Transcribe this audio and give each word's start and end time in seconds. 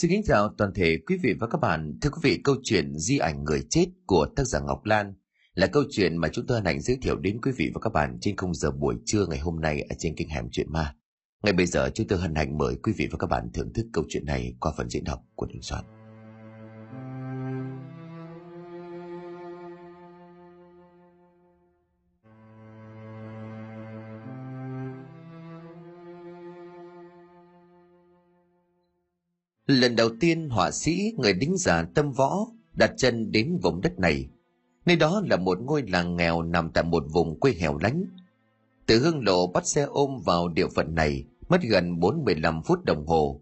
Xin 0.00 0.10
kính 0.10 0.22
chào 0.26 0.48
toàn 0.58 0.74
thể 0.74 0.96
quý 1.06 1.16
vị 1.22 1.34
và 1.40 1.46
các 1.46 1.58
bạn. 1.58 1.98
Thưa 2.00 2.10
quý 2.10 2.18
vị, 2.22 2.40
câu 2.44 2.56
chuyện 2.62 2.98
Di 2.98 3.18
ảnh 3.18 3.44
người 3.44 3.62
chết 3.70 3.86
của 4.06 4.26
tác 4.36 4.44
giả 4.44 4.60
Ngọc 4.60 4.84
Lan 4.84 5.14
là 5.54 5.66
câu 5.66 5.82
chuyện 5.90 6.16
mà 6.16 6.28
chúng 6.32 6.46
tôi 6.46 6.56
hân 6.56 6.64
hạnh 6.64 6.80
giới 6.80 6.98
thiệu 7.02 7.16
đến 7.16 7.40
quý 7.42 7.52
vị 7.56 7.70
và 7.74 7.80
các 7.80 7.92
bạn 7.92 8.18
trên 8.20 8.36
khung 8.36 8.54
giờ 8.54 8.70
buổi 8.70 8.94
trưa 9.04 9.26
ngày 9.26 9.38
hôm 9.38 9.60
nay 9.60 9.80
ở 9.80 9.96
trên 9.98 10.16
kênh 10.16 10.28
Hẻm 10.28 10.48
Chuyện 10.52 10.72
Ma. 10.72 10.94
Ngay 11.42 11.52
bây 11.52 11.66
giờ 11.66 11.90
chúng 11.94 12.08
tôi 12.08 12.18
hân 12.18 12.34
hạnh 12.34 12.58
mời 12.58 12.76
quý 12.82 12.92
vị 12.96 13.08
và 13.10 13.18
các 13.18 13.26
bạn 13.26 13.50
thưởng 13.54 13.72
thức 13.72 13.86
câu 13.92 14.04
chuyện 14.08 14.26
này 14.26 14.54
qua 14.60 14.72
phần 14.76 14.88
diễn 14.88 15.04
đọc 15.04 15.20
của 15.34 15.46
Đình 15.46 15.62
Soạn. 15.62 15.84
Lần 29.68 29.96
đầu 29.96 30.10
tiên 30.20 30.48
họa 30.48 30.70
sĩ 30.70 31.12
người 31.18 31.32
đính 31.32 31.56
giả 31.56 31.82
tâm 31.94 32.12
võ 32.12 32.46
đặt 32.74 32.90
chân 32.96 33.32
đến 33.32 33.58
vùng 33.62 33.80
đất 33.80 33.98
này. 33.98 34.28
Nơi 34.86 34.96
đó 34.96 35.22
là 35.26 35.36
một 35.36 35.58
ngôi 35.60 35.82
làng 35.82 36.16
nghèo 36.16 36.42
nằm 36.42 36.70
tại 36.70 36.84
một 36.84 37.04
vùng 37.12 37.40
quê 37.40 37.52
hẻo 37.52 37.78
lánh. 37.78 38.04
Từ 38.86 38.98
hương 38.98 39.24
lộ 39.24 39.46
bắt 39.46 39.66
xe 39.66 39.82
ôm 39.82 40.10
vào 40.24 40.48
địa 40.48 40.68
phận 40.68 40.94
này 40.94 41.24
mất 41.48 41.62
gần 41.62 42.00
45 42.00 42.62
phút 42.62 42.84
đồng 42.84 43.06
hồ. 43.06 43.40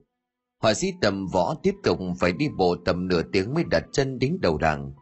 Họa 0.62 0.74
sĩ 0.74 0.92
tầm 1.00 1.26
võ 1.26 1.54
tiếp 1.62 1.74
tục 1.82 1.98
phải 2.18 2.32
đi 2.32 2.48
bộ 2.58 2.76
tầm 2.84 3.08
nửa 3.08 3.22
tiếng 3.32 3.54
mới 3.54 3.64
đặt 3.70 3.84
chân 3.92 4.18
đến 4.18 4.38
đầu 4.40 4.58
làng. 4.60 4.92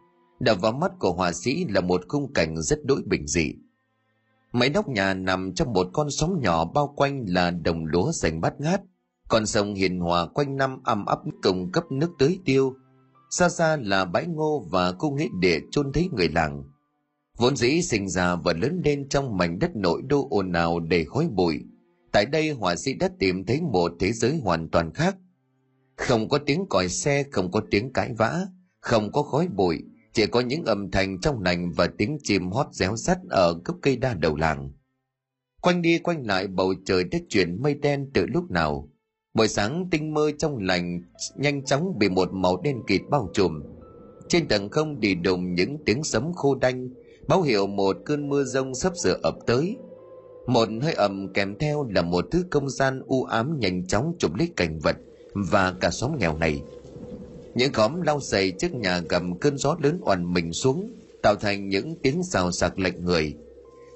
Đập 0.41 0.59
vào 0.61 0.72
mắt 0.72 0.92
của 0.98 1.12
họa 1.12 1.33
sĩ 1.33 1.64
là 1.69 1.80
một 1.80 2.00
khung 2.09 2.33
cảnh 2.33 2.62
rất 2.62 2.78
đối 2.84 3.02
bình 3.02 3.27
dị. 3.27 3.55
Mấy 4.52 4.70
nóc 4.70 4.88
nhà 4.88 5.14
nằm 5.14 5.55
trong 5.55 5.72
một 5.72 5.86
con 5.92 6.11
sóng 6.11 6.41
nhỏ 6.41 6.64
bao 6.64 6.95
quanh 6.97 7.25
là 7.28 7.50
đồng 7.50 7.86
lúa 7.86 8.12
xanh 8.12 8.41
bát 8.41 8.61
ngát 8.61 8.80
con 9.28 9.46
sông 9.46 9.74
hiền 9.74 10.01
hòa 10.01 10.27
quanh 10.27 10.56
năm 10.56 10.78
ẩm 10.84 11.05
ấp 11.05 11.19
cung 11.42 11.73
cấp 11.73 11.84
nước 11.91 12.10
tưới 12.19 12.38
tiêu. 12.45 12.74
Xa 13.30 13.48
xa 13.48 13.77
là 13.77 14.05
bãi 14.05 14.27
ngô 14.27 14.66
và 14.70 14.92
khu 14.92 15.17
nghĩa 15.17 15.28
địa 15.41 15.58
chôn 15.70 15.92
thấy 15.92 16.08
người 16.12 16.28
làng. 16.28 16.64
Vốn 17.39 17.56
dĩ 17.56 17.83
sinh 17.83 18.08
ra 18.08 18.36
và 18.36 18.52
lớn 18.52 18.80
lên 18.84 19.08
trong 19.08 19.36
mảnh 19.36 19.58
đất 19.58 19.77
nội 19.77 20.02
đô 20.02 20.27
ồn 20.30 20.52
ào 20.52 20.80
đầy 20.80 21.05
khói 21.05 21.28
bụi. 21.28 21.61
Tại 22.12 22.27
đây 22.27 22.50
họa 22.50 22.77
sĩ 22.77 22.95
đã 22.95 23.08
tìm 23.19 23.47
thấy 23.47 23.61
một 23.61 23.92
thế 24.00 24.12
giới 24.12 24.36
hoàn 24.36 24.69
toàn 24.69 24.92
khác. 24.95 25.17
Không 25.97 26.28
có 26.28 26.39
tiếng 26.39 26.67
còi 26.70 26.89
xe, 26.89 27.25
không 27.33 27.50
có 27.50 27.61
tiếng 27.70 27.92
cãi 27.92 28.12
vã, 28.19 28.47
không 28.80 29.12
có 29.12 29.22
khói 29.22 29.48
bụi, 29.48 29.78
chỉ 30.12 30.27
có 30.27 30.41
những 30.41 30.64
âm 30.64 30.91
thanh 30.91 31.20
trong 31.20 31.42
lành 31.42 31.72
và 31.72 31.89
tiếng 31.98 32.19
chim 32.22 32.50
hót 32.50 32.67
réo 32.72 32.97
sắt 32.97 33.19
ở 33.30 33.61
gốc 33.64 33.77
cây 33.83 33.97
đa 33.97 34.14
đầu 34.14 34.36
làng. 34.36 34.72
Quanh 35.61 35.83
đi 35.83 35.98
quanh 35.98 36.27
lại 36.27 36.47
bầu 36.47 36.75
trời 36.84 37.05
đã 37.05 37.19
chuyển 37.28 37.62
mây 37.62 37.75
đen 37.75 38.11
từ 38.14 38.27
lúc 38.27 38.50
nào. 38.50 38.89
Buổi 39.34 39.48
sáng 39.48 39.88
tinh 39.90 40.14
mơ 40.14 40.30
trong 40.38 40.58
lành 40.58 41.02
nhanh 41.36 41.64
chóng 41.64 41.98
bị 41.98 42.08
một 42.08 42.32
màu 42.32 42.60
đen 42.62 42.82
kịt 42.86 43.00
bao 43.10 43.30
trùm. 43.34 43.62
Trên 44.28 44.48
tầng 44.48 44.68
không 44.70 45.00
đi 45.00 45.14
đùng 45.14 45.54
những 45.54 45.78
tiếng 45.86 46.04
sấm 46.04 46.32
khô 46.32 46.54
đanh, 46.54 46.88
báo 47.28 47.42
hiệu 47.42 47.66
một 47.66 47.96
cơn 48.05 48.28
mưa 48.28 48.44
rông 48.44 48.74
sắp 48.74 48.92
sửa 48.96 49.18
ập 49.22 49.34
tới. 49.46 49.77
Một 50.46 50.68
hơi 50.82 50.92
ẩm 50.92 51.32
kèm 51.32 51.58
theo 51.58 51.88
là 51.90 52.02
một 52.02 52.24
thứ 52.30 52.44
không 52.50 52.70
gian 52.70 53.02
u 53.06 53.24
ám 53.24 53.60
nhanh 53.60 53.86
chóng 53.86 54.14
chụp 54.18 54.34
lấy 54.34 54.48
cảnh 54.56 54.78
vật 54.78 54.96
và 55.34 55.74
cả 55.80 55.90
xóm 55.90 56.18
nghèo 56.18 56.38
này. 56.38 56.62
Những 57.55 57.72
khóm 57.72 58.02
lau 58.02 58.20
dày 58.20 58.50
trước 58.50 58.74
nhà 58.74 59.00
gầm 59.08 59.38
cơn 59.38 59.58
gió 59.58 59.77
lớn 59.82 60.00
oằn 60.02 60.32
mình 60.32 60.52
xuống, 60.52 60.90
tạo 61.22 61.34
thành 61.34 61.68
những 61.68 61.96
tiếng 62.02 62.22
xào 62.22 62.52
sạc 62.52 62.78
lệch 62.78 63.00
người. 63.00 63.34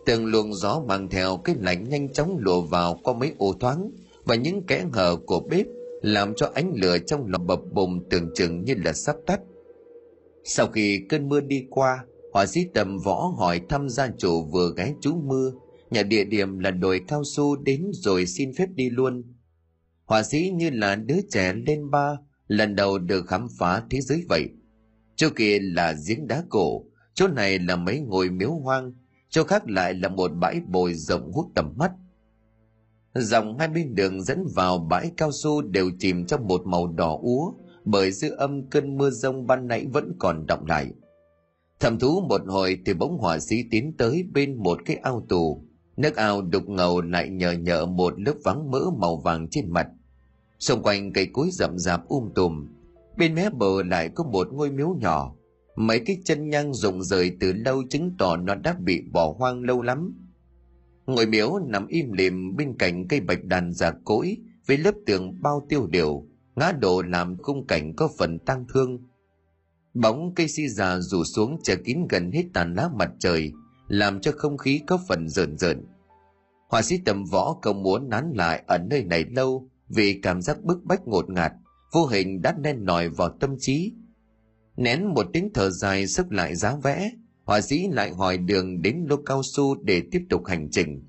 Từng 0.07 0.27
luồng 0.27 0.55
gió 0.55 0.83
mang 0.87 1.09
theo 1.09 1.37
cái 1.37 1.57
lạnh 1.61 1.89
nhanh 1.89 2.13
chóng 2.13 2.37
lùa 2.39 2.61
vào 2.61 3.01
qua 3.03 3.15
mấy 3.15 3.33
ô 3.39 3.55
thoáng, 3.61 3.91
và 4.29 4.35
những 4.35 4.67
kẽ 4.67 4.85
hở 4.93 5.17
của 5.17 5.41
bếp 5.51 5.67
làm 6.03 6.35
cho 6.35 6.51
ánh 6.55 6.73
lửa 6.75 6.99
trong 7.07 7.27
lò 7.27 7.39
bập 7.39 7.61
bùng 7.73 8.09
tưởng 8.11 8.31
chừng 8.35 8.65
như 8.65 8.75
là 8.85 8.93
sắp 8.93 9.17
tắt. 9.27 9.41
Sau 10.45 10.67
khi 10.67 11.01
cơn 11.09 11.29
mưa 11.29 11.41
đi 11.41 11.67
qua, 11.71 12.05
họa 12.33 12.47
sĩ 12.47 12.61
tầm 12.75 12.99
võ 12.99 13.35
hỏi 13.39 13.61
thăm 13.69 13.89
gia 13.89 14.09
chủ 14.19 14.45
vừa 14.45 14.75
ghé 14.77 14.95
trú 15.01 15.15
mưa, 15.25 15.53
nhà 15.91 16.03
địa 16.03 16.25
điểm 16.25 16.59
là 16.59 16.71
đồi 16.71 17.01
cao 17.09 17.25
su 17.25 17.57
đến 17.57 17.91
rồi 17.93 18.27
xin 18.27 18.53
phép 18.55 18.67
đi 18.75 18.91
luôn. 18.91 19.23
Họa 20.05 20.23
sĩ 20.23 20.51
như 20.55 20.71
là 20.71 20.97
đứa 20.97 21.19
trẻ 21.31 21.53
lên 21.67 21.91
ba, 21.91 22.17
lần 22.47 22.77
đầu 22.77 22.99
được 22.99 23.27
khám 23.27 23.47
phá 23.59 23.83
thế 23.91 24.01
giới 24.01 24.25
vậy. 24.29 24.49
Chỗ 25.17 25.29
kia 25.37 25.59
là 25.59 25.95
giếng 26.09 26.27
đá 26.27 26.45
cổ, 26.49 26.85
chỗ 27.15 27.29
này 27.29 27.59
là 27.59 27.77
mấy 27.77 28.01
ngôi 28.01 28.31
miếu 28.31 28.51
hoang, 28.51 28.93
chỗ 29.29 29.45
khác 29.45 29.63
lại 29.71 29.95
là 29.95 30.09
một 30.09 30.29
bãi 30.29 30.61
bồi 30.69 30.95
rộng 30.95 31.33
hút 31.33 31.47
tầm 31.55 31.75
mắt– 31.77 31.93
Dòng 33.15 33.59
hai 33.59 33.69
bên 33.69 33.95
đường 33.95 34.23
dẫn 34.23 34.47
vào 34.55 34.79
bãi 34.79 35.11
cao 35.17 35.33
su 35.33 35.63
đều 35.63 35.91
chìm 35.99 36.27
trong 36.27 36.47
một 36.47 36.67
màu 36.67 36.87
đỏ 36.87 37.19
úa, 37.23 37.53
bởi 37.85 38.13
dư 38.13 38.31
âm 38.31 38.69
cơn 38.71 38.99
mưa 38.99 39.11
rông 39.11 39.47
ban 39.47 39.69
nãy 39.69 39.87
vẫn 39.93 40.13
còn 40.19 40.47
động 40.47 40.67
lại. 40.67 40.91
Thầm 41.81 41.99
thú 41.99 42.21
một 42.21 42.41
hồi 42.47 42.79
thì 42.87 42.95
bỗng 42.95 43.19
hỏa 43.19 43.39
sĩ 43.39 43.65
tiến 43.71 43.95
tới 43.99 44.25
bên 44.33 44.63
một 44.63 44.79
cái 44.85 44.97
ao 44.97 45.27
tù. 45.29 45.63
Nước 45.97 46.17
ao 46.17 46.43
đục 46.43 46.69
ngầu 46.69 47.01
lại 47.01 47.29
nhờ 47.29 47.53
nhợ 47.53 47.87
một 47.87 48.21
lớp 48.21 48.35
vắng 48.45 48.71
mỡ 48.71 48.81
màu 48.99 49.17
vàng 49.17 49.49
trên 49.51 49.71
mặt. 49.71 49.89
Xung 50.59 50.83
quanh 50.83 51.13
cây 51.13 51.27
cối 51.33 51.49
rậm 51.53 51.79
rạp 51.79 52.09
um 52.09 52.31
tùm. 52.35 52.67
Bên 53.17 53.35
mé 53.35 53.51
bờ 53.51 53.83
lại 53.83 54.09
có 54.09 54.25
một 54.25 54.53
ngôi 54.53 54.71
miếu 54.71 54.95
nhỏ. 55.01 55.35
Mấy 55.77 56.01
cái 56.01 56.19
chân 56.25 56.51
nhang 56.51 56.75
rụng 56.75 57.03
rời 57.03 57.37
từ 57.41 57.53
lâu 57.53 57.83
chứng 57.91 58.17
tỏ 58.19 58.37
nó 58.37 58.55
đã 58.55 58.77
bị 58.81 59.03
bỏ 59.13 59.35
hoang 59.39 59.63
lâu 59.63 59.83
lắm 59.83 60.28
Ngôi 61.09 61.27
miếu 61.27 61.59
nằm 61.59 61.87
im 61.87 62.13
lìm 62.13 62.57
bên 62.57 62.79
cạnh 62.79 63.09
cây 63.09 63.21
bạch 63.21 63.45
đàn 63.45 63.73
già 63.73 63.93
cỗi 64.05 64.37
với 64.67 64.79
lớp 64.79 64.95
tường 65.07 65.41
bao 65.43 65.67
tiêu 65.69 65.87
đều, 65.87 66.27
ngã 66.57 66.73
đổ 66.73 67.03
làm 67.03 67.37
khung 67.37 67.67
cảnh 67.67 67.97
có 67.97 68.09
phần 68.19 68.39
tang 68.39 68.65
thương. 68.75 68.99
Bóng 69.95 70.35
cây 70.35 70.49
si 70.49 70.69
già 70.69 71.01
rủ 71.01 71.25
xuống 71.25 71.59
che 71.63 71.77
kín 71.77 71.99
gần 72.09 72.33
hết 72.33 72.45
tàn 72.55 72.75
lá 72.75 72.91
mặt 72.95 73.11
trời, 73.19 73.53
làm 73.89 74.21
cho 74.21 74.33
không 74.37 74.59
khí 74.59 74.81
có 74.87 74.99
phần 75.09 75.29
rợn 75.29 75.59
rợn. 75.59 75.87
Họa 76.69 76.83
sĩ 76.83 76.99
tầm 77.05 77.25
võ 77.25 77.59
không 77.63 77.83
muốn 77.83 78.09
nán 78.09 78.33
lại 78.35 78.63
ở 78.67 78.79
nơi 78.79 79.05
này 79.05 79.25
lâu 79.31 79.69
vì 79.89 80.21
cảm 80.23 80.43
giác 80.43 80.63
bức 80.63 80.85
bách 80.85 81.09
ngột 81.09 81.31
ngạt, 81.31 81.53
vô 81.93 82.07
hình 82.07 82.43
đã 82.43 82.53
đen 82.53 82.85
nòi 82.85 83.09
vào 83.09 83.29
tâm 83.41 83.57
trí. 83.59 83.93
Nén 84.77 85.15
một 85.15 85.27
tiếng 85.33 85.53
thở 85.55 85.71
dài 85.71 86.07
sức 86.07 86.33
lại 86.33 86.57
giá 86.57 86.77
vẽ, 86.83 87.11
họa 87.49 87.61
sĩ 87.61 87.89
lại 87.89 88.13
hỏi 88.13 88.39
đường 88.39 88.83
đến 88.83 89.07
lô 89.09 89.17
cao 89.17 89.43
su 89.43 89.83
để 89.83 90.03
tiếp 90.11 90.23
tục 90.31 90.47
hành 90.47 90.69
trình. 90.71 91.09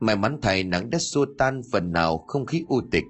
May 0.00 0.16
mắn 0.16 0.38
thầy 0.42 0.64
nắng 0.64 0.90
đất 0.90 0.98
xua 0.98 1.26
tan 1.38 1.62
phần 1.72 1.92
nào 1.92 2.18
không 2.18 2.46
khí 2.46 2.64
u 2.68 2.80
tịch. 2.90 3.04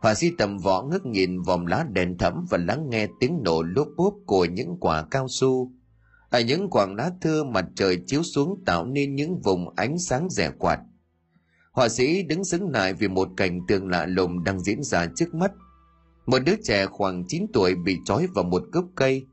Họa 0.00 0.14
sĩ 0.14 0.30
tầm 0.38 0.58
võ 0.58 0.82
ngước 0.82 1.06
nhìn 1.06 1.42
vòng 1.42 1.66
lá 1.66 1.84
đèn 1.92 2.18
thẫm 2.18 2.46
và 2.50 2.58
lắng 2.58 2.90
nghe 2.90 3.08
tiếng 3.20 3.42
nổ 3.44 3.62
lốp 3.62 3.88
bốp 3.96 4.14
của 4.26 4.44
những 4.44 4.76
quả 4.80 5.04
cao 5.10 5.28
su. 5.28 5.72
Ở 6.30 6.40
những 6.40 6.70
quảng 6.70 6.94
lá 6.94 7.10
thưa 7.20 7.44
mặt 7.44 7.64
trời 7.74 7.98
chiếu 8.06 8.22
xuống 8.22 8.62
tạo 8.66 8.86
nên 8.86 9.14
những 9.14 9.40
vùng 9.40 9.74
ánh 9.76 9.98
sáng 9.98 10.30
rẻ 10.30 10.50
quạt. 10.58 10.80
Họa 11.72 11.88
sĩ 11.88 12.22
đứng 12.22 12.44
xứng 12.44 12.70
lại 12.70 12.94
vì 12.94 13.08
một 13.08 13.28
cảnh 13.36 13.60
tượng 13.68 13.88
lạ 13.88 14.06
lùng 14.06 14.44
đang 14.44 14.60
diễn 14.60 14.82
ra 14.82 15.06
trước 15.16 15.34
mắt. 15.34 15.52
Một 16.26 16.38
đứa 16.38 16.56
trẻ 16.64 16.86
khoảng 16.86 17.24
9 17.28 17.46
tuổi 17.52 17.74
bị 17.74 17.96
trói 18.04 18.26
vào 18.26 18.44
một 18.44 18.62
gốc 18.72 18.84
cây, 18.94 19.26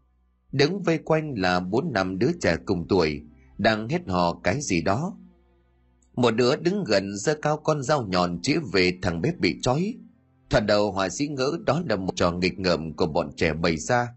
đứng 0.58 0.82
vây 0.82 0.98
quanh 0.98 1.34
là 1.38 1.60
bốn 1.60 1.94
năm 1.94 2.20
đứa 2.20 2.32
trẻ 2.42 2.56
cùng 2.66 2.88
tuổi, 2.88 3.22
đang 3.58 3.90
hét 3.90 4.02
hò 4.08 4.40
cái 4.44 4.62
gì 4.62 4.82
đó. 4.82 5.18
Một 6.16 6.32
đứa 6.32 6.56
đứng 6.56 6.84
gần 6.84 7.18
giơ 7.18 7.36
cao 7.42 7.58
con 7.58 7.84
dao 7.84 8.08
nhọn 8.08 8.40
chĩa 8.42 8.60
về 8.74 8.94
thằng 9.02 9.22
bếp 9.22 9.40
bị 9.40 9.56
trói. 9.62 9.94
Thoạt 10.50 10.66
đầu 10.66 10.92
họa 10.92 11.10
sĩ 11.10 11.28
ngỡ 11.28 11.58
đó 11.66 11.82
là 11.90 11.96
một 11.96 12.16
trò 12.16 12.32
nghịch 12.32 12.60
ngợm 12.60 12.94
của 12.94 13.06
bọn 13.06 13.30
trẻ 13.36 13.54
bày 13.54 13.78
ra. 13.78 14.08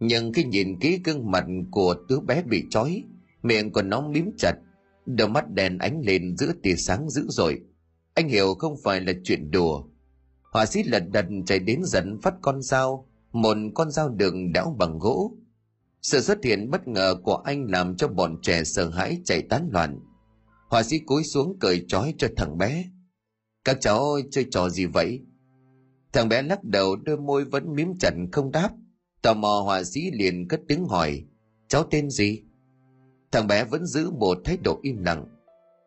Nhưng 0.00 0.32
khi 0.32 0.44
nhìn 0.44 0.78
kỹ 0.80 1.00
gương 1.04 1.30
mặt 1.30 1.44
của 1.70 1.96
đứa 2.08 2.20
bé 2.20 2.42
bị 2.42 2.64
trói, 2.70 3.04
miệng 3.42 3.72
của 3.72 3.82
nó 3.82 4.00
mím 4.00 4.30
chặt, 4.38 4.54
đôi 5.06 5.28
mắt 5.28 5.50
đèn 5.50 5.78
ánh 5.78 6.00
lên 6.00 6.36
giữa 6.36 6.52
tia 6.62 6.74
sáng 6.74 7.10
dữ 7.10 7.26
dội. 7.28 7.60
Anh 8.14 8.28
hiểu 8.28 8.54
không 8.54 8.74
phải 8.84 9.00
là 9.00 9.12
chuyện 9.24 9.50
đùa. 9.50 9.84
Họa 10.52 10.66
sĩ 10.66 10.82
lật 10.82 11.02
đật 11.12 11.26
chạy 11.46 11.58
đến 11.58 11.80
dẫn 11.84 12.18
phát 12.22 12.34
con 12.42 12.62
dao. 12.62 13.08
Một 13.32 13.56
con 13.74 13.90
dao 13.90 14.08
đường 14.08 14.52
đẽo 14.52 14.76
bằng 14.78 14.98
gỗ 14.98 15.32
sự 16.02 16.20
xuất 16.20 16.44
hiện 16.44 16.70
bất 16.70 16.88
ngờ 16.88 17.14
của 17.24 17.36
anh 17.36 17.66
làm 17.70 17.96
cho 17.96 18.08
bọn 18.08 18.40
trẻ 18.42 18.64
sợ 18.64 18.90
hãi 18.90 19.18
chạy 19.24 19.42
tán 19.42 19.68
loạn. 19.72 20.00
Họa 20.68 20.82
sĩ 20.82 20.98
cúi 20.98 21.24
xuống 21.24 21.58
cởi 21.60 21.84
trói 21.88 22.14
cho 22.18 22.28
thằng 22.36 22.58
bé. 22.58 22.84
Các 23.64 23.76
cháu 23.80 24.12
ơi, 24.12 24.22
chơi 24.30 24.46
trò 24.50 24.68
gì 24.68 24.86
vậy? 24.86 25.20
Thằng 26.12 26.28
bé 26.28 26.42
lắc 26.42 26.64
đầu 26.64 26.96
đôi 26.96 27.16
môi 27.16 27.44
vẫn 27.44 27.74
miếm 27.74 27.98
chặt 27.98 28.14
không 28.32 28.52
đáp. 28.52 28.70
Tò 29.22 29.34
mò 29.34 29.62
họa 29.64 29.84
sĩ 29.84 30.10
liền 30.10 30.48
cất 30.48 30.60
tiếng 30.68 30.84
hỏi, 30.84 31.24
cháu 31.68 31.84
tên 31.90 32.10
gì? 32.10 32.42
Thằng 33.32 33.46
bé 33.46 33.64
vẫn 33.64 33.86
giữ 33.86 34.10
một 34.10 34.38
thái 34.44 34.56
độ 34.56 34.80
im 34.82 35.02
lặng. 35.04 35.26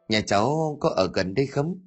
Nhà 0.10 0.22
cháu 0.22 0.78
có 0.80 0.90
ở 0.90 1.12
gần 1.14 1.34
đây 1.34 1.46
không? 1.46 1.80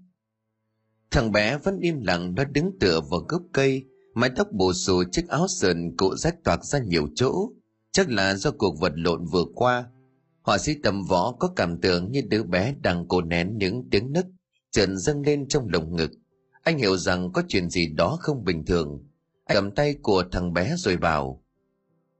Thằng 1.10 1.32
bé 1.32 1.58
vẫn 1.58 1.78
im 1.80 2.00
lặng 2.00 2.34
nó 2.34 2.44
đứng 2.44 2.78
tựa 2.80 3.00
vào 3.00 3.20
gốc 3.28 3.42
cây, 3.52 3.84
mái 4.14 4.30
tóc 4.36 4.48
bù 4.52 4.72
xù 4.72 5.02
chiếc 5.12 5.28
áo 5.28 5.48
sườn 5.48 5.96
cụ 5.96 6.14
rách 6.16 6.44
toạc 6.44 6.64
ra 6.64 6.78
nhiều 6.78 7.08
chỗ 7.14 7.50
Chắc 7.98 8.10
là 8.10 8.34
do 8.34 8.50
cuộc 8.50 8.80
vật 8.80 8.92
lộn 8.96 9.24
vừa 9.24 9.44
qua, 9.54 9.86
họa 10.42 10.58
sĩ 10.58 10.74
tầm 10.82 11.04
võ 11.04 11.32
có 11.32 11.52
cảm 11.56 11.80
tưởng 11.80 12.12
như 12.12 12.22
đứa 12.28 12.42
bé 12.42 12.74
đang 12.82 13.08
cố 13.08 13.22
nén 13.22 13.58
những 13.58 13.90
tiếng 13.90 14.12
nức 14.12 14.26
trần 14.70 14.98
dâng 14.98 15.22
lên 15.22 15.48
trong 15.48 15.68
lồng 15.68 15.96
ngực. 15.96 16.10
Anh 16.62 16.78
hiểu 16.78 16.96
rằng 16.96 17.32
có 17.32 17.42
chuyện 17.48 17.70
gì 17.70 17.86
đó 17.86 18.18
không 18.20 18.44
bình 18.44 18.64
thường. 18.64 19.04
anh 19.44 19.54
cầm 19.54 19.70
tay 19.70 19.94
của 20.02 20.24
thằng 20.32 20.52
bé 20.52 20.74
rồi 20.76 20.96
bảo 20.96 21.42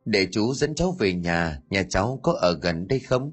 để 0.05 0.27
chú 0.33 0.55
dẫn 0.55 0.75
cháu 0.75 0.97
về 0.99 1.13
nhà 1.13 1.61
nhà 1.71 1.83
cháu 1.83 2.21
có 2.23 2.33
ở 2.33 2.59
gần 2.63 2.89
đây 2.89 3.01
không? 3.01 3.33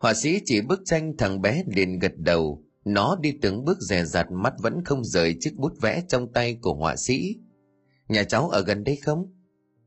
Họa 0.00 0.14
sĩ 0.14 0.40
chỉ 0.44 0.60
bức 0.60 0.80
tranh 0.84 1.16
thằng 1.18 1.42
bé 1.42 1.64
liền 1.66 1.98
gật 1.98 2.12
đầu. 2.16 2.64
Nó 2.84 3.16
đi 3.20 3.32
từng 3.42 3.64
bước 3.64 3.80
dè 3.80 4.04
dặt 4.04 4.26
mắt 4.30 4.54
vẫn 4.58 4.84
không 4.84 5.04
rời 5.04 5.36
chiếc 5.40 5.56
bút 5.56 5.72
vẽ 5.80 6.02
trong 6.08 6.32
tay 6.32 6.58
của 6.62 6.74
họa 6.74 6.96
sĩ. 6.96 7.36
Nhà 8.08 8.24
cháu 8.24 8.48
ở 8.48 8.62
gần 8.62 8.84
đây 8.84 8.96
không? 8.96 9.33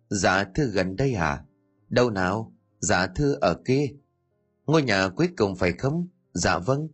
Dạ 0.09 0.43
thưa 0.55 0.65
gần 0.65 0.95
đây 0.95 1.13
à 1.13 1.43
đâu 1.89 2.09
nào? 2.09 2.53
Dạ 2.79 3.07
thưa 3.07 3.37
ở 3.41 3.55
kia. 3.65 3.87
Ngôi 4.65 4.83
nhà 4.83 5.09
cuối 5.09 5.29
cùng 5.37 5.55
phải 5.55 5.71
không? 5.73 6.07
Dạ 6.33 6.57
vâng. 6.57 6.87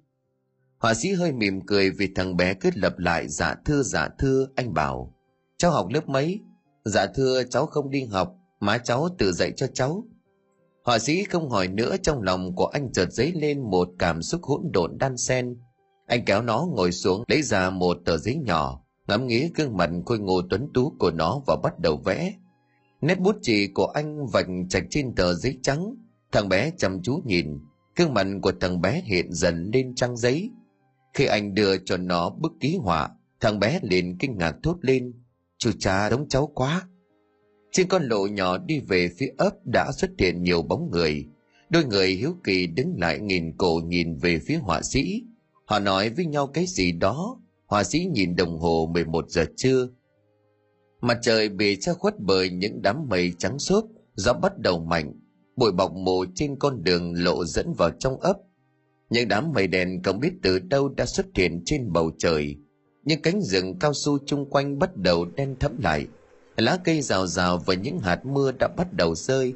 Họa 0.78 0.94
sĩ 0.94 1.12
hơi 1.14 1.32
mỉm 1.32 1.66
cười 1.66 1.90
vì 1.90 2.10
thằng 2.16 2.38
bé 2.38 2.54
cứ 2.54 2.70
lặp 2.76 3.00
lại 3.00 3.28
dạ 3.28 3.56
thưa 3.66 3.84
dạ 3.84 4.10
thưa, 4.20 4.48
anh 4.56 4.74
bảo. 4.74 5.16
Cháu 5.58 5.72
học 5.72 5.88
lớp 5.90 6.10
mấy? 6.10 6.40
Dạ 6.86 7.06
thưa, 7.16 7.44
cháu 7.44 7.66
không 7.66 7.90
đi 7.90 8.04
học, 8.04 8.36
má 8.60 8.78
cháu 8.78 9.10
tự 9.18 9.32
dạy 9.32 9.52
cho 9.56 9.68
cháu. 9.74 10.04
Họa 10.84 11.00
sĩ 11.00 11.24
không 11.24 11.50
hỏi 11.50 11.68
nữa, 11.68 11.96
trong 12.04 12.22
lòng 12.22 12.56
của 12.56 12.66
anh 12.66 12.92
chợt 12.92 13.12
dấy 13.12 13.32
lên 13.32 13.62
một 13.62 13.90
cảm 14.00 14.22
xúc 14.22 14.44
hỗn 14.44 14.62
độn 14.74 14.98
đan 14.98 15.18
xen. 15.18 15.58
Anh 16.08 16.26
kéo 16.26 16.42
nó 16.42 16.68
ngồi 16.72 16.92
xuống, 16.92 17.24
lấy 17.28 17.42
ra 17.42 17.70
một 17.70 17.98
tờ 18.06 18.18
giấy 18.18 18.36
nhỏ, 18.36 18.84
ngắm 19.08 19.28
nghía 19.28 19.50
gương 19.56 19.78
mặt 19.78 19.90
khôi 20.06 20.20
ngô 20.20 20.42
tuấn 20.50 20.68
tú 20.74 20.94
của 21.00 21.12
nó 21.12 21.42
và 21.48 21.56
bắt 21.64 21.80
đầu 21.80 21.98
vẽ 22.06 22.34
nét 23.08 23.20
bút 23.20 23.36
chì 23.42 23.68
của 23.68 23.86
anh 23.86 24.28
vạch 24.28 24.48
chạch 24.70 24.84
trên 24.90 25.16
tờ 25.16 25.34
giấy 25.34 25.60
trắng. 25.64 25.96
Thằng 26.32 26.50
bé 26.50 26.72
chăm 26.78 27.02
chú 27.02 27.22
nhìn. 27.26 27.60
Gương 27.96 28.14
mặt 28.14 28.28
của 28.42 28.52
thằng 28.62 28.82
bé 28.82 29.02
hiện 29.06 29.32
dần 29.32 29.70
lên 29.74 29.96
trang 29.96 30.18
giấy. 30.18 30.50
Khi 31.14 31.26
anh 31.26 31.54
đưa 31.54 31.78
cho 31.78 31.98
nó 31.98 32.30
bức 32.30 32.52
ký 32.60 32.78
họa, 32.82 33.10
thằng 33.40 33.60
bé 33.60 33.80
liền 33.84 34.18
kinh 34.18 34.38
ngạc 34.38 34.56
thốt 34.64 34.78
lên. 34.82 35.14
Chú 35.58 35.72
cha 35.80 36.10
đống 36.10 36.28
cháu 36.30 36.48
quá. 36.48 36.88
Trên 37.72 37.88
con 37.88 38.04
lộ 38.04 38.28
nhỏ 38.28 38.58
đi 38.58 38.80
về 38.80 39.10
phía 39.18 39.34
ấp 39.38 39.54
đã 39.66 39.92
xuất 39.92 40.12
hiện 40.20 40.44
nhiều 40.44 40.62
bóng 40.62 40.92
người. 40.92 41.26
Đôi 41.70 41.86
người 41.86 42.08
hiếu 42.08 42.36
kỳ 42.44 42.68
đứng 42.68 42.96
lại 42.98 43.20
nghìn 43.20 43.58
cổ 43.58 43.82
nhìn 43.86 44.18
về 44.18 44.40
phía 44.40 44.56
họa 44.58 44.82
sĩ. 44.82 45.24
Họ 45.66 45.80
nói 45.80 46.10
với 46.10 46.26
nhau 46.26 46.48
cái 46.48 46.66
gì 46.68 46.92
đó. 46.92 47.40
Họa 47.66 47.84
sĩ 47.84 48.06
nhìn 48.06 48.36
đồng 48.36 48.60
hồ 48.60 48.90
11 48.94 49.30
giờ 49.30 49.46
trưa 49.58 49.88
mặt 51.04 51.18
trời 51.22 51.50
bị 51.50 51.78
che 51.82 51.94
khuất 51.94 52.20
bởi 52.20 52.50
những 52.50 52.82
đám 52.82 53.10
mây 53.10 53.34
trắng 53.38 53.60
xốp, 53.60 53.86
gió 54.16 54.34
bắt 54.34 54.58
đầu 54.58 54.80
mạnh, 54.80 55.14
bụi 55.56 55.72
bọc 55.72 55.94
mù 55.94 56.26
trên 56.36 56.56
con 56.60 56.84
đường 56.84 57.24
lộ 57.24 57.46
dẫn 57.46 57.74
vào 57.74 57.90
trong 58.00 58.20
ấp. 58.20 58.38
Những 59.10 59.28
đám 59.28 59.54
mây 59.54 59.68
đèn 59.68 60.04
không 60.04 60.20
biết 60.20 60.32
từ 60.44 60.60
đâu 60.60 60.90
đã 60.90 61.06
xuất 61.06 61.26
hiện 61.36 61.62
trên 61.66 61.92
bầu 61.92 62.12
trời. 62.18 62.56
Những 63.04 63.22
cánh 63.22 63.42
rừng 63.42 63.80
cao 63.80 63.94
su 63.94 64.18
chung 64.26 64.50
quanh 64.50 64.80
bắt 64.80 64.96
đầu 64.96 65.26
đen 65.36 65.56
thẫm 65.60 65.82
lại. 65.82 66.08
Lá 66.58 66.78
cây 66.84 67.02
rào 67.02 67.28
rào 67.28 67.58
và 67.58 67.74
những 67.74 68.00
hạt 68.00 68.26
mưa 68.26 68.52
đã 68.60 68.68
bắt 68.78 68.94
đầu 68.94 69.16
rơi. 69.16 69.54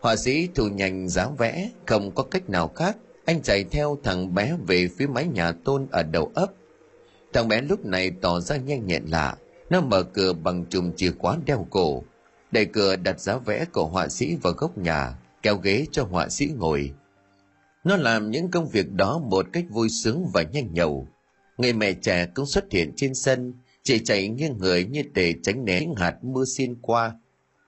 Họa 0.00 0.16
sĩ 0.16 0.48
thu 0.54 0.68
nhanh 0.68 1.08
dáng 1.08 1.36
vẽ, 1.36 1.70
không 1.86 2.14
có 2.14 2.22
cách 2.22 2.50
nào 2.50 2.68
khác, 2.68 2.96
anh 3.24 3.42
chạy 3.42 3.64
theo 3.64 3.98
thằng 4.02 4.34
bé 4.34 4.56
về 4.66 4.88
phía 4.98 5.06
mái 5.06 5.26
nhà 5.26 5.52
tôn 5.52 5.86
ở 5.90 6.02
đầu 6.02 6.30
ấp. 6.34 6.52
Thằng 7.32 7.48
bé 7.48 7.60
lúc 7.60 7.84
này 7.84 8.10
tỏ 8.20 8.40
ra 8.40 8.56
nhanh 8.56 8.86
nhẹn 8.86 9.04
lạ 9.06 9.36
nó 9.70 9.80
mở 9.80 10.02
cửa 10.02 10.32
bằng 10.32 10.64
chùm 10.70 10.92
chìa 10.96 11.10
khóa 11.18 11.36
đeo 11.46 11.66
cổ. 11.70 12.02
Đẩy 12.52 12.66
cửa 12.66 12.96
đặt 12.96 13.20
giá 13.20 13.36
vẽ 13.36 13.64
của 13.72 13.86
họa 13.86 14.08
sĩ 14.08 14.36
vào 14.42 14.52
góc 14.52 14.78
nhà, 14.78 15.18
kéo 15.42 15.56
ghế 15.56 15.86
cho 15.92 16.04
họa 16.04 16.28
sĩ 16.28 16.46
ngồi. 16.46 16.92
Nó 17.84 17.96
làm 17.96 18.30
những 18.30 18.50
công 18.50 18.68
việc 18.68 18.92
đó 18.92 19.18
một 19.18 19.46
cách 19.52 19.64
vui 19.70 19.88
sướng 19.88 20.26
và 20.34 20.42
nhanh 20.42 20.74
nhậu. 20.74 21.08
Người 21.58 21.72
mẹ 21.72 21.92
trẻ 21.92 22.26
cũng 22.34 22.46
xuất 22.46 22.72
hiện 22.72 22.92
trên 22.96 23.14
sân 23.14 23.54
chị 23.82 23.98
chạy 24.04 24.28
nghiêng 24.28 24.58
người 24.58 24.84
như 24.84 25.02
để 25.14 25.34
tránh 25.42 25.64
né 25.64 25.80
những 25.80 25.94
hạt 25.94 26.24
mưa 26.24 26.44
xiên 26.44 26.74
qua. 26.82 27.12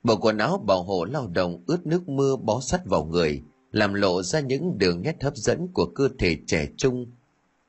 Bộ 0.02 0.16
quần 0.16 0.38
áo 0.38 0.64
bảo 0.66 0.82
hộ 0.82 1.04
lao 1.04 1.26
động 1.26 1.62
ướt 1.66 1.86
nước 1.86 2.08
mưa 2.08 2.36
bó 2.36 2.60
sắt 2.60 2.80
vào 2.86 3.04
người, 3.04 3.42
làm 3.72 3.94
lộ 3.94 4.22
ra 4.22 4.40
những 4.40 4.78
đường 4.78 5.02
nét 5.02 5.16
hấp 5.22 5.36
dẫn 5.36 5.68
của 5.74 5.86
cơ 5.86 6.08
thể 6.18 6.36
trẻ 6.46 6.68
trung. 6.76 7.06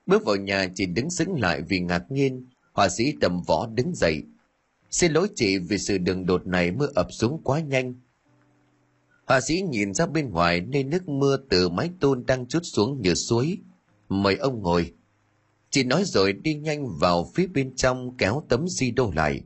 Bước 0.05 0.25
vào 0.25 0.35
nhà 0.35 0.67
chỉ 0.75 0.85
đứng 0.85 1.09
sững 1.09 1.39
lại 1.39 1.61
vì 1.61 1.79
ngạc 1.79 2.11
nhiên 2.11 2.45
họa 2.73 2.89
sĩ 2.89 3.13
tầm 3.21 3.41
võ 3.41 3.67
đứng 3.67 3.95
dậy. 3.95 4.23
Xin 4.89 5.11
lỗi 5.11 5.27
chị 5.35 5.57
vì 5.57 5.77
sự 5.77 5.97
đường 5.97 6.25
đột 6.25 6.47
này 6.47 6.71
mưa 6.71 6.87
ập 6.95 7.07
xuống 7.11 7.41
quá 7.43 7.59
nhanh. 7.59 7.95
Họa 9.25 9.41
sĩ 9.41 9.61
nhìn 9.61 9.93
ra 9.93 10.05
bên 10.05 10.29
ngoài 10.29 10.61
nơi 10.61 10.83
nước 10.83 11.09
mưa 11.09 11.37
từ 11.49 11.69
mái 11.69 11.89
tôn 11.99 12.23
đang 12.25 12.45
chút 12.45 12.59
xuống 12.63 13.01
như 13.01 13.13
suối. 13.13 13.57
Mời 14.09 14.35
ông 14.35 14.61
ngồi. 14.61 14.93
Chị 15.69 15.83
nói 15.83 16.03
rồi 16.05 16.33
đi 16.33 16.55
nhanh 16.55 16.87
vào 16.99 17.31
phía 17.35 17.47
bên 17.47 17.75
trong 17.75 18.17
kéo 18.17 18.43
tấm 18.49 18.67
di 18.67 18.91
đô 18.91 19.11
lại. 19.15 19.41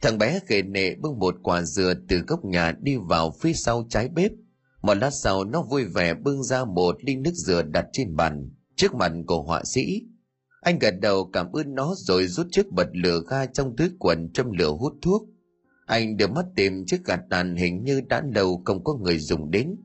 Thằng 0.00 0.18
bé 0.18 0.40
khề 0.46 0.62
nệ 0.62 0.94
bưng 0.94 1.18
một 1.18 1.36
quả 1.42 1.62
dừa 1.62 1.94
từ 2.08 2.18
góc 2.18 2.44
nhà 2.44 2.72
đi 2.80 2.96
vào 2.96 3.30
phía 3.40 3.52
sau 3.52 3.86
trái 3.88 4.08
bếp. 4.08 4.32
Một 4.82 4.94
lát 4.94 5.10
sau 5.10 5.44
nó 5.44 5.62
vui 5.62 5.84
vẻ 5.84 6.14
bưng 6.14 6.42
ra 6.42 6.64
một 6.64 6.96
ly 7.04 7.16
nước 7.16 7.34
dừa 7.34 7.62
đặt 7.62 7.86
trên 7.92 8.16
bàn, 8.16 8.50
trước 8.76 8.94
mặt 8.94 9.12
của 9.26 9.42
họa 9.42 9.64
sĩ 9.64 10.02
anh 10.60 10.78
gật 10.78 10.94
đầu 11.00 11.30
cảm 11.32 11.52
ơn 11.52 11.74
nó 11.74 11.94
rồi 11.96 12.26
rút 12.26 12.46
chiếc 12.50 12.72
bật 12.72 12.88
lửa 12.92 13.22
ga 13.28 13.46
trong 13.46 13.76
túi 13.76 13.90
quần 13.98 14.32
châm 14.32 14.52
lửa 14.52 14.70
hút 14.70 14.92
thuốc. 15.02 15.22
Anh 15.86 16.16
đưa 16.16 16.26
mắt 16.26 16.46
tìm 16.56 16.86
chiếc 16.86 17.04
gạt 17.04 17.20
tàn 17.30 17.56
hình 17.56 17.84
như 17.84 18.00
đã 18.00 18.22
lâu 18.34 18.62
không 18.64 18.84
có 18.84 18.94
người 18.94 19.18
dùng 19.18 19.50
đến. 19.50 19.76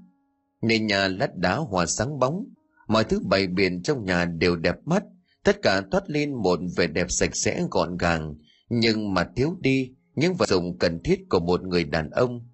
Nền 0.61 0.87
nhà 0.87 1.07
lát 1.07 1.35
đá 1.35 1.57
hòa 1.57 1.85
sáng 1.85 2.19
bóng. 2.19 2.45
Mọi 2.87 3.03
thứ 3.03 3.19
bày 3.19 3.47
biện 3.47 3.83
trong 3.83 4.05
nhà 4.05 4.25
đều 4.25 4.55
đẹp 4.55 4.75
mắt. 4.85 5.03
Tất 5.43 5.61
cả 5.61 5.81
toát 5.91 6.09
lên 6.09 6.33
một 6.33 6.59
vẻ 6.77 6.87
đẹp 6.87 7.11
sạch 7.11 7.35
sẽ 7.35 7.63
gọn 7.71 7.97
gàng. 7.97 8.35
Nhưng 8.69 9.13
mà 9.13 9.27
thiếu 9.35 9.55
đi 9.59 9.91
những 10.15 10.33
vật 10.33 10.49
dụng 10.49 10.77
cần 10.77 11.03
thiết 11.03 11.19
của 11.29 11.39
một 11.39 11.63
người 11.63 11.83
đàn 11.83 12.09
ông. 12.09 12.47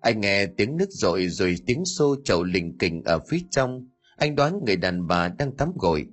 Anh 0.00 0.20
nghe 0.20 0.46
tiếng 0.46 0.76
nước 0.76 0.88
rội 0.90 1.28
rồi 1.28 1.56
tiếng 1.66 1.84
xô 1.84 2.16
chậu 2.24 2.44
lình 2.44 2.78
kình 2.78 3.02
ở 3.02 3.18
phía 3.28 3.38
trong. 3.50 3.88
Anh 4.16 4.34
đoán 4.34 4.60
người 4.66 4.76
đàn 4.76 5.06
bà 5.06 5.28
đang 5.28 5.56
tắm 5.56 5.72
gội 5.74 6.06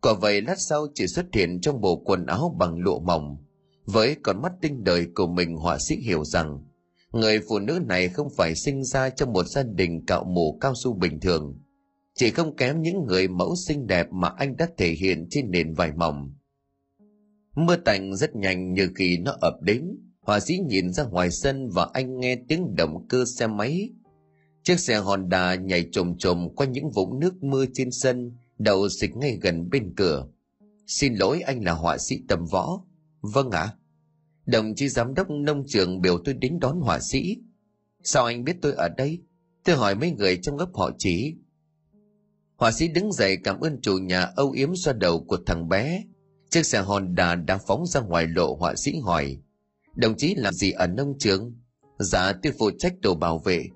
quả 0.00 0.14
vậy 0.20 0.42
lát 0.42 0.60
sau 0.60 0.86
chỉ 0.94 1.06
xuất 1.06 1.26
hiện 1.32 1.60
trong 1.60 1.80
bộ 1.80 1.96
quần 1.96 2.26
áo 2.26 2.56
bằng 2.58 2.78
lụa 2.78 3.00
mỏng, 3.00 3.36
với 3.84 4.16
con 4.22 4.42
mắt 4.42 4.52
tinh 4.60 4.84
đời 4.84 5.06
của 5.14 5.26
mình 5.26 5.56
họa 5.56 5.78
sĩ 5.78 5.96
hiểu 5.96 6.24
rằng, 6.24 6.64
người 7.12 7.40
phụ 7.48 7.58
nữ 7.58 7.80
này 7.86 8.08
không 8.08 8.28
phải 8.36 8.54
sinh 8.54 8.84
ra 8.84 9.10
trong 9.10 9.32
một 9.32 9.46
gia 9.46 9.62
đình 9.62 10.06
cạo 10.06 10.24
mù 10.24 10.58
cao 10.60 10.74
su 10.74 10.94
bình 10.94 11.20
thường. 11.20 11.58
Chỉ 12.14 12.30
không 12.30 12.56
kém 12.56 12.82
những 12.82 13.06
người 13.06 13.28
mẫu 13.28 13.56
xinh 13.56 13.86
đẹp 13.86 14.06
mà 14.12 14.28
anh 14.28 14.56
đã 14.56 14.68
thể 14.76 14.90
hiện 14.90 15.26
trên 15.30 15.50
nền 15.50 15.74
vải 15.74 15.92
mỏng. 15.92 16.34
Mưa 17.54 17.76
tạnh 17.76 18.16
rất 18.16 18.36
nhanh 18.36 18.72
như 18.72 18.90
khi 18.94 19.18
nó 19.18 19.36
ập 19.40 19.54
đến, 19.62 19.98
họa 20.20 20.40
sĩ 20.40 20.58
nhìn 20.58 20.92
ra 20.92 21.04
ngoài 21.04 21.30
sân 21.30 21.68
và 21.70 21.88
anh 21.92 22.20
nghe 22.20 22.36
tiếng 22.48 22.74
động 22.76 23.06
cơ 23.08 23.24
xe 23.24 23.46
máy. 23.46 23.90
Chiếc 24.62 24.80
xe 24.80 24.96
honda 24.96 25.54
nhảy 25.54 25.88
trồm 25.92 26.16
trồm 26.18 26.48
qua 26.56 26.66
những 26.66 26.90
vũng 26.90 27.20
nước 27.20 27.42
mưa 27.42 27.64
trên 27.74 27.90
sân 27.90 28.32
đậu 28.58 28.88
xịch 28.88 29.16
ngay 29.16 29.38
gần 29.42 29.70
bên 29.70 29.94
cửa. 29.96 30.26
Xin 30.86 31.14
lỗi 31.14 31.40
anh 31.40 31.64
là 31.64 31.72
họa 31.72 31.98
sĩ 31.98 32.16
tầm 32.28 32.44
võ. 32.50 32.82
Vâng 33.20 33.50
ạ. 33.50 33.72
Đồng 34.46 34.74
chí 34.74 34.88
giám 34.88 35.14
đốc 35.14 35.30
nông 35.30 35.64
trường 35.66 36.00
biểu 36.00 36.18
tôi 36.24 36.34
đến 36.34 36.58
đón 36.60 36.80
họa 36.80 37.00
sĩ. 37.00 37.36
Sao 38.02 38.24
anh 38.24 38.44
biết 38.44 38.56
tôi 38.62 38.72
ở 38.72 38.88
đây? 38.88 39.22
Tôi 39.64 39.76
hỏi 39.76 39.94
mấy 39.94 40.10
người 40.10 40.38
trong 40.42 40.56
gấp 40.56 40.68
họ 40.74 40.90
chỉ. 40.98 41.34
Họa 42.56 42.72
sĩ 42.72 42.88
đứng 42.88 43.12
dậy 43.12 43.36
cảm 43.44 43.60
ơn 43.60 43.80
chủ 43.80 43.98
nhà 43.98 44.22
âu 44.22 44.50
yếm 44.50 44.76
xoa 44.76 44.92
đầu 44.92 45.24
của 45.28 45.38
thằng 45.46 45.68
bé. 45.68 46.04
Chiếc 46.50 46.66
xe 46.66 46.82
honda 46.82 47.34
đã 47.34 47.58
phóng 47.58 47.86
ra 47.86 48.00
ngoài 48.00 48.26
lộ, 48.26 48.54
họa 48.54 48.74
sĩ 48.74 48.98
hỏi. 48.98 49.38
Đồng 49.94 50.16
chí 50.16 50.34
làm 50.34 50.54
gì 50.54 50.70
ở 50.70 50.86
nông 50.86 51.18
trường? 51.18 51.54
Dạ 51.98 52.32
tôi 52.42 52.52
phụ 52.58 52.70
trách 52.78 53.00
đồ 53.00 53.14
bảo 53.14 53.38
vệ. 53.38 53.68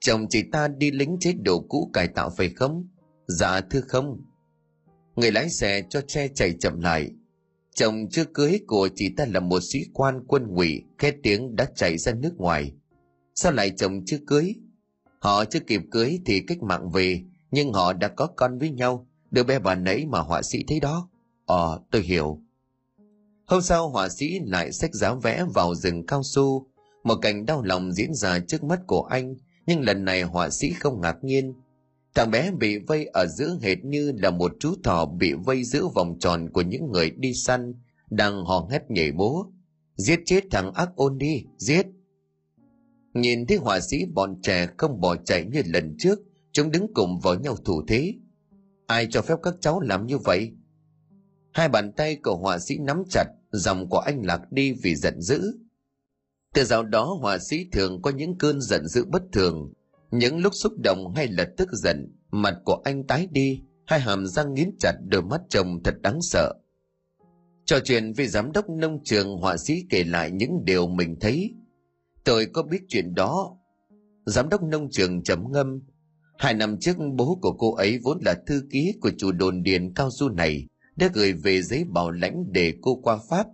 Chồng 0.00 0.26
chị 0.30 0.42
ta 0.52 0.68
đi 0.68 0.90
lính 0.90 1.16
chế 1.20 1.32
độ 1.32 1.60
cũ 1.68 1.90
cải 1.92 2.08
tạo 2.08 2.30
phải 2.36 2.48
không? 2.48 2.88
Dạ 3.30 3.60
thưa 3.60 3.80
không. 3.80 4.20
Người 5.16 5.32
lái 5.32 5.50
xe 5.50 5.82
cho 5.90 6.00
xe 6.08 6.28
chạy 6.34 6.54
chậm 6.60 6.80
lại. 6.80 7.10
Chồng 7.74 8.08
chưa 8.10 8.24
cưới 8.24 8.60
của 8.66 8.88
chị 8.94 9.08
ta 9.16 9.26
là 9.26 9.40
một 9.40 9.60
sĩ 9.60 9.78
quan 9.92 10.24
quân 10.26 10.46
ngụy, 10.48 10.82
khét 10.98 11.16
tiếng 11.22 11.56
đã 11.56 11.66
chạy 11.74 11.98
ra 11.98 12.12
nước 12.12 12.32
ngoài. 12.36 12.72
Sao 13.34 13.52
lại 13.52 13.70
chồng 13.76 14.02
chưa 14.06 14.18
cưới? 14.26 14.54
Họ 15.18 15.44
chưa 15.44 15.60
kịp 15.60 15.80
cưới 15.90 16.20
thì 16.26 16.40
cách 16.40 16.62
mạng 16.62 16.90
về, 16.90 17.22
nhưng 17.50 17.72
họ 17.72 17.92
đã 17.92 18.08
có 18.08 18.26
con 18.26 18.58
với 18.58 18.70
nhau. 18.70 19.06
Đứa 19.30 19.42
bé 19.42 19.58
bà 19.58 19.74
nãy 19.74 20.06
mà 20.06 20.20
họa 20.20 20.42
sĩ 20.42 20.64
thấy 20.68 20.80
đó. 20.80 21.08
Ờ 21.46 21.80
tôi 21.90 22.02
hiểu. 22.02 22.40
Hôm 23.46 23.62
sau 23.62 23.88
họa 23.88 24.08
sĩ 24.08 24.40
lại 24.46 24.72
sách 24.72 24.94
giáo 24.94 25.16
vẽ 25.16 25.44
vào 25.54 25.74
rừng 25.74 26.06
cao 26.06 26.22
su. 26.22 26.66
Một 27.04 27.16
cảnh 27.22 27.46
đau 27.46 27.62
lòng 27.62 27.92
diễn 27.92 28.14
ra 28.14 28.38
trước 28.38 28.64
mắt 28.64 28.80
của 28.86 29.02
anh, 29.02 29.34
nhưng 29.66 29.80
lần 29.80 30.04
này 30.04 30.22
họa 30.22 30.50
sĩ 30.50 30.72
không 30.72 31.00
ngạc 31.00 31.16
nhiên 31.22 31.54
thằng 32.14 32.30
bé 32.30 32.50
bị 32.50 32.78
vây 32.78 33.06
ở 33.06 33.26
giữa 33.26 33.58
hệt 33.62 33.84
như 33.84 34.12
là 34.12 34.30
một 34.30 34.52
chú 34.60 34.74
thỏ 34.84 35.06
bị 35.06 35.32
vây 35.32 35.64
giữa 35.64 35.88
vòng 35.94 36.18
tròn 36.18 36.50
của 36.52 36.62
những 36.62 36.92
người 36.92 37.10
đi 37.10 37.34
săn 37.34 37.74
đang 38.10 38.44
hò 38.44 38.68
hét 38.70 38.90
nhảy 38.90 39.12
múa 39.12 39.44
giết 40.00 40.20
chết 40.26 40.44
thằng 40.50 40.72
ác 40.72 40.90
ôn 40.96 41.18
đi 41.18 41.44
giết. 41.56 41.86
Nhìn 43.14 43.46
thấy 43.46 43.56
họa 43.56 43.80
sĩ 43.80 44.04
bọn 44.04 44.40
trẻ 44.42 44.68
không 44.78 45.00
bỏ 45.00 45.16
chạy 45.16 45.44
như 45.44 45.62
lần 45.66 45.96
trước 45.98 46.18
chúng 46.52 46.70
đứng 46.70 46.94
cùng 46.94 47.20
với 47.20 47.38
nhau 47.38 47.56
thủ 47.64 47.82
thế. 47.88 48.14
Ai 48.86 49.06
cho 49.10 49.22
phép 49.22 49.34
các 49.42 49.54
cháu 49.60 49.80
làm 49.80 50.06
như 50.06 50.18
vậy? 50.18 50.52
Hai 51.52 51.68
bàn 51.68 51.92
tay 51.92 52.16
của 52.16 52.36
họa 52.36 52.58
sĩ 52.58 52.78
nắm 52.78 53.02
chặt 53.10 53.24
dòng 53.52 53.88
của 53.88 53.98
anh 53.98 54.22
lạc 54.26 54.52
đi 54.52 54.72
vì 54.72 54.94
giận 54.94 55.20
dữ. 55.20 55.58
Từ 56.54 56.64
dạo 56.64 56.82
đó 56.82 57.16
họa 57.20 57.38
sĩ 57.38 57.66
thường 57.72 58.02
có 58.02 58.10
những 58.10 58.38
cơn 58.38 58.60
giận 58.60 58.86
dữ 58.86 59.04
bất 59.04 59.22
thường, 59.32 59.72
những 60.10 60.38
lúc 60.38 60.54
xúc 60.54 60.72
động 60.78 61.14
hay 61.14 61.28
là 61.28 61.46
tức 61.56 61.68
giận, 61.72 62.16
mặt 62.30 62.54
của 62.64 62.80
anh 62.84 63.06
tái 63.06 63.28
đi, 63.30 63.60
hai 63.86 64.00
hàm 64.00 64.26
răng 64.26 64.54
nghiến 64.54 64.70
chặt 64.78 64.92
đôi 65.08 65.22
mắt 65.22 65.40
chồng 65.48 65.82
thật 65.84 65.94
đáng 66.02 66.18
sợ. 66.22 66.54
Trò 67.64 67.78
chuyện 67.84 68.12
với 68.12 68.26
giám 68.26 68.52
đốc 68.52 68.70
nông 68.70 68.98
trường 69.04 69.36
họa 69.36 69.56
sĩ 69.56 69.84
kể 69.90 70.04
lại 70.04 70.30
những 70.30 70.64
điều 70.64 70.88
mình 70.88 71.16
thấy. 71.20 71.54
Tôi 72.24 72.46
có 72.46 72.62
biết 72.62 72.80
chuyện 72.88 73.14
đó. 73.14 73.56
Giám 74.26 74.48
đốc 74.48 74.62
nông 74.62 74.90
trường 74.90 75.22
trầm 75.22 75.44
ngâm. 75.52 75.80
Hai 76.38 76.54
năm 76.54 76.78
trước 76.80 76.96
bố 77.16 77.38
của 77.42 77.52
cô 77.58 77.74
ấy 77.74 77.98
vốn 78.02 78.18
là 78.24 78.34
thư 78.46 78.62
ký 78.70 78.94
của 79.00 79.10
chủ 79.18 79.32
đồn 79.32 79.62
điền 79.62 79.94
cao 79.94 80.10
su 80.10 80.28
này 80.28 80.66
đã 80.96 81.08
gửi 81.14 81.32
về 81.32 81.62
giấy 81.62 81.84
bảo 81.84 82.10
lãnh 82.10 82.52
để 82.52 82.74
cô 82.82 82.94
qua 82.94 83.18
Pháp. 83.30 83.46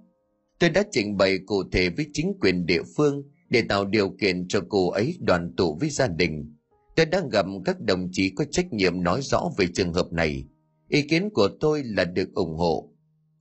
Tôi 0.59 0.71
đã 0.71 0.83
trình 0.91 1.17
bày 1.17 1.39
cụ 1.47 1.63
thể 1.73 1.91
với 1.91 2.07
chính 2.13 2.33
quyền 2.41 2.67
địa 2.67 2.83
phương 2.97 3.23
để 3.49 3.63
tạo 3.63 3.85
điều 3.85 4.11
kiện 4.11 4.49
cho 4.49 4.61
cô 4.69 4.91
ấy 4.91 5.17
đoàn 5.21 5.53
tụ 5.57 5.77
với 5.81 5.91
gia 5.91 6.09
đình. 6.09 6.57
Tôi 6.97 7.07
đang 7.07 7.29
gặp 7.29 7.47
các 7.65 7.81
đồng 7.81 8.09
chí 8.13 8.31
có 8.31 8.45
trách 8.45 8.73
nhiệm 8.73 9.03
nói 9.03 9.21
rõ 9.23 9.51
về 9.59 9.67
trường 9.75 9.93
hợp 9.93 10.13
này. 10.13 10.45
Ý 10.89 11.03
kiến 11.03 11.31
của 11.31 11.49
tôi 11.61 11.83
là 11.85 12.05
được 12.05 12.35
ủng 12.35 12.57
hộ. 12.57 12.93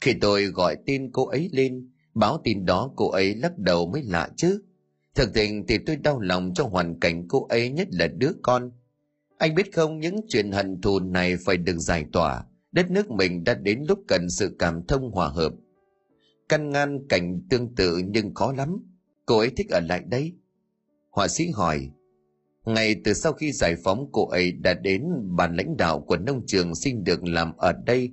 Khi 0.02 0.14
tôi 0.22 0.46
gọi 0.46 0.76
tin 0.86 1.12
cô 1.12 1.26
ấy 1.28 1.50
lên, 1.52 1.90
báo 2.14 2.42
tin 2.44 2.66
đó 2.66 2.92
cô 2.96 3.10
ấy 3.10 3.36
lắc 3.36 3.58
đầu 3.58 3.88
mới 3.88 4.04
lạ 4.04 4.30
chứ. 4.36 4.62
Thực 5.16 5.34
tình 5.34 5.68
thì 5.68 5.78
tôi 5.78 5.96
đau 5.96 6.20
lòng 6.20 6.54
cho 6.56 6.64
hoàn 6.64 7.00
cảnh 7.00 7.28
cô 7.28 7.46
ấy 7.46 7.70
nhất 7.70 7.88
là 7.92 8.08
đứa 8.08 8.32
con. 8.44 8.72
Anh 9.38 9.56
biết 9.56 9.76
không 9.76 10.00
những 10.00 10.16
chuyện 10.28 10.52
hận 10.52 10.82
thù 10.82 11.00
này 11.00 11.36
phải 11.46 11.58
được 11.58 11.78
giải 11.78 12.06
tỏa. 12.12 12.46
Đất 12.72 12.92
nước 12.92 13.12
mình 13.12 13.44
đã 13.44 13.54
đến 13.54 13.84
lúc 13.88 14.00
cần 14.08 14.30
sự 14.30 14.56
cảm 14.60 14.88
thông 14.88 15.12
hòa 15.12 15.28
hợp. 15.28 15.54
Căn 16.50 16.70
ngăn 16.70 17.08
cảnh 17.08 17.42
tương 17.50 17.76
tự 17.76 18.02
nhưng 18.08 18.34
khó 18.34 18.54
lắm. 18.54 18.95
Cô 19.26 19.38
ấy 19.38 19.50
thích 19.50 19.70
ở 19.70 19.80
lại 19.80 20.02
đây. 20.10 20.34
Họa 21.12 21.28
sĩ 21.28 21.50
hỏi, 21.54 21.90
Ngày 22.66 22.96
từ 23.04 23.14
sau 23.14 23.34
khi 23.34 23.52
giải 23.52 23.76
phóng 23.84 24.10
cô 24.12 24.28
ấy 24.28 24.52
đã 24.52 24.74
đến 24.74 25.04
bàn 25.38 25.56
lãnh 25.56 25.78
đạo 25.78 26.00
của 26.00 26.18
nông 26.18 26.46
trường 26.46 26.76
xin 26.76 27.04
được 27.04 27.24
làm 27.24 27.58
ở 27.58 27.74
đây, 27.86 28.12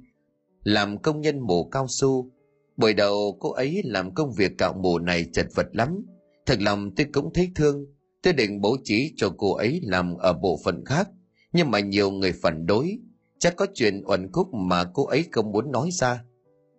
làm 0.65 0.99
công 0.99 1.21
nhân 1.21 1.41
mổ 1.41 1.65
cao 1.65 1.87
su. 1.89 2.31
Buổi 2.77 2.95
đầu 2.95 3.37
cô 3.41 3.53
ấy 3.53 3.83
làm 3.85 4.15
công 4.15 4.33
việc 4.33 4.53
cạo 4.59 4.73
mổ 4.73 4.99
này 4.99 5.27
chật 5.33 5.47
vật 5.55 5.67
lắm. 5.73 6.07
Thật 6.47 6.63
lòng 6.63 6.95
tôi 6.95 7.07
cũng 7.13 7.33
thấy 7.33 7.51
thương. 7.55 7.87
Tôi 8.23 8.33
định 8.33 8.61
bố 8.61 8.77
trí 8.85 9.13
cho 9.17 9.35
cô 9.39 9.55
ấy 9.55 9.81
làm 9.83 10.17
ở 10.17 10.33
bộ 10.33 10.59
phận 10.65 10.85
khác. 10.85 11.09
Nhưng 11.53 11.71
mà 11.71 11.81
nhiều 11.81 12.11
người 12.11 12.33
phản 12.33 12.67
đối. 12.67 12.99
Chắc 13.39 13.57
có 13.57 13.67
chuyện 13.75 14.03
uẩn 14.05 14.33
khúc 14.33 14.55
mà 14.55 14.85
cô 14.85 15.07
ấy 15.07 15.25
không 15.33 15.53
muốn 15.53 15.73
nói 15.73 15.91
ra. 15.93 16.25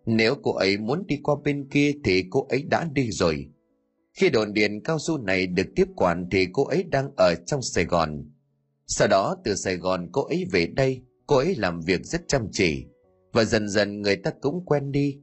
Nếu 0.06 0.36
cô 0.44 0.54
ấy 0.54 0.78
muốn 0.78 1.04
đi 1.08 1.20
qua 1.24 1.36
bên 1.44 1.70
kia 1.70 1.92
thì 2.04 2.24
cô 2.30 2.48
ấy 2.50 2.64
đã 2.64 2.88
đi 2.94 3.12
rồi. 3.12 3.50
Khi 4.14 4.30
đồn 4.30 4.54
điền 4.54 4.84
cao 4.84 5.00
su 5.00 5.18
này 5.18 5.48
được 5.48 5.68
tiếp 5.76 5.88
quản 5.96 6.28
thì 6.32 6.48
cô 6.54 6.66
ấy 6.66 6.84
đang 6.84 7.10
ở 7.18 7.36
trong 7.46 7.62
Sài 7.62 7.86
Gòn. 7.86 8.32
Sau 8.88 9.08
đó 9.08 9.36
từ 9.44 9.56
Sài 9.56 9.78
Gòn 9.78 10.10
cô 10.12 10.24
ấy 10.24 10.46
về 10.52 10.68
đây, 10.68 11.02
cô 11.28 11.38
ấy 11.38 11.56
làm 11.56 11.82
việc 11.82 12.06
rất 12.06 12.28
chăm 12.28 12.48
chỉ. 12.52 12.86
Và 13.32 13.44
dần 13.44 13.70
dần 13.70 14.02
người 14.02 14.16
ta 14.16 14.32
cũng 14.42 14.66
quen 14.66 14.92
đi. 14.92 15.18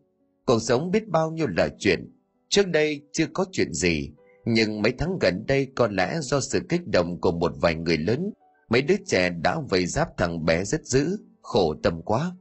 Cuộc 0.47 0.63
sống 0.63 0.91
biết 0.91 1.09
bao 1.09 1.31
nhiêu 1.31 1.47
là 1.47 1.69
chuyện. 1.79 2.13
Trước 2.49 2.67
đây 2.67 3.03
chưa 3.13 3.27
có 3.33 3.45
chuyện 3.53 3.73
gì, 3.73 4.11
nhưng 4.45 4.83
mấy 4.83 4.93
tháng 4.99 5.19
gần 5.21 5.45
đây 5.47 5.69
có 5.77 5.89
lẽ 5.89 6.19
do 6.21 6.41
sự 6.41 6.61
kích 6.69 6.87
động 6.87 7.21
của 7.21 7.33
một 7.33 7.53
vài 7.61 7.75
người 7.75 7.97
lớn, 7.97 8.31
mấy 8.69 8.83
đứa 8.83 8.95
trẻ 9.07 9.31
đã 9.31 9.61
vây 9.69 9.87
giáp 9.87 10.09
thằng 10.17 10.45
bé 10.45 10.65
rất 10.65 10.85
dữ, 10.85 11.17
khổ 11.43 11.75
tâm 11.83 12.03
quá. 12.03 12.33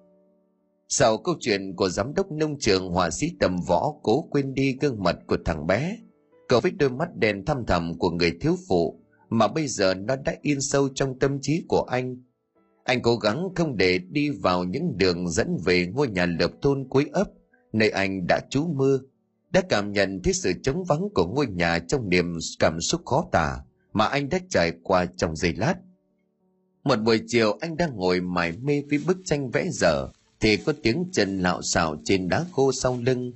Sau 0.88 1.18
câu 1.18 1.36
chuyện 1.40 1.76
của 1.76 1.90
giám 1.90 2.14
đốc 2.14 2.32
nông 2.32 2.60
trường 2.60 2.90
họa 2.90 3.10
sĩ 3.10 3.32
tầm 3.40 3.56
võ 3.68 3.94
cố 4.04 4.22
quên 4.32 4.54
đi 4.54 4.78
gương 4.82 5.04
mặt 5.04 5.18
của 5.28 5.38
thằng 5.46 5.68
bé, 5.68 5.98
cậu 6.50 6.60
với 6.60 6.72
đôi 6.72 6.90
mắt 6.90 7.16
đèn 7.16 7.46
thăm 7.46 7.66
thầm 7.66 7.98
của 7.98 8.10
người 8.10 8.32
thiếu 8.42 8.56
phụ 8.68 9.00
mà 9.30 9.48
bây 9.48 9.68
giờ 9.68 9.94
nó 9.94 10.16
đã 10.16 10.36
in 10.42 10.62
sâu 10.62 10.90
trong 10.96 11.20
tâm 11.20 11.40
trí 11.42 11.64
của 11.68 11.82
anh. 11.82 12.24
Anh 12.84 13.02
cố 13.02 13.16
gắng 13.16 13.48
không 13.56 13.78
để 13.78 13.98
đi 13.98 14.30
vào 14.30 14.64
những 14.64 14.98
đường 14.98 15.30
dẫn 15.30 15.58
về 15.66 15.88
ngôi 15.88 16.08
nhà 16.08 16.26
lợp 16.26 16.52
thôn 16.62 16.88
cuối 16.90 17.10
ấp, 17.14 17.28
nơi 17.74 17.90
anh 17.90 18.28
đã 18.28 18.40
trú 18.50 18.68
mưa, 18.76 19.00
đã 19.52 19.62
cảm 19.70 19.92
nhận 19.92 20.22
thấy 20.24 20.34
sự 20.34 20.54
trống 20.64 20.84
vắng 20.84 21.08
của 21.16 21.28
ngôi 21.28 21.48
nhà 21.48 21.80
trong 21.80 22.10
niềm 22.10 22.38
cảm 22.60 22.82
xúc 22.82 23.02
khó 23.06 23.26
tả 23.32 23.58
mà 23.94 24.06
anh 24.06 24.30
đã 24.30 24.40
trải 24.50 24.72
qua 24.84 25.06
trong 25.18 25.36
giây 25.36 25.54
lát. 25.54 25.76
Một 26.84 26.96
buổi 26.96 27.22
chiều 27.28 27.58
anh 27.62 27.78
đang 27.78 27.96
ngồi 27.96 28.22
mải 28.22 28.52
mê 28.52 28.84
với 28.90 29.00
bức 29.08 29.18
tranh 29.26 29.52
vẽ 29.52 29.68
dở, 29.72 30.08
thì 30.40 30.58
có 30.58 30.74
tiếng 30.84 31.06
chân 31.12 31.40
lạo 31.40 31.62
xạo 31.62 31.96
trên 32.06 32.30
đá 32.30 32.46
khô 32.52 32.72
sau 32.72 33.00
lưng, 33.02 33.34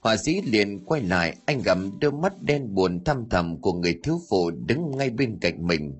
Họa 0.00 0.16
sĩ 0.16 0.40
liền 0.42 0.84
quay 0.84 1.02
lại, 1.02 1.36
anh 1.46 1.62
gặm 1.64 1.98
đôi 2.00 2.12
mắt 2.12 2.42
đen 2.42 2.74
buồn 2.74 3.04
thăm 3.04 3.24
thầm 3.30 3.60
của 3.60 3.72
người 3.72 4.00
thiếu 4.02 4.20
phụ 4.28 4.50
đứng 4.50 4.90
ngay 4.90 5.10
bên 5.10 5.38
cạnh 5.40 5.66
mình. 5.66 5.94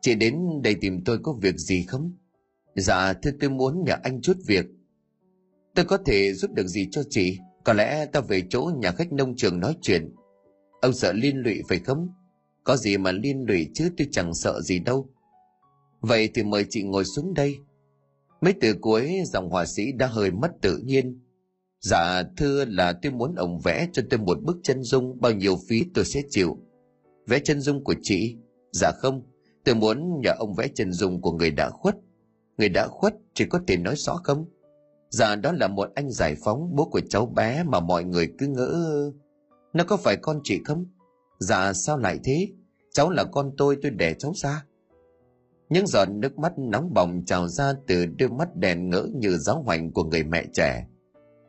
Chị 0.00 0.14
đến 0.14 0.62
đây 0.62 0.74
tìm 0.80 1.04
tôi 1.04 1.18
có 1.22 1.32
việc 1.32 1.56
gì 1.56 1.82
không? 1.82 2.12
Dạ, 2.74 3.12
thưa 3.12 3.30
tôi 3.40 3.50
muốn 3.50 3.84
nhờ 3.84 3.96
anh 4.02 4.20
chút 4.22 4.36
việc. 4.46 4.66
Tôi 5.74 5.84
có 5.84 5.98
thể 6.06 6.32
giúp 6.32 6.50
được 6.54 6.66
gì 6.66 6.88
cho 6.90 7.02
chị? 7.10 7.38
Có 7.64 7.72
lẽ 7.72 8.06
ta 8.06 8.20
về 8.20 8.42
chỗ 8.50 8.70
nhà 8.78 8.90
khách 8.90 9.12
nông 9.12 9.36
trường 9.36 9.60
nói 9.60 9.76
chuyện. 9.82 10.14
Ông 10.80 10.92
sợ 10.92 11.12
liên 11.12 11.36
lụy 11.36 11.62
phải 11.68 11.78
không? 11.78 12.08
Có 12.64 12.76
gì 12.76 12.96
mà 12.96 13.12
liên 13.12 13.44
lụy 13.48 13.70
chứ 13.74 13.90
tôi 13.96 14.08
chẳng 14.12 14.34
sợ 14.34 14.60
gì 14.60 14.78
đâu. 14.78 15.08
Vậy 16.00 16.30
thì 16.34 16.42
mời 16.42 16.66
chị 16.70 16.82
ngồi 16.82 17.04
xuống 17.04 17.34
đây. 17.34 17.58
Mấy 18.40 18.54
từ 18.60 18.74
cuối 18.80 19.20
dòng 19.26 19.50
họa 19.50 19.66
sĩ 19.66 19.92
đã 19.92 20.06
hơi 20.06 20.30
mất 20.30 20.50
tự 20.60 20.78
nhiên 20.78 21.20
Dạ 21.80 22.22
thưa 22.36 22.64
là 22.64 22.92
tôi 23.02 23.12
muốn 23.12 23.34
ông 23.34 23.58
vẽ 23.60 23.88
cho 23.92 24.02
tôi 24.10 24.20
một 24.20 24.42
bức 24.42 24.56
chân 24.62 24.82
dung 24.82 25.20
bao 25.20 25.32
nhiêu 25.32 25.56
phí 25.68 25.84
tôi 25.94 26.04
sẽ 26.04 26.22
chịu. 26.30 26.58
Vẽ 27.26 27.38
chân 27.44 27.60
dung 27.60 27.84
của 27.84 27.94
chị? 28.02 28.36
Dạ 28.72 28.92
không, 28.98 29.22
tôi 29.64 29.74
muốn 29.74 30.20
nhờ 30.20 30.30
ông 30.38 30.54
vẽ 30.54 30.68
chân 30.74 30.92
dung 30.92 31.20
của 31.20 31.32
người 31.32 31.50
đã 31.50 31.70
khuất. 31.70 31.96
Người 32.58 32.68
đã 32.68 32.88
khuất 32.88 33.14
chỉ 33.34 33.44
có 33.44 33.60
thể 33.66 33.76
nói 33.76 33.94
rõ 33.96 34.20
không? 34.24 34.46
Dạ 35.10 35.36
đó 35.36 35.52
là 35.52 35.68
một 35.68 35.88
anh 35.94 36.10
giải 36.10 36.36
phóng 36.44 36.76
bố 36.76 36.84
của 36.84 37.00
cháu 37.00 37.26
bé 37.26 37.62
mà 37.62 37.80
mọi 37.80 38.04
người 38.04 38.32
cứ 38.38 38.46
ngỡ... 38.46 39.10
Nó 39.72 39.84
có 39.84 39.96
phải 39.96 40.16
con 40.16 40.40
chị 40.44 40.60
không? 40.64 40.86
Dạ 41.38 41.72
sao 41.72 41.98
lại 41.98 42.18
thế? 42.24 42.48
Cháu 42.92 43.10
là 43.10 43.24
con 43.24 43.50
tôi 43.56 43.76
tôi 43.82 43.90
đẻ 43.90 44.14
cháu 44.18 44.32
ra. 44.36 44.64
Những 45.68 45.86
giọt 45.86 46.08
nước 46.08 46.38
mắt 46.38 46.52
nóng 46.58 46.94
bỏng 46.94 47.24
trào 47.26 47.48
ra 47.48 47.74
từ 47.86 48.06
đôi 48.06 48.28
mắt 48.28 48.56
đèn 48.56 48.90
ngỡ 48.90 49.08
như 49.14 49.36
giáo 49.38 49.62
hoành 49.62 49.92
của 49.92 50.04
người 50.04 50.24
mẹ 50.24 50.44
trẻ 50.52 50.86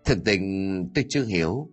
Thực 0.09 0.23
tình 0.25 0.85
tôi 0.95 1.05
chưa 1.09 1.23
hiểu. 1.23 1.67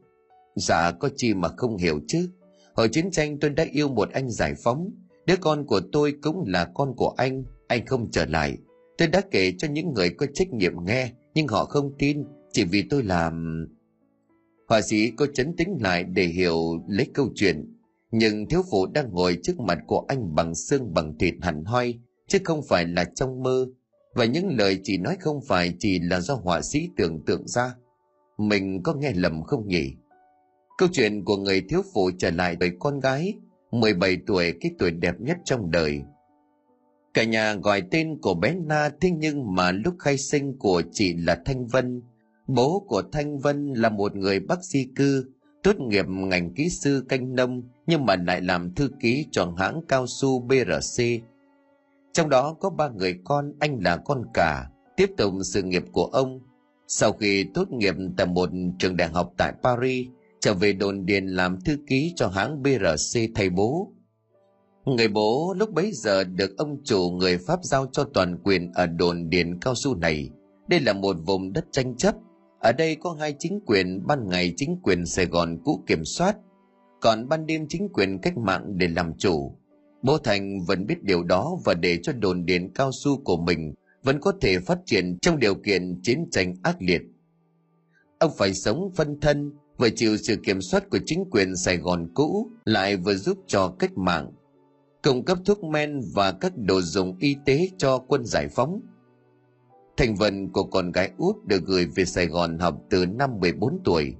Dạ 0.56 0.92
có 0.92 1.08
chi 1.16 1.34
mà 1.34 1.48
không 1.48 1.76
hiểu 1.76 2.00
chứ. 2.08 2.28
Hồi 2.74 2.88
chiến 2.88 3.10
tranh 3.10 3.38
tôi 3.40 3.50
đã 3.50 3.66
yêu 3.72 3.88
một 3.88 4.10
anh 4.12 4.30
giải 4.30 4.54
phóng. 4.64 4.90
Đứa 5.26 5.36
con 5.40 5.66
của 5.66 5.80
tôi 5.92 6.14
cũng 6.22 6.44
là 6.46 6.70
con 6.74 6.94
của 6.96 7.14
anh. 7.16 7.44
Anh 7.68 7.86
không 7.86 8.10
trở 8.10 8.26
lại. 8.26 8.56
Tôi 8.98 9.08
đã 9.08 9.20
kể 9.30 9.52
cho 9.58 9.68
những 9.68 9.92
người 9.92 10.10
có 10.10 10.26
trách 10.34 10.52
nhiệm 10.52 10.72
nghe. 10.84 11.12
Nhưng 11.34 11.48
họ 11.48 11.64
không 11.64 11.92
tin. 11.98 12.24
Chỉ 12.52 12.64
vì 12.64 12.82
tôi 12.90 13.02
làm... 13.02 13.66
Họa 14.68 14.80
sĩ 14.80 15.10
có 15.10 15.26
chấn 15.34 15.56
tĩnh 15.56 15.78
lại 15.80 16.04
để 16.04 16.24
hiểu 16.24 16.56
lấy 16.88 17.06
câu 17.14 17.28
chuyện. 17.34 17.76
Nhưng 18.10 18.48
thiếu 18.48 18.62
phụ 18.70 18.86
đang 18.86 19.10
ngồi 19.12 19.38
trước 19.42 19.60
mặt 19.60 19.78
của 19.86 20.04
anh 20.08 20.34
bằng 20.34 20.54
xương 20.54 20.94
bằng 20.94 21.18
thịt 21.18 21.34
hẳn 21.40 21.64
hoi. 21.64 21.94
Chứ 22.28 22.38
không 22.44 22.62
phải 22.68 22.86
là 22.86 23.04
trong 23.04 23.42
mơ. 23.42 23.66
Và 24.14 24.24
những 24.24 24.56
lời 24.58 24.80
chị 24.82 24.98
nói 24.98 25.16
không 25.20 25.40
phải 25.48 25.74
chỉ 25.78 25.98
là 25.98 26.20
do 26.20 26.34
họa 26.34 26.62
sĩ 26.62 26.88
tưởng 26.96 27.24
tượng 27.26 27.48
ra 27.48 27.74
mình 28.38 28.82
có 28.82 28.94
nghe 28.94 29.12
lầm 29.12 29.42
không 29.42 29.68
nhỉ? 29.68 29.92
Câu 30.78 30.88
chuyện 30.92 31.24
của 31.24 31.36
người 31.36 31.60
thiếu 31.68 31.82
phụ 31.94 32.10
trở 32.18 32.30
lại 32.30 32.56
với 32.60 32.70
con 32.78 33.00
gái, 33.00 33.34
17 33.70 34.18
tuổi 34.26 34.54
cái 34.60 34.70
tuổi 34.78 34.90
đẹp 34.90 35.20
nhất 35.20 35.36
trong 35.44 35.70
đời. 35.70 36.02
Cả 37.14 37.24
nhà 37.24 37.54
gọi 37.54 37.82
tên 37.90 38.18
của 38.22 38.34
bé 38.34 38.54
Na 38.54 38.90
thế 39.00 39.10
nhưng 39.10 39.54
mà 39.54 39.72
lúc 39.72 39.94
khai 39.98 40.18
sinh 40.18 40.58
của 40.58 40.82
chị 40.92 41.14
là 41.14 41.38
Thanh 41.44 41.66
Vân. 41.66 42.02
Bố 42.46 42.84
của 42.88 43.02
Thanh 43.12 43.38
Vân 43.38 43.72
là 43.72 43.88
một 43.88 44.16
người 44.16 44.40
Bắc 44.40 44.64
di 44.64 44.88
cư, 44.96 45.24
tốt 45.62 45.80
nghiệp 45.80 46.06
ngành 46.08 46.54
kỹ 46.54 46.68
sư 46.68 47.04
canh 47.08 47.34
nông 47.34 47.62
nhưng 47.86 48.06
mà 48.06 48.16
lại 48.16 48.40
làm 48.40 48.74
thư 48.74 48.90
ký 49.00 49.26
cho 49.30 49.54
hãng 49.58 49.80
cao 49.88 50.06
su 50.06 50.40
BRC. 50.40 51.04
Trong 52.12 52.28
đó 52.28 52.56
có 52.60 52.70
ba 52.70 52.88
người 52.88 53.18
con, 53.24 53.52
anh 53.58 53.78
là 53.84 53.96
con 53.96 54.22
cả, 54.34 54.70
tiếp 54.96 55.10
tục 55.16 55.34
sự 55.44 55.62
nghiệp 55.62 55.84
của 55.92 56.04
ông 56.04 56.40
sau 56.88 57.12
khi 57.12 57.44
tốt 57.54 57.72
nghiệp 57.72 57.94
tại 58.16 58.26
một 58.26 58.50
trường 58.78 58.96
đại 58.96 59.08
học 59.08 59.32
tại 59.36 59.52
Paris, 59.62 60.06
trở 60.40 60.54
về 60.54 60.72
đồn 60.72 61.06
điền 61.06 61.26
làm 61.26 61.60
thư 61.60 61.76
ký 61.86 62.12
cho 62.16 62.28
hãng 62.28 62.62
BRC 62.62 63.20
thay 63.34 63.50
bố. 63.50 63.92
Người 64.84 65.08
bố 65.08 65.54
lúc 65.58 65.72
bấy 65.72 65.92
giờ 65.92 66.24
được 66.24 66.58
ông 66.58 66.82
chủ 66.84 67.10
người 67.10 67.38
Pháp 67.38 67.64
giao 67.64 67.86
cho 67.92 68.04
toàn 68.14 68.38
quyền 68.44 68.72
ở 68.72 68.86
đồn 68.86 69.30
điền 69.30 69.60
cao 69.60 69.74
su 69.74 69.94
này. 69.94 70.30
Đây 70.68 70.80
là 70.80 70.92
một 70.92 71.16
vùng 71.26 71.52
đất 71.52 71.64
tranh 71.72 71.96
chấp. 71.96 72.14
Ở 72.60 72.72
đây 72.72 72.96
có 72.96 73.16
hai 73.20 73.34
chính 73.38 73.60
quyền, 73.66 74.06
ban 74.06 74.28
ngày 74.28 74.52
chính 74.56 74.80
quyền 74.82 75.06
Sài 75.06 75.26
Gòn 75.26 75.58
cũ 75.64 75.84
kiểm 75.86 76.04
soát, 76.04 76.36
còn 77.00 77.28
ban 77.28 77.46
đêm 77.46 77.66
chính 77.68 77.88
quyền 77.92 78.18
cách 78.18 78.36
mạng 78.36 78.78
để 78.78 78.88
làm 78.88 79.12
chủ. 79.18 79.56
Bố 80.02 80.18
Thành 80.18 80.64
vẫn 80.66 80.86
biết 80.86 81.02
điều 81.02 81.22
đó 81.22 81.58
và 81.64 81.74
để 81.74 81.98
cho 82.02 82.12
đồn 82.12 82.44
điền 82.44 82.72
cao 82.74 82.90
su 82.92 83.20
của 83.24 83.36
mình 83.36 83.74
vẫn 84.06 84.20
có 84.20 84.32
thể 84.40 84.58
phát 84.58 84.78
triển 84.86 85.18
trong 85.22 85.38
điều 85.38 85.54
kiện 85.54 86.00
chiến 86.02 86.26
tranh 86.30 86.54
ác 86.62 86.76
liệt. 86.80 87.02
Ông 88.18 88.32
phải 88.38 88.54
sống 88.54 88.90
phân 88.96 89.20
thân, 89.20 89.52
vừa 89.78 89.90
chịu 89.90 90.16
sự 90.16 90.36
kiểm 90.36 90.60
soát 90.60 90.90
của 90.90 90.98
chính 91.06 91.24
quyền 91.30 91.56
Sài 91.56 91.76
Gòn 91.76 92.08
cũ 92.14 92.50
lại 92.64 92.96
vừa 92.96 93.14
giúp 93.14 93.38
cho 93.46 93.74
cách 93.78 93.92
mạng 93.96 94.32
cung 95.02 95.24
cấp 95.24 95.38
thuốc 95.44 95.64
men 95.64 96.00
và 96.14 96.32
các 96.32 96.52
đồ 96.56 96.80
dùng 96.80 97.16
y 97.18 97.36
tế 97.44 97.68
cho 97.78 97.98
quân 97.98 98.24
giải 98.24 98.48
phóng. 98.48 98.80
Thành 99.96 100.14
vận 100.14 100.52
của 100.52 100.64
con 100.64 100.92
gái 100.92 101.10
út 101.18 101.36
được 101.44 101.64
gửi 101.64 101.86
về 101.86 102.04
Sài 102.04 102.26
Gòn 102.26 102.58
học 102.58 102.82
từ 102.90 103.06
năm 103.06 103.30
14 103.40 103.80
tuổi. 103.84 104.14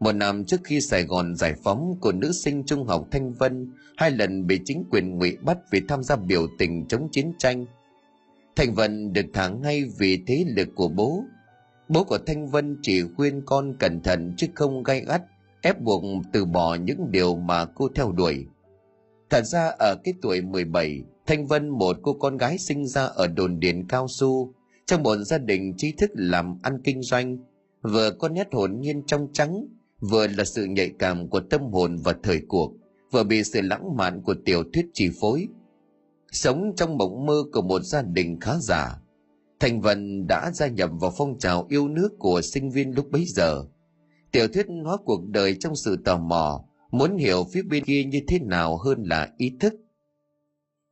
Một 0.00 0.12
năm 0.12 0.44
trước 0.44 0.60
khi 0.64 0.80
Sài 0.80 1.04
Gòn 1.04 1.36
giải 1.36 1.54
phóng, 1.64 1.98
cô 2.00 2.12
nữ 2.12 2.32
sinh 2.32 2.64
trung 2.66 2.86
học 2.86 3.08
Thanh 3.10 3.32
Vân 3.32 3.72
hai 3.96 4.10
lần 4.10 4.46
bị 4.46 4.60
chính 4.64 4.84
quyền 4.90 5.18
ngụy 5.18 5.36
bắt 5.36 5.58
vì 5.70 5.80
tham 5.88 6.02
gia 6.02 6.16
biểu 6.16 6.46
tình 6.58 6.86
chống 6.88 7.08
chiến 7.12 7.32
tranh. 7.38 7.66
Thành 8.56 8.74
Vân 8.74 9.12
được 9.12 9.26
thả 9.32 9.48
ngay 9.48 9.84
vì 9.98 10.22
thế 10.26 10.44
lực 10.48 10.68
của 10.74 10.88
bố. 10.88 11.24
Bố 11.88 12.04
của 12.04 12.18
Thanh 12.26 12.48
Vân 12.48 12.78
chỉ 12.82 13.02
khuyên 13.16 13.42
con 13.46 13.74
cẩn 13.78 14.00
thận 14.02 14.34
chứ 14.36 14.46
không 14.54 14.82
gay 14.82 15.00
gắt, 15.00 15.22
ép 15.62 15.80
buộc 15.80 16.02
từ 16.32 16.44
bỏ 16.44 16.74
những 16.74 17.10
điều 17.10 17.36
mà 17.36 17.64
cô 17.64 17.88
theo 17.94 18.12
đuổi. 18.12 18.46
Thật 19.30 19.44
ra 19.44 19.70
ở 19.78 19.96
cái 20.04 20.14
tuổi 20.22 20.40
17, 20.40 21.02
Thanh 21.26 21.46
Vân 21.46 21.68
một 21.68 21.96
cô 22.02 22.12
con 22.12 22.36
gái 22.36 22.58
sinh 22.58 22.86
ra 22.86 23.04
ở 23.04 23.26
đồn 23.26 23.60
điền 23.60 23.88
cao 23.88 24.08
su, 24.08 24.52
trong 24.86 25.02
một 25.02 25.16
gia 25.16 25.38
đình 25.38 25.74
trí 25.76 25.92
thức 25.92 26.10
làm 26.14 26.58
ăn 26.62 26.78
kinh 26.84 27.02
doanh, 27.02 27.38
vừa 27.82 28.10
có 28.10 28.28
nét 28.28 28.48
hồn 28.52 28.80
nhiên 28.80 29.02
trong 29.06 29.28
trắng, 29.32 29.66
vừa 30.00 30.26
là 30.26 30.44
sự 30.44 30.64
nhạy 30.64 30.90
cảm 30.98 31.28
của 31.28 31.40
tâm 31.40 31.60
hồn 31.72 31.96
và 32.04 32.14
thời 32.22 32.40
cuộc, 32.48 32.72
vừa 33.10 33.24
bị 33.24 33.44
sự 33.44 33.60
lãng 33.62 33.96
mạn 33.96 34.22
của 34.22 34.34
tiểu 34.44 34.64
thuyết 34.72 34.86
chi 34.92 35.10
phối. 35.20 35.48
Sống 36.34 36.72
trong 36.76 36.98
mộng 36.98 37.26
mơ 37.26 37.44
của 37.52 37.62
một 37.62 37.82
gia 37.82 38.02
đình 38.02 38.40
khá 38.40 38.52
giả, 38.60 39.00
Thành 39.60 39.80
Vân 39.80 40.26
đã 40.26 40.50
gia 40.54 40.66
nhập 40.66 40.90
vào 41.00 41.12
phong 41.16 41.38
trào 41.38 41.66
yêu 41.68 41.88
nước 41.88 42.08
của 42.18 42.40
sinh 42.42 42.70
viên 42.70 42.90
lúc 42.90 43.10
bấy 43.10 43.24
giờ. 43.24 43.64
Tiểu 44.32 44.48
thuyết 44.48 44.66
hóa 44.84 44.96
cuộc 45.04 45.28
đời 45.28 45.56
trong 45.60 45.76
sự 45.76 45.96
tò 46.04 46.18
mò, 46.18 46.64
muốn 46.90 47.16
hiểu 47.16 47.44
phía 47.52 47.62
bên 47.62 47.84
kia 47.84 48.04
như 48.04 48.20
thế 48.28 48.38
nào 48.38 48.76
hơn 48.76 49.02
là 49.02 49.28
ý 49.36 49.52
thức. 49.60 49.74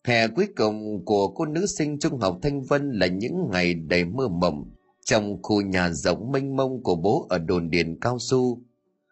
Hè 0.04 0.28
cuối 0.28 0.46
cùng 0.56 1.04
của 1.04 1.28
cô 1.28 1.46
nữ 1.46 1.66
sinh 1.66 1.98
trung 1.98 2.18
học 2.18 2.38
Thanh 2.42 2.62
Vân 2.62 2.90
là 2.90 3.06
những 3.06 3.50
ngày 3.52 3.74
đầy 3.74 4.04
mơ 4.04 4.28
mộng 4.28 4.70
trong 5.04 5.42
khu 5.42 5.60
nhà 5.60 5.90
rộng 5.90 6.32
mênh 6.32 6.56
mông 6.56 6.82
của 6.82 6.96
bố 6.96 7.26
ở 7.28 7.38
đồn 7.38 7.70
điền 7.70 8.00
cao 8.00 8.18
su. 8.18 8.62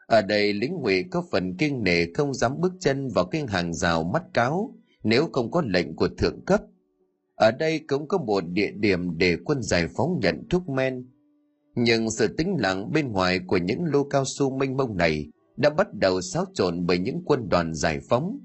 Ở 0.06 0.22
đây 0.22 0.52
lính 0.52 0.74
ngụy 0.74 1.04
có 1.10 1.24
phần 1.30 1.56
kiêng 1.56 1.82
nể 1.84 2.06
không 2.14 2.34
dám 2.34 2.60
bước 2.60 2.72
chân 2.80 3.08
vào 3.08 3.24
cái 3.24 3.44
hàng 3.48 3.74
rào 3.74 4.04
mắt 4.04 4.22
cáo 4.34 4.74
nếu 5.02 5.28
không 5.32 5.50
có 5.50 5.62
lệnh 5.66 5.96
của 5.96 6.08
thượng 6.08 6.40
cấp. 6.46 6.62
Ở 7.34 7.50
đây 7.50 7.78
cũng 7.78 8.08
có 8.08 8.18
một 8.18 8.44
địa 8.52 8.70
điểm 8.70 9.18
để 9.18 9.36
quân 9.44 9.62
giải 9.62 9.88
phóng 9.96 10.20
nhận 10.22 10.48
thuốc 10.50 10.68
men. 10.68 11.06
Nhưng 11.74 12.10
sự 12.10 12.28
tĩnh 12.36 12.56
lặng 12.58 12.92
bên 12.92 13.12
ngoài 13.12 13.40
của 13.46 13.56
những 13.56 13.84
lô 13.84 14.04
cao 14.04 14.24
su 14.24 14.58
mênh 14.58 14.76
mông 14.76 14.96
này 14.96 15.30
đã 15.56 15.70
bắt 15.70 15.94
đầu 15.94 16.20
xáo 16.20 16.44
trộn 16.54 16.86
bởi 16.86 16.98
những 16.98 17.22
quân 17.24 17.48
đoàn 17.48 17.74
giải 17.74 18.00
phóng. 18.08 18.38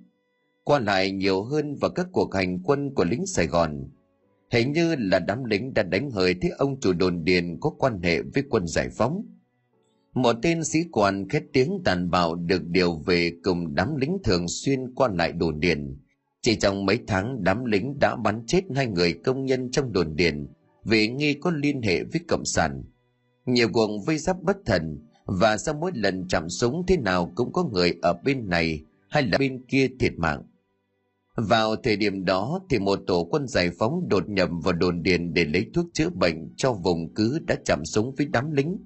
Qua 0.63 0.79
lại 0.79 1.11
nhiều 1.11 1.43
hơn 1.43 1.75
vào 1.75 1.91
các 1.91 2.07
cuộc 2.11 2.33
hành 2.33 2.59
quân 2.63 2.93
của 2.93 3.03
lính 3.03 3.25
Sài 3.25 3.47
Gòn. 3.47 3.89
Hình 4.51 4.71
như 4.71 4.95
là 4.95 5.19
đám 5.19 5.43
lính 5.43 5.73
đã 5.73 5.83
đánh 5.83 6.11
hơi 6.11 6.35
thấy 6.41 6.51
ông 6.57 6.79
chủ 6.79 6.93
đồn 6.93 7.23
điền 7.23 7.57
có 7.59 7.69
quan 7.69 8.01
hệ 8.01 8.21
với 8.21 8.43
quân 8.49 8.67
giải 8.67 8.89
phóng. 8.89 9.25
Một 10.13 10.35
tên 10.41 10.63
sĩ 10.63 10.79
quan 10.91 11.29
khét 11.29 11.43
tiếng 11.53 11.81
tàn 11.85 12.09
bạo 12.09 12.35
được 12.35 12.67
điều 12.67 12.95
về 13.05 13.31
cùng 13.43 13.75
đám 13.75 13.95
lính 13.95 14.17
thường 14.23 14.47
xuyên 14.47 14.93
qua 14.93 15.09
lại 15.13 15.31
đồn 15.31 15.59
điền. 15.59 15.97
Chỉ 16.45 16.55
trong 16.55 16.85
mấy 16.85 16.99
tháng, 17.07 17.43
đám 17.43 17.65
lính 17.65 17.99
đã 17.99 18.15
bắn 18.15 18.43
chết 18.47 18.61
hai 18.75 18.87
người 18.87 19.13
công 19.13 19.45
nhân 19.45 19.71
trong 19.71 19.93
đồn 19.93 20.15
điền 20.15 20.47
vì 20.83 21.07
nghi 21.07 21.33
có 21.33 21.51
liên 21.51 21.81
hệ 21.81 22.03
với 22.03 22.21
Cộng 22.27 22.45
sản. 22.45 22.83
Nhiều 23.45 23.69
cuộc 23.73 23.87
vây 24.05 24.17
giáp 24.17 24.41
bất 24.41 24.57
thần 24.65 24.99
và 25.25 25.57
sau 25.57 25.73
mỗi 25.73 25.91
lần 25.95 26.27
chạm 26.27 26.49
súng 26.49 26.85
thế 26.87 26.97
nào 26.97 27.31
cũng 27.35 27.53
có 27.53 27.63
người 27.63 27.93
ở 28.01 28.13
bên 28.23 28.49
này 28.49 28.81
hay 29.09 29.23
là 29.23 29.37
bên 29.37 29.65
kia 29.67 29.87
thiệt 29.99 30.13
mạng. 30.17 30.43
Vào 31.35 31.75
thời 31.75 31.97
điểm 31.97 32.25
đó 32.25 32.59
thì 32.69 32.79
một 32.79 32.99
tổ 33.07 33.27
quân 33.31 33.47
giải 33.47 33.69
phóng 33.79 34.09
đột 34.09 34.29
nhập 34.29 34.49
vào 34.63 34.73
đồn 34.73 35.03
điền 35.03 35.33
để 35.33 35.45
lấy 35.45 35.65
thuốc 35.73 35.85
chữa 35.93 36.09
bệnh 36.09 36.53
cho 36.57 36.73
vùng 36.73 37.13
cứ 37.13 37.39
đã 37.47 37.55
chạm 37.65 37.85
súng 37.85 38.15
với 38.15 38.27
đám 38.27 38.51
lính. 38.51 38.77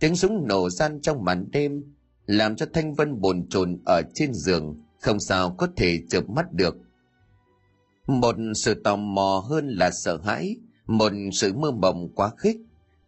Tiếng 0.00 0.16
súng 0.16 0.46
nổ 0.48 0.70
gian 0.70 1.00
trong 1.00 1.24
màn 1.24 1.50
đêm 1.50 1.84
làm 2.26 2.56
cho 2.56 2.66
Thanh 2.72 2.94
Vân 2.94 3.20
bồn 3.20 3.48
chồn 3.48 3.78
ở 3.86 4.02
trên 4.14 4.32
giường 4.32 4.76
không 5.02 5.20
sao 5.20 5.54
có 5.58 5.68
thể 5.76 5.98
chợp 6.10 6.30
mắt 6.30 6.52
được. 6.52 6.76
Một 8.06 8.36
sự 8.54 8.74
tò 8.84 8.96
mò 8.96 9.44
hơn 9.48 9.68
là 9.68 9.90
sợ 9.90 10.18
hãi, 10.24 10.56
một 10.86 11.12
sự 11.32 11.52
mơ 11.52 11.70
mộng 11.70 12.08
quá 12.14 12.30
khích 12.38 12.56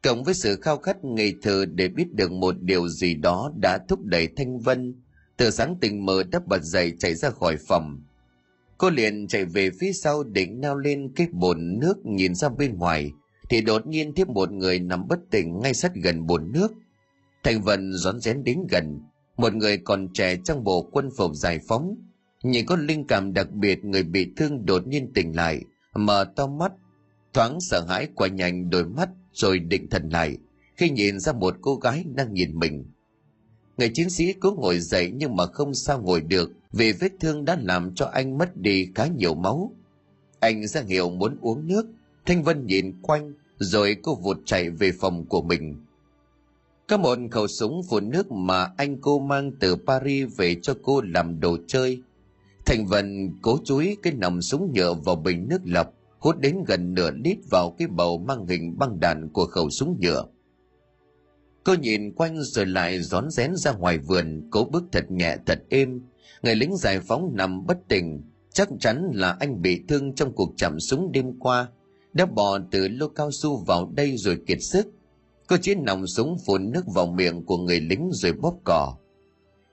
cộng 0.05 0.25
với 0.25 0.35
sự 0.35 0.57
khao 0.63 0.79
khát 0.79 1.05
ngây 1.05 1.35
thơ 1.43 1.65
để 1.75 1.89
biết 1.89 2.15
được 2.15 2.33
một 2.33 2.61
điều 2.61 2.89
gì 2.89 3.15
đó 3.15 3.53
đã 3.57 3.79
thúc 3.89 4.05
đẩy 4.05 4.29
Thanh 4.37 4.59
Vân, 4.59 4.95
từ 5.37 5.51
sáng 5.51 5.77
tình 5.81 6.07
mơ 6.07 6.23
đắp 6.33 6.47
bật 6.47 6.63
dậy 6.63 6.93
chạy 6.99 7.15
ra 7.15 7.31
khỏi 7.31 7.57
phòng. 7.57 8.03
Cô 8.79 8.91
liền 8.91 9.27
chạy 9.27 9.45
về 9.45 9.71
phía 9.81 9.93
sau 9.93 10.25
đỉnh 10.25 10.61
nao 10.61 10.77
lên 10.77 11.13
cái 11.17 11.27
bồn 11.33 11.79
nước 11.81 12.07
nhìn 12.07 12.35
ra 12.35 12.49
bên 12.49 12.79
ngoài, 12.79 13.13
thì 13.51 13.61
đột 13.61 13.87
nhiên 13.87 14.15
thấy 14.15 14.25
một 14.25 14.53
người 14.53 14.79
nằm 14.79 15.09
bất 15.09 15.19
tỉnh 15.31 15.61
ngay 15.61 15.75
sát 15.75 15.93
gần 15.95 16.27
bồn 16.27 16.53
nước. 16.53 16.73
Thanh 17.43 17.63
Vân 17.63 17.93
rón 17.93 18.21
rén 18.21 18.45
đến 18.45 18.59
gần, 18.71 19.01
một 19.37 19.55
người 19.55 19.79
còn 19.79 20.09
trẻ 20.15 20.37
trong 20.45 20.65
bộ 20.65 20.83
quân 20.93 21.11
phục 21.17 21.35
giải 21.35 21.61
phóng. 21.69 21.97
Nhìn 22.43 22.67
có 22.67 22.77
linh 22.77 23.07
cảm 23.07 23.33
đặc 23.33 23.51
biệt 23.51 23.85
người 23.85 24.03
bị 24.03 24.27
thương 24.37 24.67
đột 24.67 24.87
nhiên 24.87 25.13
tỉnh 25.15 25.37
lại, 25.37 25.63
mở 25.95 26.33
to 26.37 26.47
mắt, 26.47 26.73
thoáng 27.33 27.61
sợ 27.61 27.85
hãi 27.89 28.09
quay 28.15 28.31
nhanh 28.31 28.71
đôi 28.71 28.85
mắt 28.85 29.09
rồi 29.33 29.59
định 29.59 29.89
thần 29.91 30.09
lại 30.09 30.39
khi 30.77 30.91
nhìn 30.91 31.21
ra 31.21 31.33
một 31.33 31.57
cô 31.61 31.77
gái 31.77 32.05
đang 32.15 32.35
nhìn 32.35 32.59
mình. 32.59 32.85
Người 33.79 33.89
chiến 33.89 34.11
sĩ 34.11 34.33
cố 34.33 34.53
ngồi 34.53 34.81
dậy 34.81 35.13
nhưng 35.15 35.37
mà 35.37 35.47
không 35.47 35.75
sao 35.75 36.03
ngồi 36.03 36.21
được 36.21 36.53
vì 36.73 36.93
vết 36.93 37.13
thương 37.21 37.45
đã 37.45 37.59
làm 37.63 37.95
cho 37.95 38.07
anh 38.07 38.39
mất 38.39 38.57
đi 38.57 38.89
khá 38.95 39.07
nhiều 39.07 39.35
máu. 39.35 39.73
Anh 40.41 40.67
ra 40.67 40.81
hiệu 40.89 41.11
muốn 41.11 41.37
uống 41.41 41.67
nước, 41.69 41.87
Thanh 42.27 42.43
Vân 42.43 42.67
nhìn 42.67 42.93
quanh 43.03 43.33
rồi 43.59 43.97
cô 44.03 44.15
vụt 44.15 44.37
chạy 44.45 44.71
về 44.71 44.93
phòng 45.01 45.27
của 45.27 45.43
mình. 45.43 45.77
Có 46.89 46.97
một 46.97 47.19
khẩu 47.31 47.49
súng 47.49 47.83
phun 47.91 48.11
nước 48.11 48.33
mà 48.33 48.71
anh 48.77 49.01
cô 49.01 49.19
mang 49.19 49.53
từ 49.61 49.77
Paris 49.87 50.37
về 50.37 50.57
cho 50.63 50.75
cô 50.83 51.01
làm 51.01 51.41
đồ 51.41 51.57
chơi. 51.67 52.03
Thành 52.67 52.87
Vân 52.87 53.31
cố 53.43 53.59
chúi 53.65 53.97
cái 54.03 54.13
nòng 54.13 54.43
súng 54.43 54.73
nhựa 54.75 54.95
vào 54.95 55.17
bình 55.17 55.49
nước 55.49 55.61
lọc 55.65 55.95
hút 56.19 56.39
đến 56.39 56.65
gần 56.67 56.95
nửa 56.95 57.11
lít 57.25 57.39
vào 57.51 57.71
cái 57.79 57.89
bầu 57.89 58.19
mang 58.19 58.47
hình 58.47 58.79
băng 58.79 59.01
đạn 59.01 59.29
của 59.29 59.47
khẩu 59.47 59.71
súng 59.71 59.99
nhựa. 60.01 60.25
Cô 61.65 61.75
nhìn 61.75 62.13
quanh 62.13 62.43
rồi 62.43 62.67
lại 62.67 63.03
rón 63.03 63.31
rén 63.31 63.57
ra 63.57 63.73
ngoài 63.73 63.99
vườn, 63.99 64.49
cố 64.51 64.65
bước 64.65 64.85
thật 64.93 65.11
nhẹ 65.11 65.37
thật 65.47 65.63
êm. 65.69 66.03
Người 66.43 66.55
lính 66.55 66.77
giải 66.77 67.01
phóng 67.01 67.31
nằm 67.35 67.67
bất 67.67 67.79
tỉnh, 67.89 68.23
chắc 68.53 68.69
chắn 68.81 69.11
là 69.15 69.37
anh 69.41 69.63
bị 69.63 69.83
thương 69.89 70.15
trong 70.15 70.33
cuộc 70.33 70.53
chạm 70.57 70.81
súng 70.81 71.13
đêm 71.13 71.39
qua, 71.39 71.69
đã 72.13 72.27
bò 72.27 72.59
từ 72.71 72.89
lô 72.89 73.09
cao 73.09 73.31
su 73.31 73.57
vào 73.57 73.93
đây 73.95 74.17
rồi 74.17 74.39
kiệt 74.47 74.59
sức. 74.63 74.87
Cô 75.49 75.57
chế 75.57 75.75
nòng 75.75 76.07
súng 76.07 76.37
phun 76.47 76.71
nước 76.71 76.85
vào 76.95 77.07
miệng 77.07 77.45
của 77.45 77.57
người 77.57 77.81
lính 77.81 78.11
rồi 78.13 78.33
bóp 78.33 78.55
cỏ. 78.65 78.97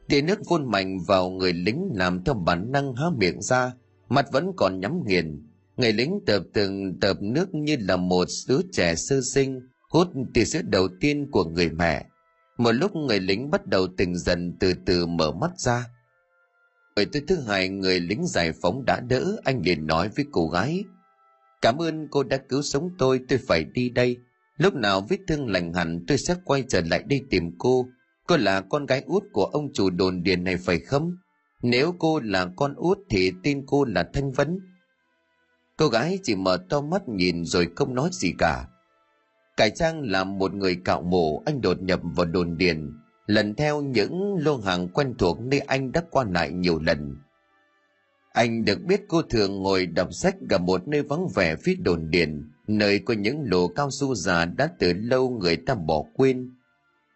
Tia 0.07 0.21
nước 0.21 0.39
phun 0.49 0.71
mạnh 0.71 0.99
vào 1.07 1.29
người 1.29 1.53
lính 1.53 1.89
làm 1.93 2.23
theo 2.23 2.35
bản 2.35 2.71
năng 2.71 2.95
há 2.95 3.05
miệng 3.17 3.41
ra, 3.41 3.73
mặt 4.09 4.25
vẫn 4.31 4.51
còn 4.57 4.79
nhắm 4.79 5.03
nghiền, 5.05 5.51
Người 5.81 5.93
lính 5.93 6.19
tập 6.25 6.43
từng 6.53 6.99
tập 6.99 7.17
nước 7.21 7.55
như 7.55 7.77
là 7.79 7.95
một 7.95 8.27
đứa 8.47 8.59
trẻ 8.71 8.95
sơ 8.95 9.21
sinh 9.21 9.59
hút 9.89 10.07
tia 10.33 10.45
sữa 10.45 10.61
đầu 10.63 10.87
tiên 10.99 11.31
của 11.31 11.43
người 11.43 11.69
mẹ. 11.69 12.05
Một 12.57 12.71
lúc 12.71 12.95
người 12.95 13.19
lính 13.19 13.49
bắt 13.51 13.67
đầu 13.67 13.87
tỉnh 13.97 14.17
dần 14.17 14.57
từ 14.59 14.73
từ 14.85 15.05
mở 15.05 15.31
mắt 15.31 15.51
ra. 15.57 15.85
Người 16.95 17.05
tới 17.05 17.21
thứ 17.27 17.39
hai 17.47 17.69
người 17.69 17.99
lính 17.99 18.27
giải 18.27 18.51
phóng 18.61 18.85
đã 18.85 18.99
đỡ, 18.99 19.37
anh 19.43 19.61
liền 19.65 19.87
nói 19.87 20.09
với 20.15 20.25
cô 20.31 20.47
gái. 20.47 20.83
Cảm 21.61 21.77
ơn 21.77 22.07
cô 22.11 22.23
đã 22.23 22.37
cứu 22.37 22.61
sống 22.61 22.89
tôi, 22.97 23.19
tôi 23.29 23.39
phải 23.47 23.63
đi 23.63 23.89
đây. 23.89 24.17
Lúc 24.57 24.75
nào 24.75 25.01
vết 25.09 25.17
thương 25.27 25.47
lành 25.47 25.73
hẳn 25.73 26.03
tôi 26.07 26.17
sẽ 26.17 26.35
quay 26.45 26.63
trở 26.69 26.81
lại 26.81 27.03
đây 27.09 27.21
tìm 27.29 27.51
cô. 27.57 27.85
Cô 28.27 28.37
là 28.37 28.61
con 28.61 28.85
gái 28.85 29.03
út 29.05 29.23
của 29.31 29.45
ông 29.45 29.73
chủ 29.73 29.89
đồn 29.89 30.23
điền 30.23 30.43
này 30.43 30.57
phải 30.57 30.79
không? 30.79 31.15
Nếu 31.61 31.95
cô 31.99 32.19
là 32.19 32.47
con 32.55 32.73
út 32.75 32.97
thì 33.09 33.31
tin 33.43 33.63
cô 33.67 33.85
là 33.85 34.09
Thanh 34.13 34.31
Vấn. 34.31 34.59
Cô 35.77 35.87
gái 35.87 36.19
chỉ 36.23 36.35
mở 36.35 36.65
to 36.69 36.81
mắt 36.81 37.01
nhìn 37.07 37.45
rồi 37.45 37.67
không 37.75 37.95
nói 37.95 38.09
gì 38.13 38.33
cả. 38.37 38.67
Cải 39.57 39.71
trang 39.75 40.01
là 40.01 40.23
một 40.23 40.53
người 40.53 40.75
cạo 40.85 41.01
mổ, 41.01 41.43
anh 41.45 41.61
đột 41.61 41.81
nhập 41.81 41.99
vào 42.03 42.25
đồn 42.25 42.57
điền, 42.57 42.93
lần 43.25 43.55
theo 43.55 43.81
những 43.81 44.37
lô 44.37 44.57
hàng 44.57 44.87
quen 44.87 45.13
thuộc 45.17 45.39
nơi 45.41 45.59
anh 45.59 45.91
đã 45.91 46.03
qua 46.11 46.25
lại 46.31 46.51
nhiều 46.51 46.79
lần. 46.79 47.17
Anh 48.33 48.65
được 48.65 48.81
biết 48.87 49.01
cô 49.07 49.21
thường 49.21 49.63
ngồi 49.63 49.85
đọc 49.85 50.13
sách 50.13 50.35
gặp 50.49 50.61
một 50.61 50.87
nơi 50.87 51.01
vắng 51.01 51.27
vẻ 51.35 51.55
phía 51.55 51.75
đồn 51.75 52.09
điền, 52.09 52.50
nơi 52.67 52.99
có 52.99 53.13
những 53.13 53.43
lỗ 53.43 53.67
cao 53.67 53.91
su 53.91 54.15
già 54.15 54.45
đã 54.45 54.69
từ 54.79 54.93
lâu 54.93 55.29
người 55.29 55.55
ta 55.57 55.75
bỏ 55.75 56.03
quên. 56.13 56.55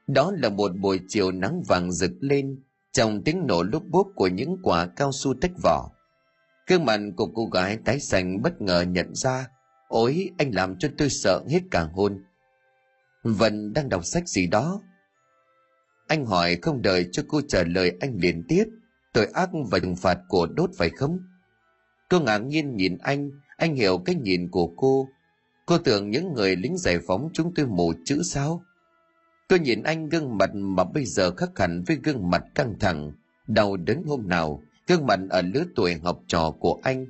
Đó 0.07 0.31
là 0.41 0.49
một 0.49 0.71
buổi 0.75 0.99
chiều 1.07 1.31
nắng 1.31 1.63
vàng 1.67 1.91
rực 1.91 2.11
lên, 2.19 2.63
trong 2.91 3.23
tiếng 3.23 3.47
nổ 3.47 3.63
lúc 3.63 3.83
bốp 3.89 4.07
của 4.15 4.27
những 4.27 4.57
quả 4.63 4.87
cao 4.87 5.11
su 5.11 5.33
tách 5.41 5.51
vỏ. 5.63 5.91
Cương 6.67 6.85
mặt 6.85 6.99
của 7.17 7.27
cô 7.35 7.45
gái 7.45 7.77
tái 7.85 7.99
xanh 7.99 8.41
bất 8.41 8.61
ngờ 8.61 8.81
nhận 8.81 9.15
ra, 9.15 9.47
ôi 9.87 10.29
anh 10.37 10.55
làm 10.55 10.77
cho 10.79 10.89
tôi 10.97 11.09
sợ 11.09 11.43
hết 11.49 11.61
cả 11.71 11.83
hôn. 11.93 12.23
Vân 13.23 13.73
đang 13.73 13.89
đọc 13.89 14.05
sách 14.05 14.27
gì 14.27 14.47
đó. 14.47 14.81
Anh 16.07 16.25
hỏi 16.25 16.57
không 16.61 16.81
đợi 16.81 17.09
cho 17.11 17.23
cô 17.27 17.41
trả 17.47 17.63
lời 17.63 17.97
anh 17.99 18.17
liền 18.17 18.43
tiếp. 18.47 18.65
Tội 19.13 19.27
ác 19.33 19.49
và 19.71 19.79
trừng 19.79 19.95
phạt 19.95 20.19
của 20.27 20.47
đốt 20.47 20.69
phải 20.77 20.89
không? 20.89 21.19
Cô 22.09 22.19
ngạc 22.19 22.37
nhiên 22.37 22.75
nhìn 22.75 22.97
anh, 22.97 23.31
anh 23.57 23.75
hiểu 23.75 23.97
cái 24.05 24.15
nhìn 24.15 24.49
của 24.51 24.73
cô. 24.77 25.07
Cô 25.65 25.77
tưởng 25.77 26.09
những 26.09 26.33
người 26.33 26.55
lính 26.55 26.77
giải 26.77 26.99
phóng 27.07 27.29
chúng 27.33 27.53
tôi 27.53 27.65
mù 27.65 27.93
chữ 28.05 28.21
sao? 28.23 28.63
Tôi 29.47 29.59
nhìn 29.59 29.83
anh 29.83 30.09
gương 30.09 30.37
mặt 30.37 30.49
mà 30.55 30.83
bây 30.83 31.05
giờ 31.05 31.31
khắc 31.31 31.49
hẳn 31.59 31.83
với 31.87 31.97
gương 32.03 32.29
mặt 32.29 32.43
căng 32.55 32.79
thẳng, 32.79 33.11
đau 33.47 33.77
đớn 33.77 34.03
hôm 34.07 34.27
nào, 34.27 34.61
gương 34.87 35.05
mặt 35.05 35.19
ở 35.29 35.41
lứa 35.41 35.63
tuổi 35.75 35.93
học 35.93 36.19
trò 36.27 36.51
của 36.59 36.79
anh. 36.83 37.05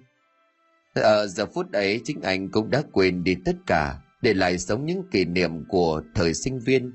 Ở 0.93 1.27
giờ 1.27 1.45
phút 1.45 1.71
ấy 1.71 2.01
chính 2.03 2.21
anh 2.21 2.51
cũng 2.51 2.69
đã 2.69 2.83
quên 2.91 3.23
đi 3.23 3.35
tất 3.45 3.55
cả 3.67 3.99
để 4.21 4.33
lại 4.33 4.57
sống 4.57 4.85
những 4.85 5.03
kỷ 5.11 5.25
niệm 5.25 5.65
của 5.67 6.01
thời 6.15 6.33
sinh 6.33 6.59
viên. 6.59 6.91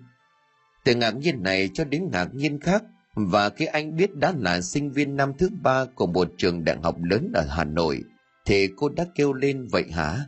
Từ 0.85 0.95
ngạc 0.95 1.11
nhiên 1.11 1.43
này 1.43 1.71
cho 1.75 1.85
đến 1.85 2.09
ngạc 2.13 2.35
nhiên 2.35 2.61
khác, 2.61 2.83
và 3.15 3.51
khi 3.51 3.65
anh 3.65 3.97
biết 3.97 4.15
đã 4.15 4.33
là 4.39 4.61
sinh 4.61 4.93
viên 4.93 5.17
năm 5.17 5.33
thứ 5.39 5.49
ba 5.63 5.85
của 5.85 6.07
một 6.07 6.31
trường 6.39 6.65
đại 6.65 6.77
học 6.83 6.97
lớn 7.03 7.33
ở 7.35 7.47
Hà 7.49 7.65
Nội, 7.65 8.03
thì 8.47 8.69
cô 8.77 8.89
đã 8.89 9.07
kêu 9.15 9.33
lên 9.33 9.67
vậy 9.73 9.85
hả? 9.93 10.25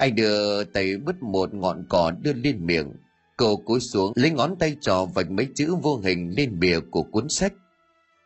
Anh 0.00 0.14
đưa 0.14 0.64
tay 0.64 0.96
bứt 0.96 1.22
một 1.22 1.54
ngọn 1.54 1.84
cỏ 1.88 2.12
đưa 2.22 2.32
lên 2.32 2.66
miệng, 2.66 2.92
cô 3.36 3.56
cúi 3.56 3.80
xuống 3.80 4.12
lấy 4.16 4.30
ngón 4.30 4.56
tay 4.58 4.76
trò 4.80 5.04
vạch 5.04 5.30
mấy 5.30 5.48
chữ 5.54 5.74
vô 5.82 5.96
hình 5.96 6.34
lên 6.36 6.58
bìa 6.58 6.80
của 6.90 7.02
cuốn 7.02 7.28
sách. 7.28 7.52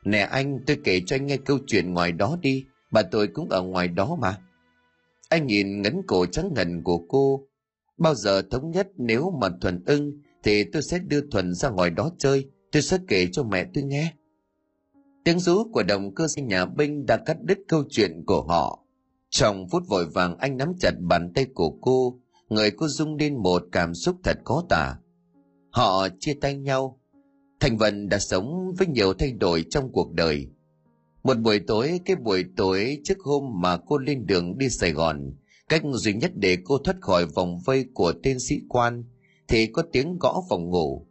Nè 0.05 0.19
anh, 0.19 0.59
tôi 0.67 0.79
kể 0.85 1.01
cho 1.07 1.17
anh 1.17 1.27
nghe 1.27 1.37
câu 1.37 1.59
chuyện 1.67 1.93
ngoài 1.95 2.13
đó 2.13 2.39
đi, 2.43 2.65
bà 2.91 3.03
tôi 3.03 3.29
cũng 3.29 3.49
ở 3.49 3.63
ngoài 3.63 3.89
đó 3.89 4.17
mà. 4.21 4.39
Anh 5.29 5.47
nhìn 5.47 5.83
ngấn 5.83 6.03
cổ 6.07 6.27
trắng 6.27 6.51
ngần 6.55 6.83
của 6.83 6.99
cô. 7.09 7.41
Bao 7.99 8.15
giờ 8.15 8.43
thống 8.51 8.71
nhất 8.71 8.89
nếu 8.97 9.31
mà 9.41 9.49
Thuần 9.61 9.85
ưng 9.85 10.13
thì 10.43 10.65
tôi 10.65 10.83
sẽ 10.83 10.99
đưa 10.99 11.21
Thuần 11.31 11.55
ra 11.55 11.69
ngoài 11.69 11.91
đó 11.91 12.11
chơi, 12.19 12.47
tôi 12.73 12.83
sẽ 12.83 12.99
kể 13.09 13.29
cho 13.33 13.43
mẹ 13.43 13.67
tôi 13.75 13.85
nghe. 13.85 14.13
Tiếng 15.25 15.41
rú 15.41 15.73
của 15.73 15.83
đồng 15.83 16.15
cơ 16.15 16.29
sinh 16.29 16.49
nhà 16.49 16.67
binh 16.67 17.07
đã 17.07 17.17
cắt 17.17 17.37
đứt 17.43 17.59
câu 17.69 17.85
chuyện 17.91 18.23
của 18.27 18.43
họ. 18.43 18.84
Trong 19.35 19.69
phút 19.69 19.83
vội 19.89 20.07
vàng 20.07 20.39
anh 20.39 20.57
nắm 20.57 20.73
chặt 20.81 20.91
bàn 21.01 21.33
tay 21.35 21.47
của 21.55 21.71
cô, 21.81 22.21
người 22.49 22.71
cô 22.71 22.89
rung 22.89 23.17
lên 23.17 23.37
một 23.37 23.63
cảm 23.73 23.95
xúc 23.95 24.17
thật 24.25 24.37
khó 24.45 24.65
tả. 24.69 24.97
Họ 25.71 26.09
chia 26.21 26.35
tay 26.41 26.55
nhau. 26.55 27.01
Thành 27.61 27.77
Vân 27.77 28.09
đã 28.09 28.19
sống 28.19 28.75
với 28.79 28.87
nhiều 28.87 29.15
thay 29.15 29.33
đổi 29.33 29.65
trong 29.71 29.93
cuộc 29.93 30.13
đời. 30.13 30.49
Một 31.23 31.39
buổi 31.39 31.59
tối, 31.59 32.01
cái 32.05 32.17
buổi 32.17 32.45
tối 32.57 33.01
trước 33.05 33.19
hôm 33.25 33.43
mà 33.61 33.77
cô 33.77 33.99
lên 33.99 34.27
đường 34.27 34.59
đi 34.59 34.69
Sài 34.69 34.93
Gòn, 34.93 35.31
cách 35.69 35.83
duy 35.93 36.15
nhất 36.15 36.33
để 36.35 36.59
cô 36.65 36.79
thoát 36.79 36.97
khỏi 37.01 37.27
vòng 37.27 37.59
vây 37.65 37.85
của 37.95 38.13
tên 38.23 38.39
sĩ 38.41 38.61
quan, 38.69 39.05
thì 39.49 39.67
có 39.67 39.83
tiếng 39.93 40.19
gõ 40.19 40.43
phòng 40.49 40.71
ngủ. 40.71 41.07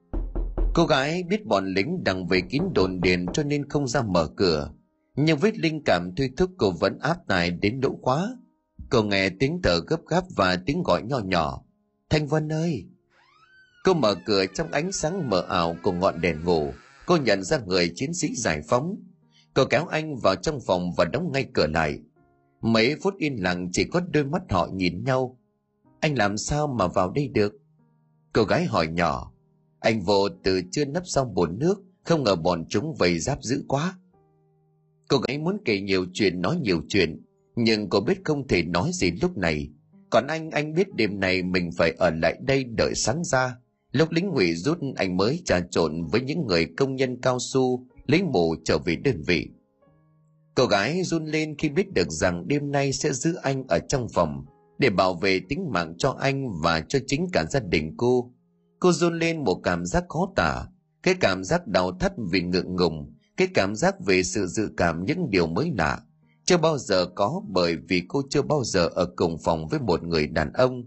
Cô 0.73 0.85
gái 0.85 1.23
biết 1.23 1.45
bọn 1.45 1.73
lính 1.73 2.03
đang 2.03 2.27
về 2.27 2.41
kín 2.49 2.63
đồn 2.75 3.01
điền 3.01 3.25
cho 3.33 3.43
nên 3.43 3.69
không 3.69 3.87
ra 3.87 4.01
mở 4.01 4.27
cửa. 4.35 4.71
Nhưng 5.15 5.37
với 5.37 5.51
linh 5.55 5.83
cảm 5.83 6.15
thuy 6.15 6.29
thúc 6.37 6.51
cô 6.57 6.71
vẫn 6.71 6.99
áp 6.99 7.17
tài 7.27 7.51
đến 7.51 7.81
đỗ 7.81 7.97
quá. 8.01 8.37
Cô 8.89 9.03
nghe 9.03 9.29
tiếng 9.29 9.61
thở 9.63 9.79
gấp 9.87 9.99
gáp 10.07 10.23
và 10.35 10.57
tiếng 10.65 10.83
gọi 10.83 11.03
nhỏ 11.03 11.19
nhỏ. 11.19 11.63
Thanh 12.09 12.27
Vân 12.27 12.51
ơi! 12.51 12.85
Cô 13.83 13.93
mở 13.93 14.15
cửa 14.25 14.45
trong 14.53 14.71
ánh 14.71 14.91
sáng 14.91 15.29
mờ 15.29 15.45
ảo 15.49 15.75
của 15.83 15.91
ngọn 15.91 16.21
đèn 16.21 16.43
ngủ. 16.43 16.73
Cô 17.05 17.17
nhận 17.17 17.43
ra 17.43 17.59
người 17.59 17.91
chiến 17.95 18.13
sĩ 18.13 18.35
giải 18.35 18.61
phóng. 18.69 18.95
Cô 19.53 19.65
kéo 19.65 19.85
anh 19.85 20.17
vào 20.17 20.35
trong 20.35 20.59
phòng 20.67 20.91
và 20.97 21.05
đóng 21.05 21.31
ngay 21.31 21.45
cửa 21.53 21.67
lại. 21.67 21.99
Mấy 22.61 22.95
phút 23.03 23.13
yên 23.17 23.35
lặng 23.43 23.69
chỉ 23.71 23.83
có 23.83 23.99
đôi 23.99 24.23
mắt 24.23 24.41
họ 24.49 24.69
nhìn 24.73 25.03
nhau. 25.03 25.39
Anh 25.99 26.17
làm 26.17 26.37
sao 26.37 26.67
mà 26.67 26.87
vào 26.87 27.11
đây 27.11 27.27
được? 27.27 27.53
Cô 28.33 28.43
gái 28.43 28.65
hỏi 28.65 28.87
nhỏ. 28.87 29.33
Anh 29.79 30.01
vô 30.01 30.29
từ 30.43 30.61
chưa 30.71 30.85
nấp 30.85 31.03
xong 31.05 31.33
bồn 31.33 31.59
nước, 31.59 31.83
không 32.03 32.23
ngờ 32.23 32.35
bọn 32.35 32.65
chúng 32.69 32.95
vây 32.95 33.19
giáp 33.19 33.43
dữ 33.43 33.63
quá. 33.67 33.97
Cô 35.13 35.19
gái 35.19 35.37
muốn 35.37 35.57
kể 35.65 35.81
nhiều 35.81 36.05
chuyện 36.13 36.41
nói 36.41 36.57
nhiều 36.61 36.81
chuyện, 36.87 37.21
nhưng 37.55 37.89
cô 37.89 37.99
biết 37.99 38.17
không 38.23 38.47
thể 38.47 38.63
nói 38.63 38.91
gì 38.93 39.11
lúc 39.21 39.37
này. 39.37 39.69
Còn 40.09 40.27
anh, 40.27 40.51
anh 40.51 40.73
biết 40.73 40.95
đêm 40.95 41.19
này 41.19 41.43
mình 41.43 41.69
phải 41.77 41.91
ở 41.97 42.09
lại 42.09 42.37
đây 42.41 42.63
đợi 42.63 42.95
sáng 42.95 43.23
ra. 43.23 43.57
Lúc 43.91 44.11
lính 44.11 44.29
ngụy 44.29 44.55
rút 44.55 44.77
anh 44.95 45.17
mới 45.17 45.41
trà 45.45 45.59
trộn 45.71 46.05
với 46.05 46.21
những 46.21 46.47
người 46.47 46.65
công 46.77 46.95
nhân 46.95 47.21
cao 47.21 47.39
su, 47.39 47.87
lính 48.07 48.31
mù 48.31 48.55
trở 48.65 48.77
về 48.77 48.95
đơn 48.95 49.21
vị. 49.27 49.47
Cô 50.55 50.65
gái 50.65 51.03
run 51.03 51.25
lên 51.25 51.55
khi 51.57 51.69
biết 51.69 51.93
được 51.93 52.11
rằng 52.11 52.47
đêm 52.47 52.71
nay 52.71 52.93
sẽ 52.93 53.13
giữ 53.13 53.35
anh 53.35 53.63
ở 53.67 53.79
trong 53.79 54.07
phòng 54.13 54.45
để 54.77 54.89
bảo 54.89 55.13
vệ 55.13 55.39
tính 55.49 55.71
mạng 55.71 55.93
cho 55.97 56.15
anh 56.19 56.47
và 56.63 56.81
cho 56.89 56.99
chính 57.07 57.27
cả 57.33 57.45
gia 57.45 57.59
đình 57.59 57.93
cô. 57.97 58.31
Cô 58.79 58.91
run 58.91 59.19
lên 59.19 59.43
một 59.43 59.61
cảm 59.63 59.85
giác 59.85 60.03
khó 60.09 60.31
tả, 60.35 60.67
cái 61.03 61.15
cảm 61.19 61.43
giác 61.43 61.67
đau 61.67 61.91
thắt 61.99 62.11
vì 62.31 62.41
ngượng 62.41 62.75
ngùng, 62.75 63.13
cái 63.37 63.47
cảm 63.53 63.75
giác 63.75 63.95
về 64.05 64.23
sự 64.23 64.45
dự 64.45 64.69
cảm 64.77 65.05
những 65.05 65.29
điều 65.29 65.47
mới 65.47 65.71
lạ. 65.77 65.99
Chưa 66.45 66.57
bao 66.57 66.77
giờ 66.77 67.05
có 67.15 67.41
bởi 67.47 67.75
vì 67.75 68.03
cô 68.07 68.21
chưa 68.29 68.41
bao 68.41 68.63
giờ 68.63 68.87
ở 68.87 69.05
cùng 69.15 69.37
phòng 69.37 69.67
với 69.67 69.79
một 69.79 70.03
người 70.03 70.27
đàn 70.27 70.53
ông. 70.53 70.83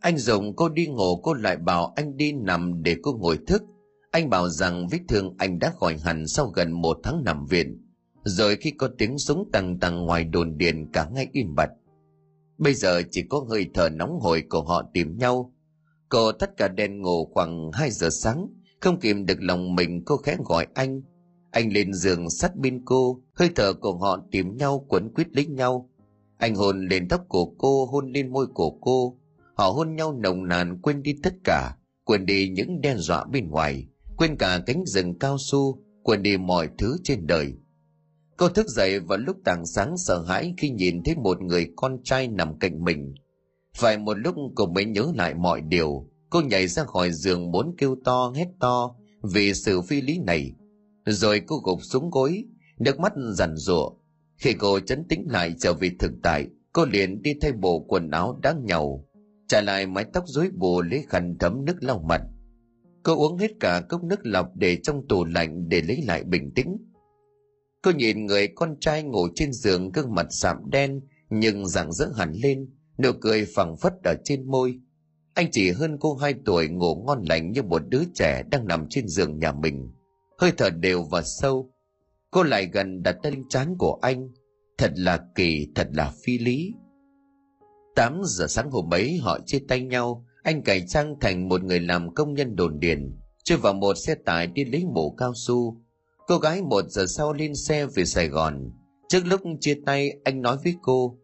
Anh 0.00 0.18
dùng 0.18 0.56
cô 0.56 0.68
đi 0.68 0.86
ngủ 0.86 1.20
cô 1.22 1.34
lại 1.34 1.56
bảo 1.56 1.92
anh 1.96 2.16
đi 2.16 2.32
nằm 2.32 2.82
để 2.82 2.96
cô 3.02 3.12
ngồi 3.12 3.38
thức. 3.46 3.62
Anh 4.10 4.30
bảo 4.30 4.48
rằng 4.48 4.88
vết 4.88 5.00
thương 5.08 5.34
anh 5.38 5.58
đã 5.58 5.72
khỏi 5.80 5.96
hẳn 5.96 6.26
sau 6.26 6.46
gần 6.46 6.72
một 6.72 6.98
tháng 7.02 7.24
nằm 7.24 7.46
viện. 7.46 7.82
Rồi 8.24 8.56
khi 8.56 8.70
có 8.70 8.88
tiếng 8.98 9.18
súng 9.18 9.50
tăng 9.52 9.78
tăng 9.78 10.04
ngoài 10.04 10.24
đồn 10.24 10.58
điện 10.58 10.86
cả 10.92 11.08
ngay 11.12 11.28
im 11.32 11.54
bặt. 11.54 11.70
Bây 12.58 12.74
giờ 12.74 13.02
chỉ 13.10 13.22
có 13.22 13.44
hơi 13.48 13.66
thở 13.74 13.88
nóng 13.88 14.20
hổi 14.20 14.42
của 14.48 14.62
họ 14.62 14.82
tìm 14.92 15.18
nhau. 15.18 15.52
Cô 16.08 16.32
tất 16.32 16.56
cả 16.56 16.68
đèn 16.68 17.02
ngủ 17.02 17.30
khoảng 17.34 17.70
2 17.72 17.90
giờ 17.90 18.10
sáng, 18.10 18.46
không 18.80 19.00
kìm 19.00 19.26
được 19.26 19.38
lòng 19.40 19.74
mình 19.74 20.02
cô 20.04 20.16
khẽ 20.16 20.36
gọi 20.44 20.66
anh. 20.74 21.02
Anh 21.56 21.72
lên 21.72 21.92
giường 21.92 22.30
sát 22.30 22.56
bên 22.56 22.82
cô, 22.84 23.20
hơi 23.32 23.50
thở 23.56 23.72
của 23.72 23.96
họ 23.96 24.20
tìm 24.30 24.56
nhau 24.56 24.86
quấn 24.88 25.14
quýt 25.14 25.36
lấy 25.36 25.46
nhau. 25.46 25.90
Anh 26.38 26.54
hôn 26.54 26.88
lên 26.88 27.08
tóc 27.08 27.24
của 27.28 27.46
cô, 27.58 27.86
hôn 27.86 28.12
lên 28.12 28.32
môi 28.32 28.46
của 28.46 28.70
cô. 28.70 29.18
Họ 29.54 29.70
hôn 29.70 29.96
nhau 29.96 30.12
nồng 30.12 30.48
nàn 30.48 30.78
quên 30.82 31.02
đi 31.02 31.14
tất 31.22 31.34
cả, 31.44 31.76
quên 32.04 32.26
đi 32.26 32.48
những 32.48 32.80
đe 32.80 32.96
dọa 32.96 33.24
bên 33.24 33.50
ngoài, 33.50 33.86
quên 34.16 34.36
cả 34.36 34.62
cánh 34.66 34.84
rừng 34.86 35.18
cao 35.18 35.36
su, 35.38 35.78
quên 36.02 36.22
đi 36.22 36.36
mọi 36.36 36.68
thứ 36.78 36.96
trên 37.04 37.26
đời. 37.26 37.52
Cô 38.36 38.48
thức 38.48 38.68
dậy 38.68 39.00
vào 39.00 39.18
lúc 39.18 39.36
tảng 39.44 39.66
sáng 39.66 39.98
sợ 39.98 40.22
hãi 40.22 40.54
khi 40.56 40.70
nhìn 40.70 41.02
thấy 41.04 41.16
một 41.16 41.42
người 41.42 41.68
con 41.76 41.98
trai 42.04 42.28
nằm 42.28 42.58
cạnh 42.58 42.84
mình. 42.84 43.14
Phải 43.74 43.98
một 43.98 44.14
lúc 44.14 44.34
cô 44.54 44.66
mới 44.66 44.84
nhớ 44.84 45.12
lại 45.14 45.34
mọi 45.34 45.60
điều, 45.60 46.08
cô 46.30 46.40
nhảy 46.40 46.66
ra 46.66 46.84
khỏi 46.84 47.12
giường 47.12 47.50
muốn 47.50 47.74
kêu 47.78 47.96
to 48.04 48.32
hét 48.34 48.48
to 48.60 48.94
vì 49.22 49.54
sự 49.54 49.80
phi 49.80 50.00
lý 50.00 50.18
này. 50.18 50.52
Rồi 51.06 51.40
cô 51.46 51.56
gục 51.64 51.78
xuống 51.82 52.10
gối, 52.10 52.44
nước 52.78 53.00
mắt 53.00 53.12
rằn 53.32 53.56
rụa. 53.56 53.90
Khi 54.36 54.54
cô 54.58 54.80
chấn 54.80 55.04
tĩnh 55.08 55.24
lại 55.28 55.54
trở 55.58 55.74
về 55.74 55.90
thực 55.98 56.12
tại, 56.22 56.46
cô 56.72 56.84
liền 56.84 57.22
đi 57.22 57.34
thay 57.40 57.52
bộ 57.52 57.78
quần 57.88 58.10
áo 58.10 58.38
đáng 58.42 58.64
nhàu, 58.64 59.04
trả 59.48 59.60
lại 59.60 59.86
mái 59.86 60.04
tóc 60.12 60.24
rối 60.26 60.50
bù 60.54 60.82
lấy 60.82 61.04
khăn 61.08 61.36
thấm 61.38 61.64
nước 61.64 61.76
lau 61.80 62.04
mặt. 62.08 62.22
Cô 63.02 63.16
uống 63.16 63.38
hết 63.38 63.50
cả 63.60 63.80
cốc 63.88 64.04
nước 64.04 64.20
lọc 64.22 64.56
để 64.56 64.78
trong 64.82 65.08
tủ 65.08 65.24
lạnh 65.24 65.68
để 65.68 65.80
lấy 65.80 66.02
lại 66.02 66.24
bình 66.24 66.50
tĩnh. 66.54 66.76
Cô 67.82 67.90
nhìn 67.90 68.26
người 68.26 68.48
con 68.48 68.76
trai 68.80 69.02
ngủ 69.02 69.28
trên 69.34 69.52
giường 69.52 69.92
gương 69.92 70.14
mặt 70.14 70.26
sạm 70.30 70.56
đen 70.70 71.00
nhưng 71.30 71.66
rạng 71.66 71.92
rỡ 71.92 72.08
hẳn 72.16 72.32
lên, 72.42 72.70
nụ 72.98 73.10
cười 73.20 73.46
phẳng 73.54 73.76
phất 73.76 73.92
ở 74.04 74.14
trên 74.24 74.50
môi. 74.50 74.80
Anh 75.34 75.48
chỉ 75.52 75.70
hơn 75.70 75.96
cô 76.00 76.14
hai 76.14 76.34
tuổi 76.44 76.68
ngủ 76.68 77.04
ngon 77.06 77.24
lành 77.28 77.52
như 77.52 77.62
một 77.62 77.82
đứa 77.88 78.02
trẻ 78.14 78.42
đang 78.50 78.66
nằm 78.66 78.86
trên 78.90 79.08
giường 79.08 79.38
nhà 79.38 79.52
mình. 79.52 79.90
Hơi 80.38 80.52
thở 80.56 80.70
đều 80.70 81.02
và 81.02 81.22
sâu. 81.22 81.70
Cô 82.30 82.42
lại 82.42 82.66
gần 82.72 83.02
đặt 83.02 83.16
tay 83.22 83.32
lên 83.32 83.48
trán 83.48 83.74
của 83.78 83.98
anh. 84.02 84.28
Thật 84.78 84.92
là 84.96 85.20
kỳ, 85.34 85.68
thật 85.74 85.88
là 85.92 86.12
phi 86.24 86.38
lý. 86.38 86.74
8 87.94 88.20
giờ 88.24 88.46
sáng 88.46 88.70
hôm 88.70 88.94
ấy 88.94 89.18
họ 89.22 89.38
chia 89.46 89.58
tay 89.68 89.80
nhau, 89.80 90.26
anh 90.42 90.62
cải 90.62 90.86
trang 90.88 91.14
thành 91.20 91.48
một 91.48 91.62
người 91.62 91.80
làm 91.80 92.14
công 92.14 92.34
nhân 92.34 92.56
đồn 92.56 92.80
điền, 92.80 93.16
chui 93.44 93.58
vào 93.58 93.72
một 93.72 93.94
xe 93.94 94.14
tải 94.14 94.46
đi 94.46 94.64
lấy 94.64 94.84
mũ 94.94 95.14
cao 95.18 95.32
su, 95.34 95.80
Cô 96.26 96.38
gái 96.38 96.62
một 96.62 96.84
giờ 96.88 97.06
sau 97.06 97.32
lên 97.32 97.54
xe 97.54 97.86
về 97.86 98.04
Sài 98.04 98.28
Gòn. 98.28 98.70
Trước 99.08 99.26
lúc 99.26 99.40
chia 99.60 99.80
tay, 99.86 100.12
anh 100.24 100.42
nói 100.42 100.56
với 100.64 100.74
cô, 100.82 101.18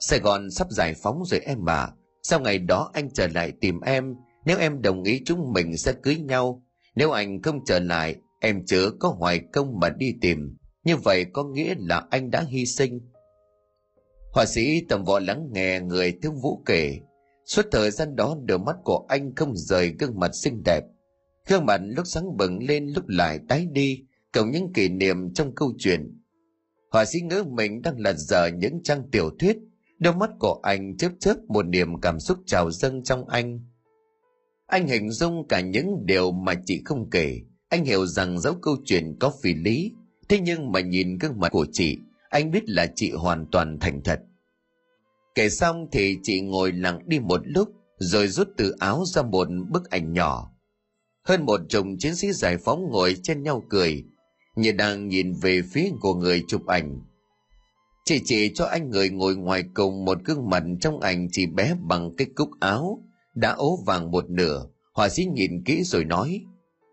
Sài 0.00 0.18
Gòn 0.20 0.50
sắp 0.50 0.66
giải 0.70 0.94
phóng 0.94 1.24
rồi 1.24 1.40
em 1.40 1.64
bà. 1.64 1.88
Sau 2.22 2.40
ngày 2.40 2.58
đó 2.58 2.90
anh 2.92 3.10
trở 3.10 3.28
lại 3.28 3.52
tìm 3.60 3.80
em, 3.80 4.14
nếu 4.44 4.58
em 4.58 4.82
đồng 4.82 5.02
ý 5.02 5.22
chúng 5.24 5.52
mình 5.52 5.76
sẽ 5.76 5.92
cưới 6.02 6.16
nhau. 6.16 6.62
Nếu 6.94 7.10
anh 7.10 7.42
không 7.42 7.64
trở 7.64 7.78
lại, 7.78 8.16
em 8.40 8.66
chớ 8.66 8.90
có 8.98 9.08
hoài 9.08 9.38
công 9.52 9.80
mà 9.80 9.88
đi 9.88 10.14
tìm. 10.20 10.56
Như 10.84 10.96
vậy 10.96 11.24
có 11.32 11.44
nghĩa 11.44 11.74
là 11.78 12.06
anh 12.10 12.30
đã 12.30 12.44
hy 12.48 12.66
sinh. 12.66 13.00
Họa 14.32 14.46
sĩ 14.46 14.80
tầm 14.88 15.04
võ 15.04 15.18
lắng 15.18 15.48
nghe 15.52 15.80
người 15.80 16.12
thiếu 16.22 16.32
vũ 16.42 16.62
kể. 16.66 16.98
Suốt 17.44 17.66
thời 17.72 17.90
gian 17.90 18.16
đó 18.16 18.36
đôi 18.44 18.58
mắt 18.58 18.76
của 18.84 19.06
anh 19.08 19.34
không 19.34 19.56
rời 19.56 19.88
gương 19.98 20.18
mặt 20.18 20.34
xinh 20.34 20.62
đẹp. 20.64 20.84
Gương 21.48 21.66
mặt 21.66 21.80
lúc 21.84 22.06
sáng 22.06 22.36
bừng 22.36 22.58
lên 22.62 22.86
lúc 22.86 23.04
lại 23.08 23.38
tái 23.48 23.66
đi, 23.72 24.04
cộng 24.32 24.50
những 24.50 24.72
kỷ 24.72 24.88
niệm 24.88 25.34
trong 25.34 25.54
câu 25.54 25.72
chuyện. 25.78 26.20
Họa 26.90 27.04
sĩ 27.04 27.20
ngỡ 27.20 27.44
mình 27.44 27.82
đang 27.82 28.00
lật 28.00 28.16
dở 28.16 28.46
những 28.46 28.82
trang 28.82 29.10
tiểu 29.10 29.30
thuyết, 29.38 29.56
đôi 29.98 30.14
mắt 30.14 30.30
của 30.38 30.60
anh 30.62 30.96
chớp 30.96 31.10
chớp 31.20 31.36
một 31.48 31.66
niềm 31.66 32.00
cảm 32.00 32.20
xúc 32.20 32.38
trào 32.46 32.70
dâng 32.70 33.02
trong 33.04 33.28
anh. 33.28 33.60
Anh 34.66 34.86
hình 34.86 35.10
dung 35.10 35.48
cả 35.48 35.60
những 35.60 36.06
điều 36.06 36.32
mà 36.32 36.54
chị 36.66 36.82
không 36.84 37.10
kể. 37.10 37.40
Anh 37.70 37.84
hiểu 37.84 38.06
rằng 38.06 38.40
dấu 38.40 38.54
câu 38.54 38.76
chuyện 38.84 39.16
có 39.20 39.32
phi 39.42 39.54
lý. 39.54 39.92
Thế 40.28 40.40
nhưng 40.40 40.72
mà 40.72 40.80
nhìn 40.80 41.18
gương 41.18 41.40
mặt 41.40 41.52
của 41.52 41.66
chị, 41.72 41.98
anh 42.28 42.50
biết 42.50 42.68
là 42.68 42.86
chị 42.96 43.10
hoàn 43.10 43.46
toàn 43.52 43.78
thành 43.80 44.00
thật. 44.04 44.20
Kể 45.34 45.48
xong 45.48 45.86
thì 45.92 46.18
chị 46.22 46.40
ngồi 46.40 46.72
lặng 46.72 47.00
đi 47.06 47.18
một 47.18 47.40
lúc, 47.44 47.68
rồi 47.98 48.28
rút 48.28 48.48
từ 48.56 48.70
áo 48.70 49.04
ra 49.06 49.22
một 49.22 49.48
bức 49.70 49.90
ảnh 49.90 50.12
nhỏ. 50.12 50.50
Hơn 51.24 51.46
một 51.46 51.60
chục 51.68 51.86
chiến 51.98 52.14
sĩ 52.14 52.32
giải 52.32 52.56
phóng 52.56 52.90
ngồi 52.90 53.16
trên 53.22 53.42
nhau 53.42 53.64
cười, 53.68 54.04
như 54.56 54.72
đang 54.72 55.08
nhìn 55.08 55.32
về 55.32 55.62
phía 55.70 55.90
của 56.00 56.14
người 56.14 56.44
chụp 56.48 56.66
ảnh. 56.66 57.00
Chị 58.04 58.20
chỉ 58.24 58.50
cho 58.54 58.64
anh 58.64 58.90
người 58.90 59.10
ngồi 59.10 59.36
ngoài 59.36 59.64
cùng 59.74 60.04
một 60.04 60.18
gương 60.24 60.50
mặt 60.50 60.62
trong 60.80 61.00
ảnh 61.00 61.28
chỉ 61.32 61.46
bé 61.46 61.74
bằng 61.88 62.16
cái 62.16 62.26
cúc 62.34 62.50
áo, 62.60 63.02
đã 63.34 63.50
ố 63.50 63.76
vàng 63.86 64.10
một 64.10 64.30
nửa, 64.30 64.66
họa 64.94 65.08
sĩ 65.08 65.24
nhìn 65.24 65.64
kỹ 65.64 65.82
rồi 65.84 66.04
nói, 66.04 66.40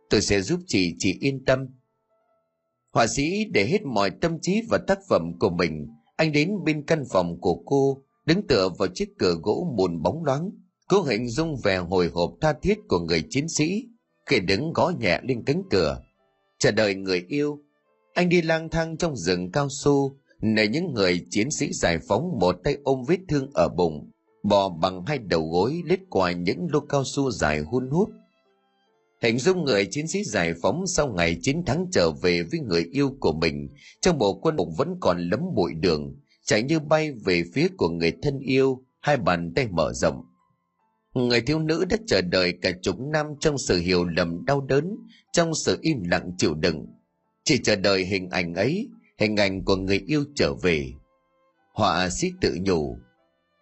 tôi 0.09 0.21
sẽ 0.21 0.41
giúp 0.41 0.59
chị, 0.67 0.95
chị 0.99 1.17
yên 1.19 1.45
tâm. 1.45 1.67
Họa 2.93 3.07
sĩ 3.07 3.45
để 3.51 3.65
hết 3.65 3.81
mọi 3.85 4.09
tâm 4.09 4.37
trí 4.41 4.61
và 4.69 4.77
tác 4.87 4.99
phẩm 5.09 5.31
của 5.39 5.49
mình, 5.49 5.87
anh 6.15 6.31
đến 6.31 6.51
bên 6.65 6.83
căn 6.85 7.03
phòng 7.11 7.41
của 7.41 7.63
cô, 7.65 8.03
đứng 8.25 8.47
tựa 8.47 8.69
vào 8.77 8.87
chiếc 8.87 9.09
cửa 9.17 9.35
gỗ 9.43 9.73
mùn 9.77 10.01
bóng 10.01 10.23
loáng, 10.23 10.49
cố 10.87 11.01
hình 11.01 11.27
dung 11.27 11.55
vẻ 11.63 11.77
hồi 11.77 12.09
hộp 12.13 12.33
tha 12.41 12.53
thiết 12.53 12.77
của 12.87 12.99
người 12.99 13.23
chiến 13.29 13.49
sĩ 13.49 13.83
khi 14.25 14.39
đứng 14.39 14.73
gõ 14.73 14.91
nhẹ 14.99 15.19
lên 15.23 15.43
cánh 15.45 15.63
cửa, 15.69 16.01
chờ 16.59 16.71
đợi 16.71 16.95
người 16.95 17.25
yêu. 17.27 17.59
Anh 18.13 18.29
đi 18.29 18.41
lang 18.41 18.69
thang 18.69 18.97
trong 18.97 19.15
rừng 19.15 19.51
cao 19.51 19.69
su, 19.69 20.17
nơi 20.41 20.67
những 20.67 20.93
người 20.93 21.25
chiến 21.29 21.51
sĩ 21.51 21.73
giải 21.73 21.99
phóng 22.07 22.39
một 22.39 22.55
tay 22.63 22.77
ôm 22.83 23.03
vết 23.07 23.19
thương 23.27 23.49
ở 23.53 23.69
bụng, 23.69 24.11
bò 24.43 24.69
bằng 24.69 25.05
hai 25.05 25.17
đầu 25.17 25.49
gối 25.49 25.81
lết 25.85 25.99
qua 26.09 26.31
những 26.31 26.67
lô 26.71 26.79
cao 26.79 27.03
su 27.03 27.31
dài 27.31 27.59
hun 27.59 27.89
hút. 27.89 28.09
Hình 29.21 29.39
dung 29.39 29.63
người 29.63 29.85
chiến 29.85 30.07
sĩ 30.07 30.23
giải 30.23 30.53
phóng 30.61 30.87
sau 30.87 31.13
ngày 31.13 31.37
chiến 31.41 31.65
thắng 31.65 31.85
trở 31.91 32.11
về 32.11 32.43
với 32.43 32.59
người 32.59 32.85
yêu 32.91 33.15
của 33.19 33.33
mình 33.33 33.69
trong 34.01 34.17
bộ 34.17 34.39
quân 34.39 34.57
phục 34.57 34.67
vẫn 34.77 34.95
còn 34.99 35.19
lấm 35.19 35.39
bụi 35.55 35.73
đường, 35.73 36.15
chạy 36.45 36.63
như 36.63 36.79
bay 36.79 37.11
về 37.11 37.43
phía 37.53 37.67
của 37.77 37.89
người 37.89 38.13
thân 38.21 38.39
yêu, 38.39 38.83
hai 39.01 39.17
bàn 39.17 39.53
tay 39.55 39.67
mở 39.67 39.93
rộng. 39.93 40.23
Người 41.13 41.41
thiếu 41.41 41.59
nữ 41.59 41.85
đã 41.89 41.97
chờ 42.07 42.21
đợi 42.21 42.53
cả 42.61 42.71
chục 42.81 42.99
năm 42.99 43.25
trong 43.39 43.57
sự 43.57 43.77
hiểu 43.77 44.05
lầm 44.05 44.45
đau 44.45 44.61
đớn, 44.61 44.95
trong 45.33 45.55
sự 45.55 45.77
im 45.81 46.03
lặng 46.03 46.31
chịu 46.37 46.53
đựng. 46.53 46.85
Chỉ 47.43 47.57
chờ 47.63 47.75
đợi 47.75 48.05
hình 48.05 48.29
ảnh 48.29 48.53
ấy, 48.53 48.87
hình 49.19 49.35
ảnh 49.35 49.65
của 49.65 49.75
người 49.75 50.03
yêu 50.07 50.23
trở 50.35 50.53
về. 50.53 50.91
Họa 51.73 52.09
sĩ 52.09 52.31
tự 52.41 52.57
nhủ. 52.61 52.97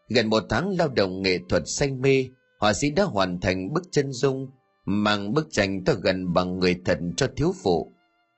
Gần 0.10 0.28
một 0.28 0.44
tháng 0.50 0.70
lao 0.78 0.88
động 0.88 1.22
nghệ 1.22 1.40
thuật 1.50 1.64
say 1.66 1.92
mê, 1.92 2.28
họa 2.60 2.74
sĩ 2.74 2.90
đã 2.90 3.04
hoàn 3.04 3.40
thành 3.40 3.74
bức 3.74 3.84
chân 3.92 4.12
dung, 4.12 4.48
mang 4.86 5.34
bức 5.34 5.48
tranh 5.52 5.84
to 5.84 5.94
gần 5.94 6.34
bằng 6.34 6.60
người 6.60 6.82
thật 6.86 7.00
cho 7.18 7.28
thiếu 7.36 7.54
phụ. 7.64 7.92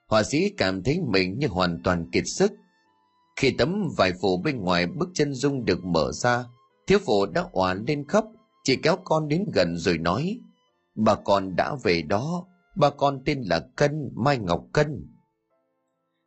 Họa 0.07 0.23
sĩ 0.23 0.49
cảm 0.57 0.83
thấy 0.83 0.99
mình 1.07 1.37
như 1.39 1.47
hoàn 1.47 1.81
toàn 1.83 2.11
kiệt 2.11 2.23
sức. 2.27 2.51
Khi 3.35 3.51
tấm 3.57 3.89
vải 3.97 4.13
phủ 4.21 4.37
bên 4.37 4.57
ngoài 4.57 4.87
bức 4.87 5.09
chân 5.13 5.33
dung 5.33 5.65
được 5.65 5.85
mở 5.85 6.11
ra, 6.11 6.45
thiếu 6.87 6.99
phụ 7.05 7.25
đã 7.25 7.45
òa 7.51 7.73
lên 7.73 8.07
khóc, 8.07 8.25
chỉ 8.63 8.75
kéo 8.75 8.97
con 9.03 9.27
đến 9.27 9.45
gần 9.53 9.77
rồi 9.77 9.97
nói, 9.97 10.39
bà 10.95 11.15
con 11.15 11.55
đã 11.55 11.75
về 11.83 12.01
đó, 12.01 12.45
bà 12.75 12.89
con 12.89 13.21
tên 13.25 13.41
là 13.41 13.59
Cân, 13.75 14.11
Mai 14.15 14.37
Ngọc 14.37 14.65
Cân. 14.73 15.07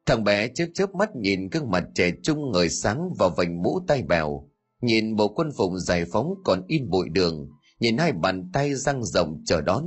Thằng 0.06 0.24
bé 0.24 0.48
chớp 0.54 0.66
chớp 0.74 0.94
mắt 0.94 1.16
nhìn 1.16 1.48
gương 1.48 1.70
mặt 1.70 1.84
trẻ 1.94 2.12
trung 2.22 2.52
ngời 2.52 2.68
sáng 2.68 3.12
vào 3.18 3.30
vành 3.30 3.62
mũ 3.62 3.80
tay 3.86 4.02
bèo, 4.02 4.48
nhìn 4.82 5.16
bộ 5.16 5.28
quân 5.28 5.50
phục 5.56 5.72
giải 5.76 6.04
phóng 6.12 6.34
còn 6.44 6.62
in 6.66 6.90
bụi 6.90 7.08
đường, 7.08 7.48
nhìn 7.80 7.98
hai 7.98 8.12
bàn 8.12 8.50
tay 8.52 8.74
răng 8.74 9.04
rộng 9.04 9.42
chờ 9.46 9.60
đón. 9.60 9.84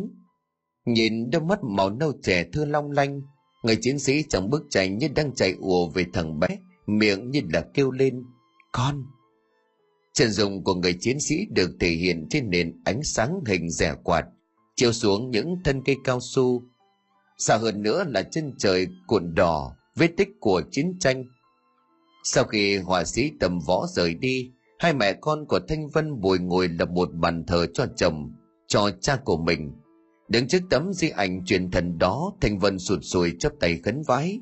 Nhìn 0.86 1.30
đôi 1.30 1.42
mắt 1.42 1.60
màu 1.64 1.90
nâu 1.90 2.14
trẻ 2.24 2.46
thơ 2.54 2.66
long 2.66 2.92
lanh, 2.92 3.22
người 3.64 3.78
chiến 3.82 4.00
sĩ 4.00 4.24
trong 4.30 4.50
bức 4.50 4.64
tranh 4.70 4.98
như 4.98 5.08
đang 5.16 5.36
chạy 5.36 5.56
ùa 5.60 5.90
về 5.90 6.06
thằng 6.14 6.40
bé, 6.40 6.48
miệng 6.88 7.32
như 7.32 7.42
là 7.54 7.66
kêu 7.74 7.92
lên, 7.92 8.24
con. 8.72 9.06
Chân 10.14 10.32
dung 10.32 10.64
của 10.64 10.76
người 10.76 10.94
chiến 11.00 11.20
sĩ 11.20 11.46
được 11.52 11.72
thể 11.80 11.90
hiện 11.90 12.28
trên 12.30 12.50
nền 12.50 12.82
ánh 12.86 13.04
sáng 13.04 13.40
hình 13.46 13.70
rẻ 13.70 13.96
quạt, 14.04 14.26
chiếu 14.76 14.92
xuống 14.92 15.32
những 15.32 15.56
thân 15.64 15.82
cây 15.86 15.96
cao 16.04 16.20
su. 16.20 16.64
Xa 17.38 17.58
hơn 17.58 17.82
nữa 17.82 18.04
là 18.08 18.24
chân 18.24 18.54
trời 18.58 18.88
cuộn 19.08 19.36
đỏ, 19.36 19.76
vết 19.96 20.12
tích 20.18 20.30
của 20.40 20.62
chiến 20.72 21.00
tranh. 21.00 21.24
Sau 22.24 22.44
khi 22.44 22.78
họa 22.78 23.04
sĩ 23.04 23.32
tầm 23.40 23.60
võ 23.60 23.88
rời 23.88 24.14
đi, 24.14 24.52
hai 24.80 24.94
mẹ 24.94 25.14
con 25.14 25.46
của 25.46 25.60
Thanh 25.68 25.90
Vân 25.90 26.22
bồi 26.22 26.40
ngồi 26.40 26.68
lập 26.68 26.90
một 26.90 27.10
bàn 27.14 27.44
thờ 27.48 27.68
cho 27.74 27.86
chồng, 27.96 28.32
cho 28.68 28.92
cha 29.02 29.16
của 29.26 29.38
mình. 29.38 29.72
Đứng 30.34 30.48
trước 30.48 30.62
tấm 30.70 30.94
di 30.94 31.10
ảnh 31.10 31.46
truyền 31.46 31.72
thần 31.72 31.98
đó, 31.98 32.34
Thanh 32.42 32.60
Vân 32.60 32.80
sụt 32.80 33.00
sùi 33.02 33.34
chấp 33.40 33.52
tay 33.60 33.80
khấn 33.84 34.02
vái. 34.08 34.40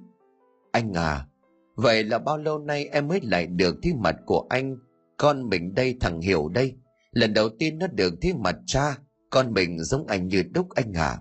Anh 0.72 0.94
à, 0.94 1.28
vậy 1.76 2.04
là 2.04 2.20
bao 2.20 2.38
lâu 2.38 2.60
nay 2.60 2.86
em 2.86 3.08
mới 3.08 3.20
lại 3.24 3.48
được 3.48 3.76
thi 3.84 3.94
mặt 3.94 4.16
của 4.26 4.46
anh? 4.50 4.78
Con 5.18 5.50
mình 5.50 5.74
đây 5.74 5.98
thằng 6.00 6.22
Hiểu 6.22 6.48
đây, 6.48 6.74
lần 7.12 7.34
đầu 7.34 7.50
tiên 7.60 7.78
nó 7.80 7.88
được 7.88 8.14
thi 8.22 8.34
mặt 8.34 8.56
cha, 8.66 8.98
con 9.30 9.54
mình 9.54 9.84
giống 9.84 10.08
anh 10.08 10.28
như 10.28 10.44
đúc 10.54 10.70
anh 10.70 10.94
à. 10.94 11.18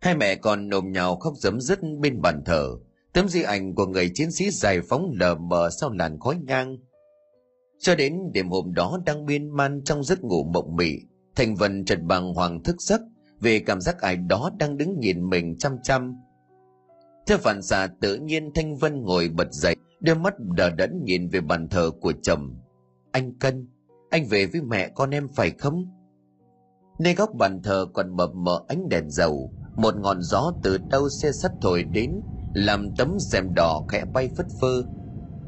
Hai 0.00 0.16
mẹ 0.16 0.34
con 0.34 0.68
nồm 0.68 0.92
nhào 0.92 1.16
khóc 1.16 1.34
giấm 1.36 1.60
dứt 1.60 1.78
bên 2.00 2.20
bàn 2.20 2.42
thờ, 2.46 2.76
Tấm 3.12 3.28
di 3.28 3.42
ảnh 3.42 3.74
của 3.74 3.86
người 3.86 4.10
chiến 4.14 4.30
sĩ 4.30 4.50
giải 4.50 4.80
phóng 4.88 5.10
lờ 5.20 5.34
mờ 5.34 5.70
sau 5.80 5.90
làn 5.90 6.18
khói 6.20 6.38
nhang. 6.46 6.76
Cho 7.78 7.94
đến 7.94 8.18
đêm 8.34 8.48
hôm 8.48 8.74
đó 8.74 9.00
đang 9.06 9.26
biên 9.26 9.56
man 9.56 9.80
trong 9.84 10.04
giấc 10.04 10.24
ngủ 10.24 10.44
mộng 10.54 10.76
mị, 10.76 10.92
Thành 11.36 11.54
Vân 11.54 11.84
trật 11.84 12.02
bằng 12.02 12.34
hoàng 12.34 12.62
thức 12.62 12.76
giấc 12.82 13.00
vì 13.40 13.60
cảm 13.60 13.80
giác 13.80 14.00
ai 14.00 14.16
đó 14.16 14.50
đang 14.58 14.76
đứng 14.76 15.00
nhìn 15.00 15.30
mình 15.30 15.58
chăm 15.58 15.76
chăm. 15.82 16.16
Theo 17.26 17.38
phản 17.38 17.62
xạ 17.62 17.88
tự 18.00 18.16
nhiên 18.16 18.50
Thanh 18.54 18.76
Vân 18.76 19.02
ngồi 19.02 19.28
bật 19.28 19.52
dậy, 19.52 19.76
đôi 20.00 20.16
mắt 20.16 20.34
đờ 20.38 20.70
đẫn 20.70 21.04
nhìn 21.04 21.28
về 21.28 21.40
bàn 21.40 21.68
thờ 21.68 21.90
của 22.00 22.12
chồng. 22.22 22.56
Anh 23.12 23.38
Cân, 23.38 23.68
anh 24.10 24.26
về 24.26 24.46
với 24.46 24.62
mẹ 24.62 24.88
con 24.88 25.10
em 25.10 25.28
phải 25.34 25.50
không? 25.50 25.86
Nơi 26.98 27.14
góc 27.14 27.34
bàn 27.34 27.62
thờ 27.62 27.86
còn 27.94 28.16
mập 28.16 28.30
mờ 28.34 28.60
ánh 28.68 28.88
đèn 28.88 29.10
dầu, 29.10 29.52
một 29.76 29.94
ngọn 29.96 30.22
gió 30.22 30.52
từ 30.62 30.78
đâu 30.78 31.08
xe 31.08 31.32
sắt 31.32 31.52
thổi 31.60 31.84
đến 31.84 32.20
làm 32.54 32.96
tấm 32.96 33.16
rèm 33.20 33.54
đỏ 33.54 33.84
khẽ 33.88 34.04
bay 34.04 34.30
phất 34.36 34.46
phơ 34.60 34.82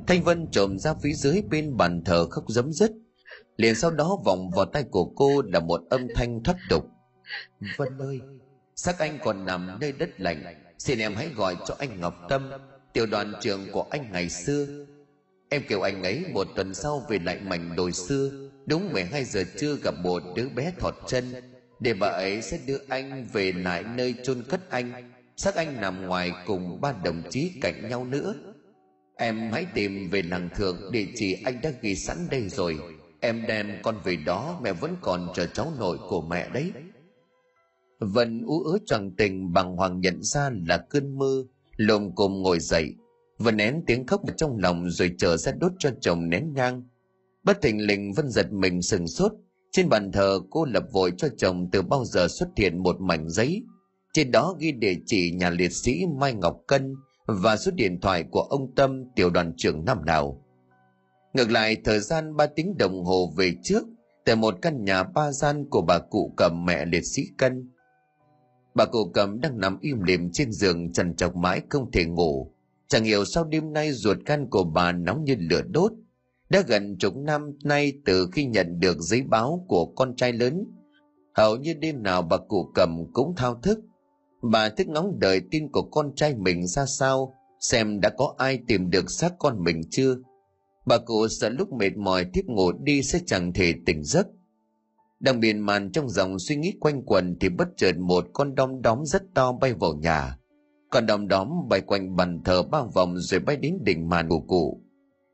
thanh 0.06 0.22
vân 0.22 0.46
trộm 0.50 0.78
ra 0.78 0.94
phía 0.94 1.12
dưới 1.12 1.42
bên 1.50 1.76
bàn 1.76 2.04
thờ 2.04 2.26
khóc 2.30 2.44
giấm 2.48 2.72
dứt 2.72 2.92
liền 3.56 3.74
sau 3.74 3.90
đó 3.90 4.18
vòng 4.24 4.50
vào 4.50 4.64
tay 4.64 4.84
của 4.90 5.04
cô 5.04 5.42
là 5.42 5.60
một 5.60 5.80
âm 5.90 6.06
thanh 6.14 6.42
thoát 6.42 6.56
tục 6.70 6.84
vân 7.76 7.98
ơi, 7.98 8.20
xác 8.76 8.98
anh 8.98 9.18
còn 9.24 9.44
nằm 9.44 9.78
nơi 9.80 9.92
đất 9.92 10.20
lạnh, 10.20 10.64
xin 10.78 10.98
em 10.98 11.14
hãy 11.14 11.28
gọi 11.36 11.56
cho 11.66 11.76
anh 11.78 12.00
ngọc 12.00 12.14
tâm, 12.28 12.50
tiểu 12.92 13.06
đoàn 13.06 13.32
trưởng 13.40 13.72
của 13.72 13.86
anh 13.90 14.12
ngày 14.12 14.28
xưa. 14.28 14.66
Em 15.48 15.62
kêu 15.68 15.80
anh 15.80 16.02
ấy 16.02 16.24
một 16.32 16.46
tuần 16.56 16.74
sau 16.74 17.06
về 17.08 17.18
lại 17.18 17.40
mảnh 17.40 17.76
đồi 17.76 17.92
xưa, 17.92 18.30
đúng 18.66 18.92
12 18.92 19.24
giờ 19.24 19.44
trưa 19.58 19.76
gặp 19.82 19.94
một 20.02 20.22
đứa 20.36 20.48
bé 20.48 20.72
thọt 20.78 20.94
chân. 21.06 21.24
Để 21.80 21.94
bà 21.94 22.08
ấy 22.08 22.42
sẽ 22.42 22.58
đưa 22.66 22.78
anh 22.88 23.26
về 23.32 23.52
lại 23.52 23.84
nơi 23.94 24.14
chôn 24.24 24.42
cất 24.48 24.70
anh. 24.70 25.12
Xác 25.36 25.54
anh 25.54 25.80
nằm 25.80 26.06
ngoài 26.06 26.32
cùng 26.46 26.80
ba 26.80 26.92
đồng 27.04 27.22
chí 27.30 27.52
cạnh 27.60 27.88
nhau 27.88 28.04
nữa. 28.04 28.34
Em 29.16 29.50
hãy 29.52 29.66
tìm 29.74 30.10
về 30.10 30.22
làng 30.22 30.48
thượng 30.56 30.92
địa 30.92 31.06
chỉ 31.16 31.42
anh 31.44 31.60
đã 31.62 31.70
ghi 31.80 31.94
sẵn 31.96 32.16
đây 32.30 32.48
rồi. 32.48 32.78
Em 33.20 33.46
đem 33.46 33.78
con 33.82 34.00
về 34.04 34.16
đó, 34.16 34.60
mẹ 34.62 34.72
vẫn 34.72 34.96
còn 35.00 35.28
chờ 35.34 35.46
cháu 35.46 35.72
nội 35.78 35.98
của 36.08 36.22
mẹ 36.22 36.48
đấy 36.48 36.72
vân 38.00 38.42
ú 38.46 38.62
ớ 38.62 38.78
tròn 38.86 39.10
tình 39.16 39.52
bằng 39.52 39.76
hoàng 39.76 40.00
nhận 40.00 40.22
ra 40.22 40.50
là 40.66 40.78
cơn 40.90 41.18
mơ, 41.18 41.44
lồm 41.76 42.14
cồm 42.14 42.42
ngồi 42.42 42.60
dậy 42.60 42.94
vân 43.38 43.56
nén 43.56 43.82
tiếng 43.86 44.06
khóc 44.06 44.20
vào 44.26 44.34
trong 44.36 44.58
lòng 44.58 44.90
rồi 44.90 45.14
chờ 45.18 45.36
ra 45.36 45.52
đốt 45.52 45.72
cho 45.78 45.90
chồng 46.00 46.28
nén 46.28 46.52
nhang 46.54 46.82
bất 47.42 47.62
thình 47.62 47.86
lình, 47.86 48.12
vân 48.12 48.28
giật 48.30 48.52
mình 48.52 48.82
sừng 48.82 49.06
sốt 49.06 49.32
trên 49.72 49.88
bàn 49.88 50.12
thờ, 50.12 50.40
cô 50.50 50.64
lập 50.64 50.84
vội 50.92 51.12
cho 51.16 51.28
chồng 51.36 51.68
từ 51.72 51.82
bao 51.82 52.04
giờ 52.04 52.28
xuất 52.28 52.48
hiện 52.56 52.82
một 52.82 53.00
mảnh 53.00 53.28
giấy 53.28 53.62
trên 54.12 54.30
đó 54.30 54.56
ghi 54.58 54.72
địa 54.72 54.94
chỉ 55.06 55.30
nhà 55.30 55.50
liệt 55.50 55.72
sĩ 55.72 56.04
Mai 56.18 56.34
Ngọc 56.34 56.56
Cân 56.66 56.94
và 57.26 57.56
số 57.56 57.70
điện 57.74 58.00
thoại 58.00 58.24
của 58.30 58.40
ông 58.40 58.74
Tâm, 58.74 59.04
tiểu 59.16 59.30
đoàn 59.30 59.52
trưởng 59.56 59.84
năm 59.84 60.04
nào. 60.04 60.44
Ngược 61.32 61.50
lại, 61.50 61.76
thời 61.84 62.00
gian 62.00 62.36
ba 62.36 62.46
tiếng 62.46 62.76
đồng 62.78 63.04
hồ 63.04 63.32
về 63.36 63.52
trước, 63.62 63.82
tại 64.24 64.36
một 64.36 64.54
căn 64.62 64.84
nhà 64.84 65.02
ba 65.02 65.32
gian 65.32 65.64
của 65.70 65.82
bà 65.82 65.98
cụ 65.98 66.34
cầm 66.36 66.64
mẹ 66.64 66.84
liệt 66.84 67.04
sĩ 67.04 67.22
Cân. 67.38 67.70
Bà 68.74 68.84
cụ 68.84 69.10
cầm 69.14 69.40
đang 69.40 69.58
nằm 69.60 69.78
im 69.80 70.02
lìm 70.02 70.30
trên 70.32 70.52
giường 70.52 70.92
trần 70.92 71.16
trọc 71.16 71.36
mãi 71.36 71.62
không 71.68 71.90
thể 71.90 72.04
ngủ. 72.04 72.52
Chẳng 72.88 73.04
hiểu 73.04 73.24
sao 73.24 73.44
đêm 73.44 73.72
nay 73.72 73.92
ruột 73.92 74.18
gan 74.26 74.50
của 74.50 74.64
bà 74.64 74.92
nóng 74.92 75.24
như 75.24 75.36
lửa 75.38 75.62
đốt. 75.62 75.92
Đã 76.50 76.62
gần 76.66 76.96
chục 76.98 77.16
năm 77.16 77.58
nay 77.64 77.92
từ 78.04 78.28
khi 78.32 78.44
nhận 78.44 78.80
được 78.80 78.98
giấy 79.00 79.22
báo 79.22 79.64
của 79.68 79.86
con 79.86 80.16
trai 80.16 80.32
lớn. 80.32 80.64
Hầu 81.34 81.56
như 81.56 81.74
đêm 81.74 82.02
nào 82.02 82.22
bà 82.22 82.36
cụ 82.36 82.70
cầm 82.74 83.04
cũng 83.12 83.34
thao 83.36 83.54
thức 83.54 83.80
Bà 84.42 84.68
thức 84.68 84.88
ngóng 84.88 85.18
đợi 85.18 85.40
tin 85.50 85.68
của 85.72 85.82
con 85.82 86.12
trai 86.16 86.34
mình 86.34 86.66
ra 86.66 86.86
sao, 86.86 87.34
xem 87.60 88.00
đã 88.00 88.10
có 88.10 88.34
ai 88.38 88.58
tìm 88.66 88.90
được 88.90 89.10
xác 89.10 89.32
con 89.38 89.64
mình 89.64 89.80
chưa. 89.90 90.16
Bà 90.86 90.98
cụ 90.98 91.28
sợ 91.28 91.48
lúc 91.48 91.72
mệt 91.72 91.96
mỏi 91.96 92.26
thiếp 92.34 92.44
ngủ 92.44 92.72
đi 92.72 93.02
sẽ 93.02 93.20
chẳng 93.26 93.52
thể 93.52 93.74
tỉnh 93.86 94.04
giấc. 94.04 94.26
Đang 95.20 95.40
miên 95.40 95.58
man 95.58 95.92
trong 95.92 96.08
dòng 96.08 96.38
suy 96.38 96.56
nghĩ 96.56 96.72
quanh 96.80 97.02
quần 97.02 97.36
thì 97.40 97.48
bất 97.48 97.68
chợt 97.76 97.96
một 97.98 98.26
con 98.32 98.54
đom 98.54 98.82
đóm 98.82 99.04
rất 99.04 99.22
to 99.34 99.52
bay 99.52 99.74
vào 99.74 99.94
nhà. 99.94 100.38
Con 100.90 101.06
đom 101.06 101.28
đóm 101.28 101.48
bay 101.68 101.80
quanh 101.80 102.16
bàn 102.16 102.42
thờ 102.44 102.62
ba 102.62 102.82
vòng 102.94 103.18
rồi 103.18 103.40
bay 103.40 103.56
đến 103.56 103.78
đỉnh 103.82 104.08
màn 104.08 104.28
của 104.28 104.40
cụ. 104.40 104.82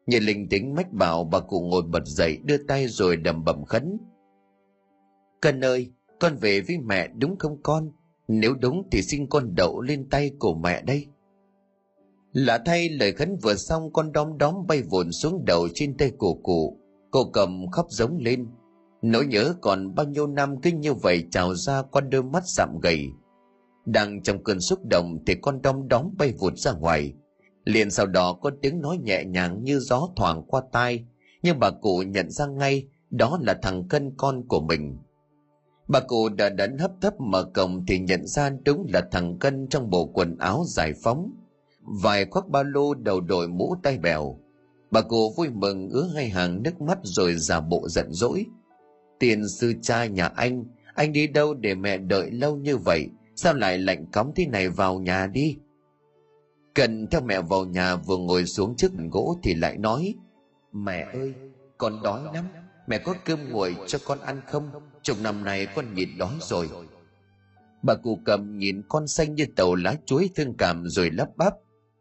Nhìn 0.06 0.22
linh 0.22 0.48
tính 0.48 0.74
mách 0.74 0.92
bảo 0.92 1.24
bà 1.24 1.40
cụ 1.40 1.60
ngồi 1.60 1.82
bật 1.82 2.06
dậy 2.06 2.38
đưa 2.44 2.56
tay 2.56 2.86
rồi 2.88 3.16
đầm 3.16 3.44
bẩm 3.44 3.64
khấn. 3.64 3.98
Cần 5.40 5.64
ơi, 5.64 5.92
con 6.20 6.36
về 6.36 6.60
với 6.60 6.78
mẹ 6.78 7.08
đúng 7.08 7.38
không 7.38 7.62
con? 7.62 7.90
Nếu 8.28 8.54
đúng 8.54 8.88
thì 8.90 9.02
xin 9.02 9.26
con 9.26 9.54
đậu 9.54 9.80
lên 9.80 10.08
tay 10.10 10.30
của 10.38 10.54
mẹ 10.54 10.82
đây. 10.82 11.06
Lạ 12.32 12.58
thay 12.64 12.88
lời 12.88 13.12
khấn 13.12 13.36
vừa 13.42 13.54
xong 13.54 13.92
con 13.92 14.12
đom 14.12 14.38
đóm 14.38 14.54
bay 14.68 14.82
vồn 14.82 15.12
xuống 15.12 15.44
đầu 15.44 15.68
trên 15.74 15.96
tay 15.96 16.10
của 16.18 16.34
cụ. 16.34 16.80
Cô 17.10 17.24
cầm 17.24 17.70
khóc 17.70 17.86
giống 17.90 18.18
lên. 18.18 18.46
Nỗi 19.02 19.26
nhớ 19.26 19.54
còn 19.60 19.94
bao 19.94 20.06
nhiêu 20.06 20.26
năm 20.26 20.60
cứ 20.60 20.70
như 20.70 20.94
vậy 20.94 21.24
trào 21.30 21.54
ra 21.54 21.82
qua 21.82 22.00
đôi 22.00 22.22
mắt 22.22 22.42
sạm 22.46 22.78
gầy. 22.82 23.08
Đang 23.84 24.22
trong 24.22 24.44
cơn 24.44 24.60
xúc 24.60 24.78
động 24.84 25.18
thì 25.26 25.34
con 25.34 25.62
đom 25.62 25.88
đóm 25.88 26.10
bay 26.18 26.32
vụt 26.38 26.58
ra 26.58 26.72
ngoài. 26.72 27.14
Liền 27.64 27.90
sau 27.90 28.06
đó 28.06 28.32
có 28.32 28.50
tiếng 28.62 28.80
nói 28.80 28.98
nhẹ 28.98 29.24
nhàng 29.24 29.64
như 29.64 29.78
gió 29.78 30.08
thoảng 30.16 30.42
qua 30.46 30.62
tai. 30.72 31.04
Nhưng 31.42 31.58
bà 31.58 31.70
cụ 31.70 32.02
nhận 32.06 32.30
ra 32.30 32.46
ngay 32.46 32.88
đó 33.10 33.38
là 33.42 33.58
thằng 33.62 33.88
cân 33.88 34.12
con 34.16 34.48
của 34.48 34.60
mình. 34.60 34.98
Bà 35.88 36.00
cụ 36.00 36.28
đã 36.28 36.48
đẫn 36.48 36.78
hấp 36.78 36.90
thấp 37.00 37.20
mở 37.20 37.44
cổng 37.54 37.86
thì 37.86 37.98
nhận 37.98 38.26
ra 38.26 38.50
đúng 38.64 38.86
là 38.92 39.02
thằng 39.12 39.38
cân 39.38 39.68
trong 39.68 39.90
bộ 39.90 40.06
quần 40.06 40.38
áo 40.38 40.64
giải 40.66 40.92
phóng. 41.02 41.30
Vài 42.02 42.26
khoác 42.30 42.48
ba 42.48 42.62
lô 42.62 42.94
đầu 42.94 43.20
đội 43.20 43.48
mũ 43.48 43.76
tay 43.82 43.98
bèo. 43.98 44.38
Bà 44.90 45.00
cụ 45.00 45.32
vui 45.36 45.48
mừng 45.50 45.88
ứa 45.88 46.08
hai 46.14 46.28
hàng 46.28 46.62
nước 46.62 46.80
mắt 46.80 46.98
rồi 47.02 47.34
giả 47.34 47.60
bộ 47.60 47.88
giận 47.88 48.06
dỗi. 48.10 48.46
Tiền 49.18 49.48
sư 49.48 49.74
cha 49.82 50.06
nhà 50.06 50.26
anh, 50.26 50.64
anh 50.94 51.12
đi 51.12 51.26
đâu 51.26 51.54
để 51.54 51.74
mẹ 51.74 51.98
đợi 51.98 52.30
lâu 52.30 52.56
như 52.56 52.76
vậy? 52.76 53.08
Sao 53.34 53.54
lại 53.54 53.78
lạnh 53.78 54.06
cóng 54.12 54.32
thế 54.36 54.46
này 54.46 54.68
vào 54.68 55.00
nhà 55.00 55.26
đi? 55.26 55.56
Cần 56.74 57.06
theo 57.06 57.20
mẹ 57.20 57.40
vào 57.40 57.64
nhà 57.64 57.96
vừa 57.96 58.16
ngồi 58.16 58.46
xuống 58.46 58.76
trước 58.76 58.92
gỗ 59.10 59.38
thì 59.42 59.54
lại 59.54 59.76
nói 59.78 60.14
Mẹ 60.72 61.06
ơi, 61.12 61.34
con 61.78 62.02
đói 62.02 62.22
lắm, 62.34 62.44
mẹ 62.86 62.98
có 62.98 63.14
cơm 63.24 63.50
nguội 63.50 63.76
cho 63.86 63.98
con 64.04 64.20
ăn 64.20 64.40
không? 64.46 64.70
Chục 65.02 65.16
năm 65.20 65.44
nay 65.44 65.66
con 65.74 65.94
nhịn 65.94 66.18
đói 66.18 66.34
rồi. 66.40 66.68
Bà 67.82 67.94
cụ 67.94 68.18
cầm 68.24 68.58
nhìn 68.58 68.82
con 68.88 69.06
xanh 69.06 69.34
như 69.34 69.46
tàu 69.56 69.74
lá 69.74 69.94
chuối 70.06 70.30
thương 70.34 70.54
cảm 70.58 70.88
rồi 70.88 71.10
lắp 71.10 71.28
bắp. 71.36 71.54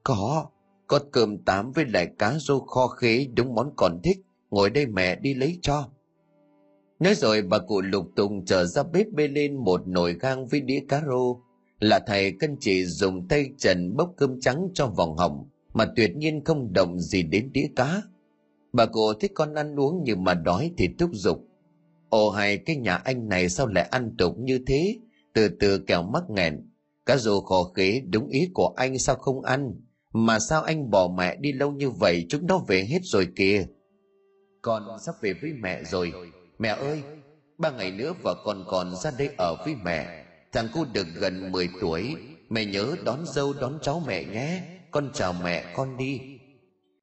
Có, 0.04 0.50
có 0.88 1.00
cơm 1.12 1.38
tám 1.38 1.72
với 1.72 1.86
lại 1.86 2.08
cá 2.20 2.34
rô 2.40 2.60
kho 2.60 2.88
khế 2.88 3.28
đúng 3.36 3.56
món 3.56 3.74
con 3.78 4.00
thích. 4.04 4.18
Ngồi 4.50 4.70
đây 4.70 4.86
mẹ 4.86 5.16
đi 5.16 5.34
lấy 5.34 5.60
cho. 5.62 5.90
Nói 7.00 7.16
rồi 7.16 7.42
bà 7.42 7.60
cụ 7.60 7.82
lục 7.82 8.06
tùng 8.16 8.46
trở 8.46 8.66
ra 8.66 8.84
bếp 8.84 9.08
bê 9.12 9.28
lên 9.28 9.56
một 9.56 9.88
nồi 9.88 10.14
gang 10.14 10.48
với 10.48 10.62
đĩa 10.62 10.80
cá 10.88 11.02
rô. 11.08 11.40
Là 11.80 12.00
thầy 12.08 12.32
cân 12.32 12.58
chỉ 12.60 12.86
dùng 12.86 13.28
tay 13.28 13.50
trần 13.58 13.96
bốc 13.96 14.14
cơm 14.18 14.40
trắng 14.40 14.68
cho 14.74 14.88
vòng 14.88 15.18
hỏng, 15.18 15.50
mà 15.74 15.86
tuyệt 15.96 16.16
nhiên 16.16 16.44
không 16.44 16.74
động 16.74 17.00
gì 17.00 17.24
đến 17.24 17.50
đĩa 17.54 17.68
cá. 17.76 18.02
Bà 18.74 18.86
cụ 18.86 19.14
thích 19.14 19.32
con 19.36 19.54
ăn 19.54 19.80
uống 19.80 20.02
nhưng 20.04 20.24
mà 20.24 20.34
đói 20.34 20.72
thì 20.78 20.90
thúc 21.00 21.10
giục. 21.14 21.48
Ồ 22.10 22.30
hay 22.30 22.58
cái 22.58 22.76
nhà 22.76 22.96
anh 22.96 23.30
này 23.30 23.50
sao 23.50 23.68
lại 23.68 23.88
ăn 23.92 24.16
tục 24.18 24.40
như 24.40 24.60
thế? 24.68 25.00
Từ 25.34 25.50
từ 25.60 25.80
kẻo 25.80 26.04
mắc 26.04 26.24
nghẹn. 26.30 26.70
Cá 27.06 27.18
rô 27.18 27.42
khổ 27.42 27.64
khế, 27.64 28.02
đúng 28.10 28.28
ý 28.28 28.50
của 28.54 28.74
anh 28.76 29.00
sao 29.00 29.16
không 29.16 29.42
ăn? 29.42 29.74
Mà 30.14 30.40
sao 30.40 30.62
anh 30.62 30.90
bỏ 30.90 31.08
mẹ 31.18 31.36
đi 31.36 31.52
lâu 31.52 31.72
như 31.72 31.90
vậy, 31.90 32.26
chúng 32.30 32.48
nó 32.48 32.58
về 32.68 32.86
hết 32.90 33.00
rồi 33.04 33.28
kìa. 33.36 33.66
Con 34.62 34.84
sắp 35.06 35.16
về 35.22 35.34
với 35.42 35.54
mẹ 35.54 35.84
rồi. 35.84 36.14
Mẹ 36.60 36.70
ơi, 36.70 37.04
ba 37.58 37.72
ngày 37.72 37.92
nữa 37.92 38.14
vợ 38.24 38.36
con 38.46 38.64
còn 38.68 38.96
ra 38.96 39.12
đây 39.18 39.30
ở 39.38 39.56
với 39.66 39.76
mẹ. 39.84 40.26
Thằng 40.52 40.68
cu 40.74 40.86
được 40.94 41.08
gần 41.20 41.52
10 41.52 41.70
tuổi, 41.82 42.16
mẹ 42.50 42.66
nhớ 42.66 42.96
đón 43.06 43.20
dâu 43.26 43.54
đón 43.54 43.80
cháu 43.82 44.04
mẹ 44.08 44.24
nhé. 44.24 44.64
Con 44.92 45.10
chào 45.14 45.34
mẹ 45.44 45.74
con 45.76 45.98
đi. 45.98 46.20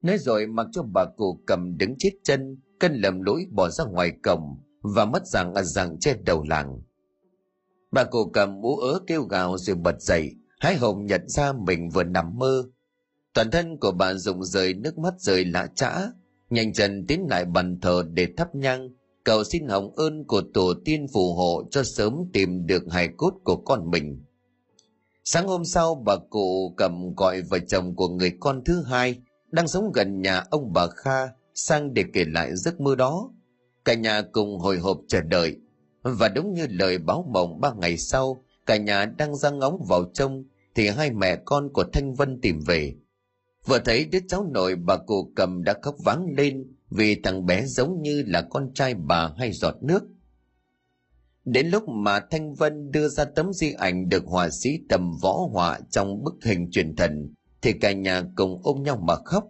Nói 0.01 0.17
rồi 0.17 0.47
mặc 0.47 0.67
cho 0.71 0.83
bà 0.83 1.05
cụ 1.17 1.39
cầm 1.47 1.77
đứng 1.77 1.95
chết 1.99 2.11
chân, 2.23 2.61
cân 2.79 2.93
lầm 2.93 3.21
lỗi 3.21 3.45
bỏ 3.51 3.69
ra 3.69 3.85
ngoài 3.85 4.11
cổng 4.23 4.57
và 4.81 5.05
mất 5.05 5.27
rằng 5.27 5.53
ở 5.53 5.63
rằng 5.63 5.99
trên 5.99 6.23
đầu 6.25 6.43
làng. 6.49 6.81
Bà 7.91 8.03
cụ 8.03 8.29
cầm 8.33 8.61
mũ 8.61 8.77
ớ 8.77 8.99
kêu 9.07 9.23
gào 9.23 9.57
rồi 9.57 9.75
bật 9.75 10.01
dậy, 10.01 10.35
hái 10.59 10.75
hồng 10.75 11.05
nhận 11.05 11.27
ra 11.27 11.53
mình 11.53 11.89
vừa 11.89 12.03
nằm 12.03 12.37
mơ. 12.37 12.63
Toàn 13.33 13.51
thân 13.51 13.77
của 13.77 13.91
bà 13.91 14.13
rụng 14.13 14.43
rời 14.43 14.73
nước 14.73 14.97
mắt 14.97 15.13
rời 15.17 15.45
lạ 15.45 15.67
chã, 15.75 16.11
nhanh 16.49 16.73
chân 16.73 17.05
tiến 17.07 17.25
lại 17.29 17.45
bàn 17.45 17.79
thờ 17.81 18.03
để 18.13 18.27
thắp 18.37 18.55
nhang, 18.55 18.89
cầu 19.23 19.43
xin 19.43 19.67
hồng 19.67 19.95
ơn 19.95 20.23
của 20.23 20.41
tổ 20.53 20.73
tiên 20.85 21.07
phù 21.13 21.33
hộ 21.33 21.63
cho 21.71 21.83
sớm 21.83 22.25
tìm 22.33 22.67
được 22.67 22.83
hài 22.89 23.09
cốt 23.17 23.33
của 23.43 23.55
con 23.55 23.91
mình. 23.91 24.23
Sáng 25.23 25.47
hôm 25.47 25.65
sau 25.65 25.95
bà 25.95 26.15
cụ 26.29 26.73
cầm 26.77 27.15
gọi 27.15 27.41
vợ 27.41 27.59
chồng 27.59 27.95
của 27.95 28.07
người 28.07 28.31
con 28.39 28.63
thứ 28.65 28.83
hai 28.83 29.21
đang 29.51 29.67
sống 29.67 29.91
gần 29.91 30.21
nhà 30.21 30.43
ông 30.49 30.73
bà 30.73 30.87
Kha 30.87 31.27
sang 31.53 31.93
để 31.93 32.03
kể 32.13 32.25
lại 32.27 32.55
giấc 32.55 32.81
mơ 32.81 32.95
đó. 32.95 33.31
Cả 33.85 33.93
nhà 33.93 34.21
cùng 34.21 34.59
hồi 34.59 34.77
hộp 34.77 34.97
chờ 35.07 35.21
đợi. 35.21 35.55
Và 36.01 36.27
đúng 36.27 36.53
như 36.53 36.67
lời 36.69 36.97
báo 36.97 37.25
mộng 37.33 37.61
ba 37.61 37.73
ngày 37.73 37.97
sau, 37.97 38.43
cả 38.65 38.77
nhà 38.77 39.05
đang 39.05 39.35
ra 39.35 39.49
ngóng 39.49 39.85
vào 39.89 40.05
trông 40.13 40.43
thì 40.75 40.87
hai 40.87 41.11
mẹ 41.11 41.35
con 41.45 41.69
của 41.73 41.83
Thanh 41.93 42.13
Vân 42.13 42.41
tìm 42.41 42.59
về. 42.67 42.95
Vừa 43.65 43.79
thấy 43.79 44.05
đứa 44.05 44.19
cháu 44.27 44.47
nội 44.51 44.75
bà 44.75 44.97
cụ 44.97 45.31
cầm 45.35 45.63
đã 45.63 45.73
khóc 45.81 45.95
vắng 46.03 46.27
lên 46.37 46.75
vì 46.95 47.21
thằng 47.23 47.45
bé 47.45 47.65
giống 47.65 48.01
như 48.01 48.23
là 48.27 48.41
con 48.49 48.73
trai 48.73 48.93
bà 48.93 49.33
hay 49.37 49.51
giọt 49.51 49.75
nước. 49.81 50.03
Đến 51.45 51.67
lúc 51.67 51.89
mà 51.89 52.19
Thanh 52.31 52.53
Vân 52.53 52.91
đưa 52.91 53.07
ra 53.07 53.25
tấm 53.25 53.53
di 53.53 53.73
ảnh 53.73 54.09
được 54.09 54.23
họa 54.25 54.49
sĩ 54.49 54.69
tầm 54.89 55.11
võ 55.21 55.47
họa 55.51 55.79
trong 55.91 56.23
bức 56.23 56.33
hình 56.43 56.71
truyền 56.71 56.95
thần, 56.95 57.33
thì 57.61 57.73
cả 57.73 57.91
nhà 57.91 58.23
cùng 58.35 58.61
ôm 58.63 58.83
nhau 58.83 58.97
mà 59.07 59.15
khóc. 59.25 59.43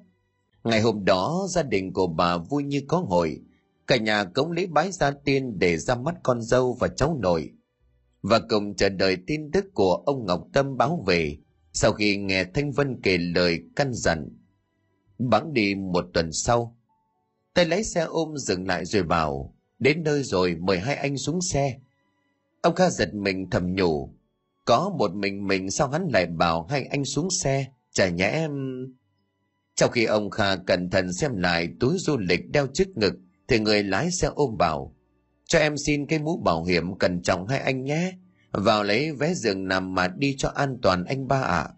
Ngày 0.64 0.82
hôm 0.82 1.06
đó, 1.06 1.46
gia 1.50 1.64
đình 1.64 1.94
của 1.94 2.08
bà 2.08 2.38
vui 2.38 2.64
như 2.64 2.82
có 2.88 2.98
hội, 2.98 3.42
cả 3.88 3.98
nhà 3.98 4.24
cống 4.24 4.52
lễ 4.52 4.66
bái 4.66 4.92
gia 4.92 5.12
tiên 5.12 5.60
để 5.60 5.78
ra 5.78 5.96
mắt 5.96 6.16
con 6.24 6.42
dâu 6.42 6.78
và 6.80 6.88
cháu 6.88 7.18
nội. 7.22 7.52
Và 8.22 8.40
cùng 8.50 8.76
chờ 8.76 8.90
đợi 8.90 9.18
tin 9.28 9.52
tức 9.52 9.66
của 9.74 9.94
ông 10.06 10.26
Ngọc 10.26 10.48
Tâm 10.54 10.78
báo 10.78 11.04
về, 11.08 11.38
sau 11.74 11.92
khi 11.92 12.18
nghe 12.18 12.46
Thanh 12.54 12.72
Vân 12.72 13.02
kể 13.02 13.18
lời 13.18 13.60
căn 13.76 13.94
dặn. 13.94 14.30
Bắn 15.18 15.54
đi 15.54 15.76
một 15.76 16.06
tuần 16.14 16.32
sau, 16.32 16.78
tay 17.54 17.66
lái 17.66 17.84
xe 17.84 18.02
ôm 18.02 18.38
dừng 18.38 18.68
lại 18.68 18.86
rồi 18.86 19.04
bảo, 19.04 19.56
đến 19.80 20.04
nơi 20.04 20.24
rồi 20.24 20.56
mời 20.56 20.80
hai 20.80 20.96
anh 20.96 21.18
xuống 21.18 21.42
xe. 21.42 21.78
Ông 22.62 22.76
Kha 22.76 22.90
giật 22.90 23.14
mình 23.14 23.50
thầm 23.50 23.76
nhủ, 23.76 24.14
có 24.66 24.90
một 24.98 25.16
mình 25.16 25.48
mình 25.48 25.72
sao 25.72 25.88
hắn 25.88 26.08
lại 26.14 26.26
bảo 26.26 26.68
hai 26.70 26.86
anh 26.86 27.06
xuống 27.06 27.30
xe, 27.30 27.66
chả 27.92 28.10
nhẽ 28.10 28.30
em... 28.30 28.52
Trong 29.76 29.92
khi 29.92 30.06
ông 30.06 30.30
Kha 30.30 30.56
cẩn 30.56 30.90
thận 30.90 31.14
xem 31.14 31.38
lại 31.38 31.70
túi 31.80 31.98
du 31.98 32.18
lịch 32.18 32.50
đeo 32.52 32.68
trước 32.68 32.98
ngực, 32.98 33.14
thì 33.48 33.60
người 33.60 33.84
lái 33.84 34.12
xe 34.12 34.28
ôm 34.36 34.58
bảo, 34.58 34.96
cho 35.46 35.60
em 35.60 35.78
xin 35.78 36.06
cái 36.06 36.20
mũ 36.20 36.38
bảo 36.38 36.64
hiểm 36.64 36.98
cẩn 36.98 37.22
trọng 37.22 37.48
hai 37.48 37.60
anh 37.60 37.84
nhé, 37.84 38.14
vào 38.52 38.84
lấy 38.84 39.12
vé 39.12 39.34
giường 39.34 39.68
nằm 39.68 39.96
mà 39.96 40.08
đi 40.08 40.36
cho 40.38 40.50
an 40.50 40.78
toàn 40.82 41.06
anh 41.06 41.28
ba 41.28 41.42
ạ. 41.42 41.70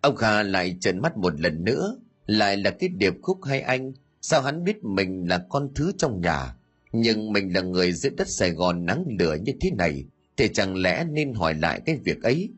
Ông 0.00 0.16
Kha 0.16 0.42
lại 0.42 0.76
trợn 0.80 1.02
mắt 1.02 1.16
một 1.16 1.40
lần 1.40 1.64
nữa, 1.64 1.96
lại 2.26 2.56
là 2.56 2.70
cái 2.70 2.88
điệp 2.88 3.14
khúc 3.22 3.38
hai 3.44 3.60
anh, 3.60 3.92
sao 4.20 4.42
hắn 4.42 4.64
biết 4.64 4.84
mình 4.84 5.28
là 5.28 5.44
con 5.48 5.68
thứ 5.74 5.92
trong 5.98 6.20
nhà, 6.20 6.56
nhưng 6.92 7.32
mình 7.32 7.54
là 7.54 7.60
người 7.60 7.92
giữa 7.92 8.10
đất 8.16 8.28
Sài 8.28 8.50
Gòn 8.50 8.86
nắng 8.86 9.04
lửa 9.18 9.36
như 9.42 9.52
thế 9.60 9.70
này, 9.70 10.04
thì 10.36 10.48
chẳng 10.54 10.76
lẽ 10.76 11.04
nên 11.04 11.32
hỏi 11.32 11.54
lại 11.54 11.80
cái 11.86 11.96
việc 12.04 12.22
ấy. 12.22 12.48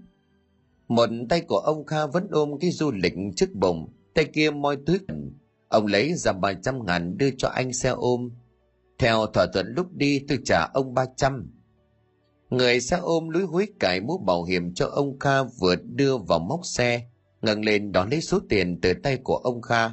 Một 0.89 1.11
tay 1.29 1.41
của 1.41 1.59
ông 1.59 1.87
Kha 1.87 2.07
vẫn 2.07 2.27
ôm 2.31 2.59
cái 2.61 2.71
du 2.71 2.91
lịch 2.91 3.15
trước 3.37 3.55
bụng, 3.55 3.89
tay 4.15 4.25
kia 4.25 4.51
moi 4.51 4.77
túi 4.87 4.99
ông 5.71 5.87
lấy 5.87 6.15
ra 6.15 6.33
ba 6.33 6.53
trăm 6.53 6.87
ngàn 6.87 7.17
đưa 7.19 7.31
cho 7.39 7.49
anh 7.49 7.73
xe 7.73 7.89
ôm. 7.89 8.31
Theo 8.99 9.27
thỏa 9.27 9.47
thuận 9.53 9.67
lúc 9.77 9.93
đi 9.93 10.21
tôi 10.29 10.39
trả 10.45 10.69
ông 10.75 10.95
ba 10.95 11.05
trăm. 11.17 11.51
Người 12.51 12.81
xe 12.81 12.97
ôm 12.97 13.29
lúi 13.29 13.43
húi 13.43 13.67
cải 13.81 14.01
mũ 14.01 14.19
bảo 14.19 14.45
hiểm 14.45 14.75
cho 14.75 14.87
ông 14.87 15.19
Kha 15.19 15.43
vừa 15.43 15.75
đưa 15.77 16.17
vào 16.17 16.39
móc 16.39 16.61
xe, 16.65 17.03
ngẩng 17.43 17.65
lên 17.65 17.93
đón 17.93 18.11
lấy 18.11 18.21
số 18.21 18.41
tiền 18.49 18.81
từ 18.83 18.95
tay 19.03 19.17
của 19.17 19.37
ông 19.37 19.63
Kha. 19.63 19.91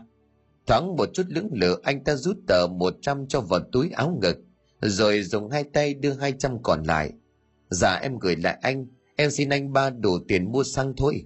Thoáng 0.68 0.96
một 0.96 1.10
chút 1.14 1.24
lưỡng 1.28 1.50
lự 1.52 1.80
anh 1.84 2.04
ta 2.04 2.16
rút 2.16 2.38
tờ 2.48 2.68
một 2.68 2.94
trăm 3.02 3.28
cho 3.28 3.42
vào 3.42 3.60
túi 3.72 3.90
áo 3.90 4.20
ngực, 4.22 4.38
rồi 4.82 5.24
dùng 5.24 5.50
hai 5.50 5.64
tay 5.64 5.94
đưa 5.94 6.14
hai 6.14 6.34
trăm 6.40 6.64
còn 6.64 6.84
lại. 6.84 7.12
Dạ 7.70 8.00
em 8.02 8.20
gửi 8.20 8.36
lại 8.36 8.58
anh, 8.62 8.88
em 9.16 9.32
xin 9.32 9.50
anh 9.50 9.74
ba 9.74 9.90
đủ 9.90 10.20
tiền 10.28 10.52
mua 10.52 10.64
xăng 10.64 10.94
thôi. 10.98 11.24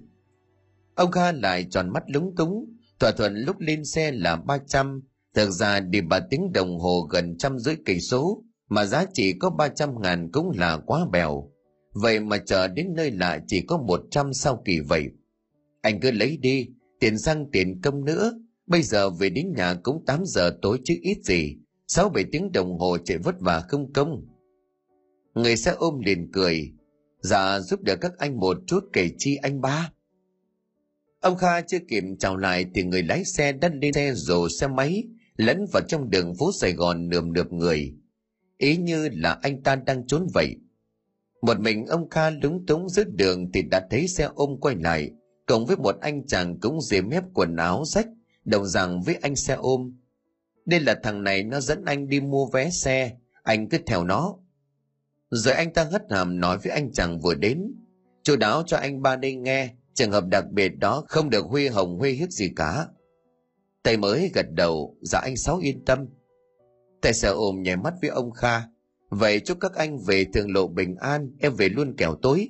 Ông 0.94 1.10
Kha 1.10 1.32
lại 1.32 1.66
tròn 1.70 1.92
mắt 1.92 2.02
lúng 2.06 2.36
túng, 2.36 2.64
thỏa 3.00 3.10
thuận 3.10 3.36
lúc 3.36 3.56
lên 3.58 3.84
xe 3.84 4.12
là 4.12 4.36
ba 4.36 4.58
trăm, 4.66 5.00
thực 5.34 5.50
ra 5.50 5.80
đi 5.80 6.00
ba 6.00 6.20
tiếng 6.30 6.52
đồng 6.52 6.78
hồ 6.78 7.08
gần 7.10 7.36
trăm 7.38 7.58
rưỡi 7.58 7.76
cây 7.84 8.00
số, 8.00 8.44
mà 8.68 8.84
giá 8.84 9.04
trị 9.12 9.32
có 9.40 9.50
ba 9.50 9.68
trăm 9.68 10.02
ngàn 10.02 10.30
cũng 10.32 10.50
là 10.58 10.78
quá 10.86 11.06
bèo. 11.12 11.50
Vậy 11.92 12.20
mà 12.20 12.38
chờ 12.38 12.68
đến 12.68 12.94
nơi 12.94 13.10
lạ 13.10 13.40
chỉ 13.46 13.60
có 13.60 13.78
một 13.78 14.00
trăm 14.10 14.32
sau 14.32 14.62
kỳ 14.64 14.80
vậy. 14.80 15.04
Anh 15.80 16.00
cứ 16.00 16.10
lấy 16.10 16.36
đi, 16.36 16.66
tiền 17.00 17.18
xăng 17.18 17.50
tiền 17.50 17.80
công 17.82 18.04
nữa, 18.04 18.32
bây 18.72 18.82
giờ 18.82 19.10
về 19.10 19.30
đến 19.30 19.52
nhà 19.56 19.74
cũng 19.82 20.04
tám 20.06 20.22
giờ 20.26 20.58
tối 20.62 20.78
chứ 20.84 20.94
ít 21.02 21.18
gì, 21.24 21.56
sáu 21.86 22.08
bảy 22.08 22.24
tiếng 22.32 22.52
đồng 22.52 22.78
hồ 22.78 22.98
chạy 22.98 23.18
vất 23.18 23.40
vả 23.40 23.60
không 23.60 23.92
công. 23.92 24.26
Người 25.34 25.56
xe 25.56 25.70
ôm 25.70 26.00
liền 26.00 26.32
cười. 26.32 26.72
Dạ 27.20 27.60
giúp 27.60 27.80
đỡ 27.82 27.96
các 27.96 28.12
anh 28.18 28.40
một 28.40 28.56
chút 28.66 28.84
kể 28.92 29.10
chi 29.18 29.36
anh 29.36 29.60
ba. 29.60 29.92
Ông 31.20 31.36
Kha 31.36 31.60
chưa 31.60 31.78
kịp 31.88 32.04
chào 32.18 32.36
lại 32.36 32.66
thì 32.74 32.82
người 32.82 33.02
lái 33.02 33.24
xe 33.24 33.52
đã 33.52 33.70
lên 33.82 33.92
xe 33.92 34.12
rồ 34.14 34.48
xe 34.48 34.66
máy 34.66 35.04
lẫn 35.36 35.66
vào 35.72 35.82
trong 35.88 36.10
đường 36.10 36.34
phố 36.38 36.52
Sài 36.52 36.72
Gòn 36.72 37.08
nườm 37.08 37.32
nượp 37.32 37.52
người. 37.52 37.94
Ý 38.58 38.76
như 38.76 39.08
là 39.12 39.38
anh 39.42 39.62
ta 39.62 39.76
đang 39.76 40.06
trốn 40.06 40.26
vậy. 40.34 40.56
Một 41.42 41.60
mình 41.60 41.86
ông 41.86 42.08
Kha 42.10 42.30
lúng 42.30 42.66
túng 42.66 42.88
giữa 42.88 43.04
đường 43.04 43.52
thì 43.52 43.62
đã 43.62 43.86
thấy 43.90 44.08
xe 44.08 44.28
ôm 44.34 44.50
quay 44.60 44.76
lại, 44.80 45.10
cộng 45.46 45.66
với 45.66 45.76
một 45.76 45.96
anh 46.00 46.26
chàng 46.26 46.60
cũng 46.60 46.80
dề 46.80 47.00
mép 47.00 47.22
quần 47.34 47.56
áo 47.56 47.82
rách, 47.86 48.06
đồng 48.44 48.66
rằng 48.66 49.02
với 49.02 49.18
anh 49.22 49.36
xe 49.36 49.54
ôm. 49.54 49.96
Đây 50.64 50.80
là 50.80 51.00
thằng 51.02 51.24
này 51.24 51.42
nó 51.42 51.60
dẫn 51.60 51.84
anh 51.84 52.08
đi 52.08 52.20
mua 52.20 52.46
vé 52.46 52.70
xe, 52.70 53.12
anh 53.42 53.68
cứ 53.68 53.78
theo 53.86 54.04
nó. 54.04 54.36
Rồi 55.30 55.54
anh 55.54 55.72
ta 55.72 55.84
hất 55.84 56.02
hàm 56.10 56.40
nói 56.40 56.58
với 56.58 56.72
anh 56.72 56.92
chàng 56.92 57.20
vừa 57.20 57.34
đến, 57.34 57.74
chú 58.22 58.36
đáo 58.36 58.62
cho 58.66 58.76
anh 58.76 59.02
ba 59.02 59.16
đây 59.16 59.34
nghe, 59.34 59.70
trường 59.94 60.12
hợp 60.12 60.24
đặc 60.26 60.44
biệt 60.50 60.68
đó 60.78 61.04
không 61.08 61.30
được 61.30 61.46
huy 61.46 61.68
hồng 61.68 61.98
huy 61.98 62.12
hiếp 62.12 62.30
gì 62.30 62.50
cả. 62.56 62.86
tay 63.82 63.96
mới 63.96 64.30
gật 64.34 64.46
đầu, 64.52 64.96
dạ 65.02 65.18
anh 65.18 65.36
Sáu 65.36 65.58
yên 65.58 65.84
tâm. 65.84 66.06
tay 67.02 67.12
xe 67.14 67.28
ôm 67.28 67.62
nhảy 67.62 67.76
mắt 67.76 67.94
với 68.00 68.10
ông 68.10 68.30
Kha, 68.30 68.62
vậy 69.08 69.40
chúc 69.40 69.58
các 69.60 69.74
anh 69.74 69.98
về 69.98 70.24
thường 70.34 70.52
lộ 70.52 70.66
bình 70.66 70.96
an, 70.96 71.36
em 71.40 71.54
về 71.54 71.68
luôn 71.68 71.96
kẻo 71.96 72.14
tối. 72.22 72.48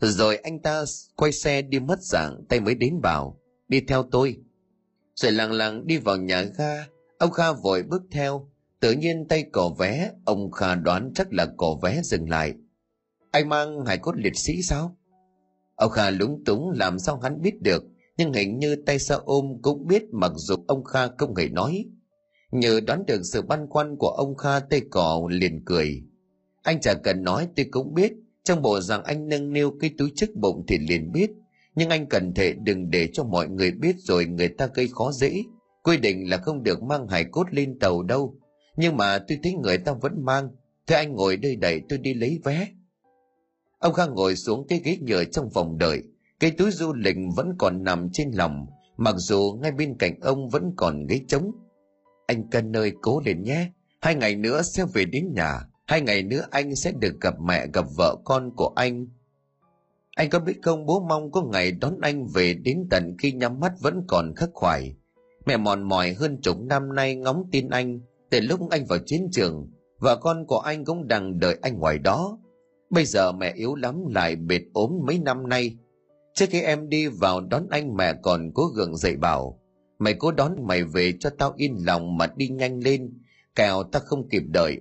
Rồi 0.00 0.36
anh 0.36 0.62
ta 0.62 0.84
quay 1.16 1.32
xe 1.32 1.62
đi 1.62 1.80
mất 1.80 2.02
dạng, 2.02 2.44
tay 2.48 2.60
mới 2.60 2.74
đến 2.74 3.00
bảo, 3.00 3.40
đi 3.68 3.80
theo 3.80 4.02
tôi. 4.10 4.36
Rồi 5.22 5.32
lặng 5.32 5.52
lặng 5.52 5.86
đi 5.86 5.98
vào 5.98 6.16
nhà 6.16 6.42
ga, 6.42 6.86
ông 7.18 7.30
Kha 7.30 7.52
vội 7.52 7.82
bước 7.82 8.02
theo, 8.10 8.48
tự 8.80 8.92
nhiên 8.92 9.28
tay 9.28 9.44
cỏ 9.52 9.74
vé, 9.78 10.10
ông 10.24 10.50
Kha 10.50 10.74
đoán 10.74 11.12
chắc 11.14 11.32
là 11.32 11.46
cỏ 11.56 11.78
vé 11.82 12.02
dừng 12.02 12.30
lại. 12.30 12.54
Anh 13.30 13.48
mang 13.48 13.84
hải 13.84 13.98
cốt 13.98 14.16
liệt 14.16 14.36
sĩ 14.36 14.62
sao? 14.62 14.96
Ông 15.74 15.90
Kha 15.90 16.10
lúng 16.10 16.44
túng 16.44 16.70
làm 16.70 16.98
sao 16.98 17.20
hắn 17.20 17.42
biết 17.42 17.62
được, 17.62 17.84
nhưng 18.16 18.32
hình 18.32 18.58
như 18.58 18.76
tay 18.86 18.98
xa 18.98 19.14
ôm 19.24 19.46
cũng 19.62 19.86
biết 19.86 20.02
mặc 20.12 20.32
dù 20.36 20.54
ông 20.68 20.84
Kha 20.84 21.08
không 21.18 21.36
hề 21.36 21.48
nói. 21.48 21.84
Nhờ 22.50 22.80
đoán 22.80 23.06
được 23.06 23.20
sự 23.24 23.42
băn 23.42 23.66
khoăn 23.70 23.96
của 23.96 24.08
ông 24.08 24.36
Kha 24.36 24.60
tay 24.60 24.80
cỏ 24.90 25.22
liền 25.30 25.64
cười. 25.64 26.02
Anh 26.62 26.80
chả 26.80 26.94
cần 26.94 27.22
nói 27.22 27.48
tôi 27.56 27.66
cũng 27.70 27.94
biết, 27.94 28.12
trong 28.44 28.62
bộ 28.62 28.80
rằng 28.80 29.04
anh 29.04 29.28
nâng 29.28 29.52
niu 29.52 29.76
cái 29.80 29.90
túi 29.98 30.12
chức 30.16 30.34
bụng 30.34 30.64
thì 30.68 30.78
liền 30.78 31.12
biết. 31.12 31.30
Nhưng 31.74 31.90
anh 31.90 32.06
cần 32.06 32.34
thể 32.34 32.54
đừng 32.62 32.90
để 32.90 33.08
cho 33.12 33.24
mọi 33.24 33.48
người 33.48 33.70
biết 33.70 33.96
rồi 33.98 34.26
người 34.26 34.48
ta 34.48 34.68
gây 34.74 34.88
khó 34.88 35.12
dễ. 35.12 35.42
Quy 35.82 35.96
định 35.96 36.30
là 36.30 36.36
không 36.36 36.62
được 36.62 36.82
mang 36.82 37.08
hài 37.08 37.24
cốt 37.24 37.44
lên 37.50 37.78
tàu 37.78 38.02
đâu. 38.02 38.36
Nhưng 38.76 38.96
mà 38.96 39.18
tôi 39.18 39.38
thấy 39.42 39.54
người 39.54 39.78
ta 39.78 39.92
vẫn 39.92 40.24
mang. 40.24 40.48
Thế 40.86 40.96
anh 40.96 41.12
ngồi 41.12 41.36
đây 41.36 41.56
đẩy 41.56 41.82
tôi 41.88 41.98
đi 41.98 42.14
lấy 42.14 42.38
vé. 42.44 42.68
Ông 43.78 43.94
Kha 43.94 44.06
ngồi 44.06 44.36
xuống 44.36 44.66
cái 44.68 44.80
ghế 44.84 44.98
nhựa 45.00 45.24
trong 45.24 45.50
phòng 45.50 45.78
đợi. 45.78 46.02
Cái 46.40 46.50
túi 46.50 46.70
du 46.70 46.92
lịch 46.92 47.16
vẫn 47.36 47.54
còn 47.58 47.84
nằm 47.84 48.08
trên 48.12 48.30
lòng, 48.30 48.66
mặc 48.96 49.14
dù 49.18 49.58
ngay 49.62 49.72
bên 49.72 49.96
cạnh 49.98 50.20
ông 50.20 50.48
vẫn 50.48 50.72
còn 50.76 51.06
ghế 51.06 51.20
trống. 51.28 51.50
Anh 52.26 52.50
Cân 52.50 52.72
nơi 52.72 52.92
cố 53.02 53.20
lên 53.24 53.42
nhé, 53.42 53.70
hai 54.00 54.14
ngày 54.14 54.36
nữa 54.36 54.62
sẽ 54.62 54.84
về 54.94 55.04
đến 55.04 55.32
nhà, 55.34 55.60
hai 55.86 56.00
ngày 56.00 56.22
nữa 56.22 56.46
anh 56.50 56.76
sẽ 56.76 56.92
được 56.92 57.20
gặp 57.20 57.34
mẹ 57.40 57.66
gặp 57.72 57.84
vợ 57.96 58.16
con 58.24 58.50
của 58.56 58.72
anh. 58.76 59.06
Anh 60.14 60.30
có 60.30 60.38
biết 60.38 60.62
không 60.62 60.86
bố 60.86 61.00
mong 61.08 61.30
có 61.30 61.42
ngày 61.42 61.72
đón 61.72 61.98
anh 62.00 62.26
về 62.26 62.54
đến 62.54 62.86
tận 62.90 63.16
khi 63.18 63.32
nhắm 63.32 63.60
mắt 63.60 63.72
vẫn 63.80 64.04
còn 64.08 64.34
khắc 64.36 64.50
khoải. 64.52 64.94
Mẹ 65.46 65.56
mòn 65.56 65.82
mỏi 65.82 66.12
hơn 66.12 66.40
chục 66.42 66.56
năm 66.60 66.94
nay 66.94 67.16
ngóng 67.16 67.44
tin 67.52 67.68
anh, 67.68 68.00
từ 68.30 68.40
lúc 68.40 68.60
anh 68.70 68.84
vào 68.84 68.98
chiến 69.06 69.28
trường, 69.32 69.70
và 69.98 70.16
con 70.16 70.46
của 70.46 70.58
anh 70.58 70.84
cũng 70.84 71.08
đang 71.08 71.38
đợi 71.38 71.58
anh 71.62 71.78
ngoài 71.78 71.98
đó. 71.98 72.38
Bây 72.90 73.04
giờ 73.04 73.32
mẹ 73.32 73.52
yếu 73.56 73.74
lắm 73.74 74.06
lại 74.14 74.36
bệt 74.36 74.62
ốm 74.72 74.90
mấy 75.06 75.18
năm 75.18 75.48
nay. 75.48 75.76
Trước 76.34 76.46
khi 76.50 76.60
em 76.60 76.88
đi 76.88 77.06
vào 77.06 77.40
đón 77.40 77.66
anh 77.70 77.96
mẹ 77.96 78.12
còn 78.22 78.50
cố 78.54 78.66
gượng 78.66 78.96
dạy 78.96 79.16
bảo. 79.16 79.60
Mày 79.98 80.14
cố 80.14 80.32
đón 80.32 80.66
mày 80.66 80.84
về 80.84 81.12
cho 81.20 81.30
tao 81.38 81.54
yên 81.56 81.76
lòng 81.86 82.16
mà 82.16 82.26
đi 82.36 82.48
nhanh 82.48 82.78
lên, 82.78 83.18
kẻo 83.54 83.82
ta 83.82 83.98
không 83.98 84.28
kịp 84.28 84.42
đợi. 84.46 84.80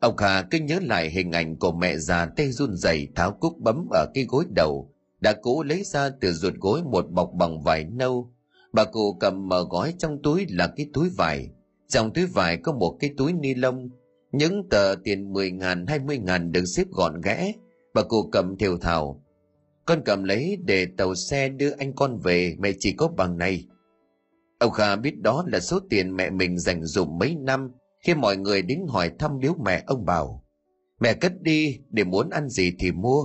Ông 0.00 0.16
Hà 0.18 0.42
cứ 0.42 0.58
nhớ 0.58 0.78
lại 0.82 1.10
hình 1.10 1.32
ảnh 1.32 1.56
của 1.56 1.72
mẹ 1.72 1.96
già 1.96 2.26
tay 2.36 2.52
run 2.52 2.76
rẩy 2.76 3.08
tháo 3.14 3.32
cúc 3.32 3.58
bấm 3.58 3.88
ở 3.90 4.06
cái 4.14 4.24
gối 4.28 4.44
đầu, 4.54 4.92
đã 5.20 5.34
cố 5.42 5.62
lấy 5.62 5.84
ra 5.84 6.10
từ 6.20 6.32
ruột 6.32 6.54
gối 6.54 6.82
một 6.82 7.10
bọc 7.10 7.30
bằng 7.34 7.62
vải 7.62 7.84
nâu. 7.84 8.32
Bà 8.72 8.84
cụ 8.84 9.16
cầm 9.20 9.48
mở 9.48 9.64
gói 9.70 9.94
trong 9.98 10.22
túi 10.22 10.46
là 10.48 10.72
cái 10.76 10.86
túi 10.92 11.08
vải. 11.16 11.50
Trong 11.88 12.12
túi 12.12 12.26
vải 12.26 12.56
có 12.56 12.72
một 12.72 12.96
cái 13.00 13.10
túi 13.16 13.32
ni 13.32 13.54
lông 13.54 13.88
những 14.32 14.68
tờ 14.68 14.94
tiền 15.04 15.32
10 15.32 15.50
ngàn 15.50 15.86
20 15.86 16.18
ngàn 16.18 16.52
được 16.52 16.64
xếp 16.64 16.84
gọn 16.90 17.20
ghẽ, 17.20 17.52
bà 17.94 18.02
cụ 18.02 18.28
cầm 18.32 18.56
thiều 18.56 18.78
thảo. 18.78 19.22
Con 19.86 20.02
cầm 20.04 20.24
lấy 20.24 20.58
để 20.64 20.86
tàu 20.96 21.14
xe 21.14 21.48
đưa 21.48 21.70
anh 21.70 21.92
con 21.92 22.18
về, 22.18 22.56
mẹ 22.58 22.72
chỉ 22.78 22.92
có 22.92 23.08
bằng 23.08 23.38
này. 23.38 23.64
Ông 24.58 24.72
Kha 24.72 24.96
biết 24.96 25.20
đó 25.20 25.44
là 25.46 25.60
số 25.60 25.80
tiền 25.90 26.16
mẹ 26.16 26.30
mình 26.30 26.58
dành 26.58 26.84
dụng 26.84 27.18
mấy 27.18 27.34
năm, 27.34 27.70
khi 28.00 28.14
mọi 28.14 28.36
người 28.36 28.62
đến 28.62 28.86
hỏi 28.88 29.10
thăm 29.18 29.38
biếu 29.40 29.54
mẹ 29.64 29.82
ông 29.86 30.04
bảo. 30.04 30.44
Mẹ 31.00 31.14
cất 31.14 31.42
đi, 31.42 31.78
để 31.90 32.04
muốn 32.04 32.30
ăn 32.30 32.48
gì 32.48 32.72
thì 32.78 32.92
mua. 32.92 33.24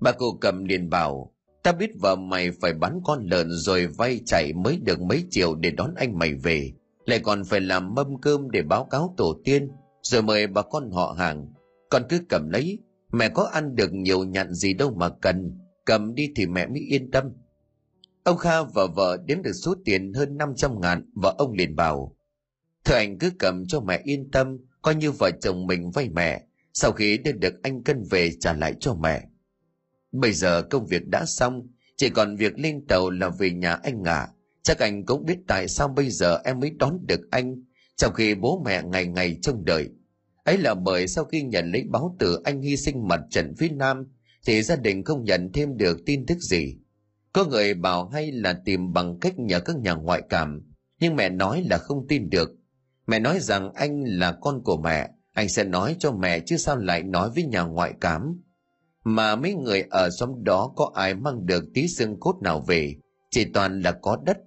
Bà 0.00 0.12
cụ 0.12 0.38
cầm 0.40 0.64
liền 0.64 0.90
bảo, 0.90 1.34
ta 1.62 1.72
biết 1.72 1.90
vợ 2.00 2.16
mày 2.16 2.50
phải 2.60 2.72
bán 2.72 3.00
con 3.04 3.26
lợn 3.26 3.50
rồi 3.50 3.86
vay 3.86 4.20
chạy 4.26 4.52
mới 4.52 4.78
được 4.82 5.00
mấy 5.00 5.24
triệu 5.30 5.54
để 5.54 5.70
đón 5.70 5.94
anh 5.94 6.18
mày 6.18 6.34
về, 6.34 6.72
lại 7.06 7.18
còn 7.18 7.44
phải 7.44 7.60
làm 7.60 7.94
mâm 7.94 8.20
cơm 8.20 8.50
để 8.50 8.62
báo 8.62 8.84
cáo 8.84 9.14
tổ 9.16 9.40
tiên 9.44 9.70
rồi 10.02 10.22
mời 10.22 10.46
bà 10.46 10.62
con 10.62 10.90
họ 10.90 11.14
hàng 11.18 11.52
con 11.90 12.02
cứ 12.08 12.20
cầm 12.28 12.50
lấy 12.50 12.78
mẹ 13.12 13.28
có 13.28 13.42
ăn 13.52 13.74
được 13.74 13.92
nhiều 13.92 14.24
nhặn 14.24 14.52
gì 14.52 14.74
đâu 14.74 14.94
mà 14.96 15.08
cần 15.08 15.58
cầm 15.84 16.14
đi 16.14 16.32
thì 16.36 16.46
mẹ 16.46 16.66
mới 16.66 16.80
yên 16.80 17.10
tâm 17.10 17.24
ông 18.24 18.36
kha 18.36 18.62
và 18.62 18.86
vợ 18.86 19.16
đếm 19.26 19.42
được 19.42 19.52
số 19.52 19.74
tiền 19.84 20.12
hơn 20.12 20.36
500 20.36 20.80
ngàn 20.80 21.10
và 21.14 21.34
ông 21.38 21.52
liền 21.52 21.76
bảo 21.76 22.16
thưa 22.84 22.94
anh 22.94 23.18
cứ 23.18 23.30
cầm 23.38 23.66
cho 23.66 23.80
mẹ 23.80 24.00
yên 24.04 24.30
tâm 24.30 24.58
coi 24.82 24.94
như 24.94 25.10
vợ 25.10 25.30
chồng 25.42 25.66
mình 25.66 25.90
vay 25.90 26.08
mẹ 26.08 26.42
sau 26.72 26.92
khi 26.92 27.18
đưa 27.18 27.32
được 27.32 27.62
anh 27.62 27.82
cân 27.82 28.02
về 28.10 28.30
trả 28.40 28.52
lại 28.52 28.74
cho 28.80 28.94
mẹ 28.94 29.22
bây 30.12 30.32
giờ 30.32 30.62
công 30.62 30.86
việc 30.86 31.08
đã 31.08 31.24
xong 31.26 31.68
chỉ 31.96 32.08
còn 32.08 32.36
việc 32.36 32.58
lên 32.58 32.86
tàu 32.88 33.10
là 33.10 33.28
về 33.28 33.50
nhà 33.50 33.72
anh 33.72 34.04
à. 34.04 34.28
chắc 34.62 34.78
anh 34.78 35.06
cũng 35.06 35.24
biết 35.24 35.38
tại 35.46 35.68
sao 35.68 35.88
bây 35.88 36.10
giờ 36.10 36.40
em 36.44 36.60
mới 36.60 36.70
đón 36.70 36.98
được 37.06 37.20
anh 37.30 37.62
trong 38.00 38.14
khi 38.14 38.34
bố 38.34 38.62
mẹ 38.64 38.82
ngày 38.82 39.06
ngày 39.06 39.38
trông 39.42 39.64
đợi. 39.64 39.88
Ấy 40.44 40.58
là 40.58 40.74
bởi 40.74 41.08
sau 41.08 41.24
khi 41.24 41.42
nhận 41.42 41.72
lấy 41.72 41.84
báo 41.90 42.16
tử 42.18 42.40
anh 42.44 42.62
hy 42.62 42.76
sinh 42.76 43.08
mặt 43.08 43.20
trận 43.30 43.54
phía 43.58 43.68
Nam, 43.68 44.04
thì 44.46 44.62
gia 44.62 44.76
đình 44.76 45.04
không 45.04 45.24
nhận 45.24 45.52
thêm 45.52 45.76
được 45.76 45.98
tin 46.06 46.26
tức 46.26 46.38
gì. 46.38 46.76
Có 47.32 47.44
người 47.44 47.74
bảo 47.74 48.08
hay 48.08 48.32
là 48.32 48.60
tìm 48.64 48.92
bằng 48.92 49.18
cách 49.20 49.38
nhờ 49.38 49.60
các 49.60 49.76
nhà 49.76 49.92
ngoại 49.94 50.22
cảm, 50.28 50.62
nhưng 51.00 51.16
mẹ 51.16 51.28
nói 51.28 51.64
là 51.70 51.78
không 51.78 52.06
tin 52.08 52.30
được. 52.30 52.50
Mẹ 53.10 53.18
nói 53.18 53.40
rằng 53.40 53.72
anh 53.74 54.04
là 54.04 54.32
con 54.32 54.62
của 54.64 54.76
mẹ, 54.76 55.10
anh 55.32 55.48
sẽ 55.48 55.64
nói 55.64 55.96
cho 55.98 56.12
mẹ 56.12 56.40
chứ 56.40 56.56
sao 56.56 56.76
lại 56.76 57.02
nói 57.02 57.30
với 57.34 57.44
nhà 57.44 57.62
ngoại 57.62 57.94
cảm. 58.00 58.40
Mà 59.04 59.36
mấy 59.36 59.54
người 59.54 59.84
ở 59.90 60.10
xóm 60.10 60.44
đó 60.44 60.72
có 60.76 60.90
ai 60.94 61.14
mang 61.14 61.46
được 61.46 61.64
tí 61.74 61.88
xương 61.88 62.20
cốt 62.20 62.34
nào 62.42 62.60
về, 62.60 62.94
chỉ 63.30 63.44
toàn 63.44 63.80
là 63.80 63.92
có 63.92 64.18
đất. 64.24 64.38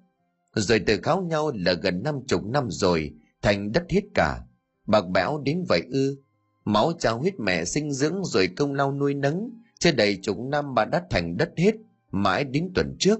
Rồi 0.54 0.80
từ 0.80 1.00
kháo 1.04 1.22
nhau 1.22 1.52
là 1.56 1.74
gần 1.74 2.04
năm 2.04 2.16
chục 2.28 2.46
năm 2.46 2.68
rồi, 2.70 3.12
thành 3.42 3.72
đất 3.72 3.84
hết 3.90 4.02
cả 4.14 4.40
bạc 4.88 5.02
bẽo 5.02 5.42
đến 5.46 5.64
vậy 5.70 5.82
ư 5.92 6.18
máu 6.66 6.92
trao 7.00 7.20
huyết 7.20 7.40
mẹ 7.40 7.66
sinh 7.66 7.92
dưỡng 7.92 8.24
rồi 8.26 8.50
công 8.58 8.74
lao 8.74 8.92
nuôi 8.92 9.14
nấng 9.14 9.50
chưa 9.80 9.92
đầy 9.92 10.20
chục 10.22 10.38
năm 10.40 10.74
bà 10.76 10.86
đã 10.86 11.04
thành 11.10 11.38
đất 11.38 11.50
hết 11.58 11.72
mãi 12.12 12.44
đến 12.44 12.72
tuần 12.76 12.96
trước 13.00 13.20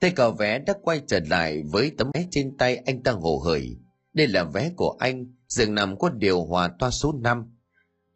tay 0.00 0.10
cờ 0.10 0.30
vé 0.30 0.58
đã 0.58 0.74
quay 0.82 1.00
trở 1.06 1.20
lại 1.30 1.62
với 1.72 1.92
tấm 1.98 2.10
vé 2.14 2.26
trên 2.30 2.56
tay 2.56 2.76
anh 2.76 3.02
ta 3.02 3.12
hồ 3.12 3.38
hởi 3.38 3.76
đây 4.12 4.28
là 4.28 4.44
vé 4.44 4.70
của 4.76 4.96
anh 4.98 5.34
giường 5.48 5.74
nằm 5.74 5.98
có 5.98 6.08
điều 6.08 6.44
hòa 6.44 6.70
toa 6.78 6.90
số 6.90 7.12
5 7.12 7.56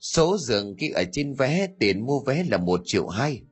số 0.01 0.37
giường 0.39 0.75
ghi 0.79 0.91
ở 0.91 1.05
trên 1.13 1.35
vé 1.35 1.69
tiền 1.79 2.07
mua 2.07 2.21
vé 2.27 2.45
là 2.45 2.57
một 2.57 2.81
triệu 2.85 3.09
hai 3.09 3.43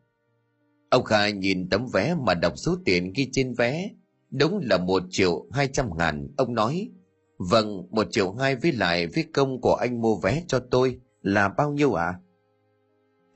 ông 0.91 1.05
khai 1.05 1.33
nhìn 1.33 1.69
tấm 1.69 1.87
vé 1.93 2.15
mà 2.15 2.35
đọc 2.35 2.53
số 2.57 2.77
tiền 2.85 3.13
ghi 3.17 3.29
trên 3.33 3.55
vé 3.55 3.91
đúng 4.31 4.61
là 4.63 4.79
một 4.79 5.03
triệu 5.11 5.47
hai 5.53 5.69
trăm 5.69 5.91
ngàn 5.97 6.29
ông 6.37 6.55
nói 6.55 6.91
Vâng, 7.39 7.89
một 7.91 8.07
triệu 8.11 8.33
hai 8.33 8.57
với 8.57 8.73
lại 8.73 9.07
với 9.07 9.25
công 9.35 9.61
của 9.61 9.75
anh 9.75 10.01
mua 10.01 10.17
vé 10.17 10.43
cho 10.49 10.59
tôi 10.71 11.01
là 11.23 11.49
bao 11.49 11.73
nhiêu 11.73 11.95
ạ? 11.95 12.05
À? 12.05 12.21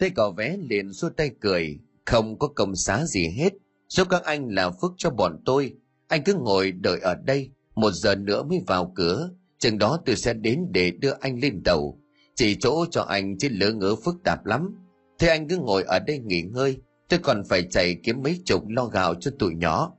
Thế 0.01 0.11
cỏ 0.11 0.31
vé 0.31 0.57
liền 0.57 0.93
xua 0.93 1.09
tay 1.09 1.31
cười, 1.41 1.79
không 2.07 2.39
có 2.39 2.49
công 2.49 2.77
xá 2.77 3.05
gì 3.05 3.29
hết. 3.29 3.53
Số 3.89 4.05
các 4.05 4.25
anh 4.25 4.49
là 4.49 4.71
phước 4.71 4.93
cho 4.97 5.11
bọn 5.11 5.43
tôi. 5.45 5.75
Anh 6.09 6.23
cứ 6.25 6.35
ngồi 6.35 6.73
đợi 6.73 7.01
ở 7.01 7.15
đây, 7.15 7.51
một 7.81 7.91
giờ 7.91 8.15
nữa 8.15 8.43
mới 8.43 8.61
vào 8.67 8.93
cửa. 8.95 9.31
Chừng 9.59 9.79
đó 9.79 9.99
tôi 10.07 10.17
sẽ 10.17 10.35
đến 10.35 10.67
để 10.71 10.91
đưa 10.91 11.13
anh 11.21 11.41
lên 11.41 11.63
tàu. 11.65 11.99
Chỉ 12.35 12.57
chỗ 12.61 12.87
cho 12.91 13.03
anh 13.03 13.39
chứ 13.39 13.49
lỡ 13.51 13.73
ngỡ 13.73 13.95
phức 14.05 14.15
tạp 14.25 14.47
lắm. 14.47 14.75
Thế 15.19 15.29
anh 15.29 15.49
cứ 15.49 15.57
ngồi 15.57 15.83
ở 15.83 15.99
đây 15.99 16.19
nghỉ 16.19 16.43
ngơi. 16.43 16.77
Tôi 17.09 17.21
còn 17.23 17.43
phải 17.49 17.63
chạy 17.71 17.97
kiếm 18.05 18.23
mấy 18.23 18.41
chục 18.45 18.69
lo 18.69 18.85
gạo 18.85 19.15
cho 19.15 19.31
tụi 19.39 19.55
nhỏ. 19.55 19.93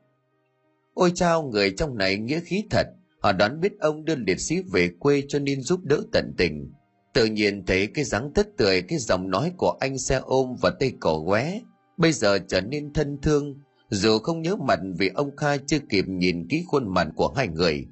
Ôi 0.93 1.11
chao, 1.15 1.43
người 1.43 1.71
trong 1.71 1.97
này 1.97 2.17
nghĩa 2.17 2.39
khí 2.39 2.63
thật 2.69 2.87
Họ 3.19 3.31
đoán 3.31 3.59
biết 3.61 3.79
ông 3.79 4.05
đưa 4.05 4.15
liệt 4.15 4.39
sĩ 4.39 4.61
về 4.71 4.89
quê 4.99 5.23
cho 5.27 5.39
nên 5.39 5.61
giúp 5.61 5.79
đỡ 5.83 6.03
tận 6.11 6.33
tình. 6.37 6.73
Tự 7.13 7.25
nhiên 7.25 7.65
thấy 7.65 7.87
cái 7.87 8.05
dáng 8.05 8.31
tất 8.35 8.47
tươi, 8.57 8.81
cái 8.81 8.99
giọng 8.99 9.29
nói 9.29 9.51
của 9.57 9.77
anh 9.79 9.97
xe 9.97 10.15
ôm 10.15 10.55
và 10.61 10.71
tay 10.79 10.91
cổ 10.99 11.25
qué, 11.25 11.61
bây 11.97 12.11
giờ 12.11 12.39
trở 12.47 12.61
nên 12.61 12.93
thân 12.93 13.17
thương, 13.21 13.55
dù 13.89 14.19
không 14.19 14.41
nhớ 14.41 14.55
mặt 14.55 14.79
vì 14.97 15.09
ông 15.15 15.35
Kha 15.35 15.57
chưa 15.57 15.79
kịp 15.89 16.05
nhìn 16.07 16.47
kỹ 16.47 16.63
khuôn 16.67 16.93
mặt 16.93 17.07
của 17.15 17.33
hai 17.35 17.47
người. 17.47 17.87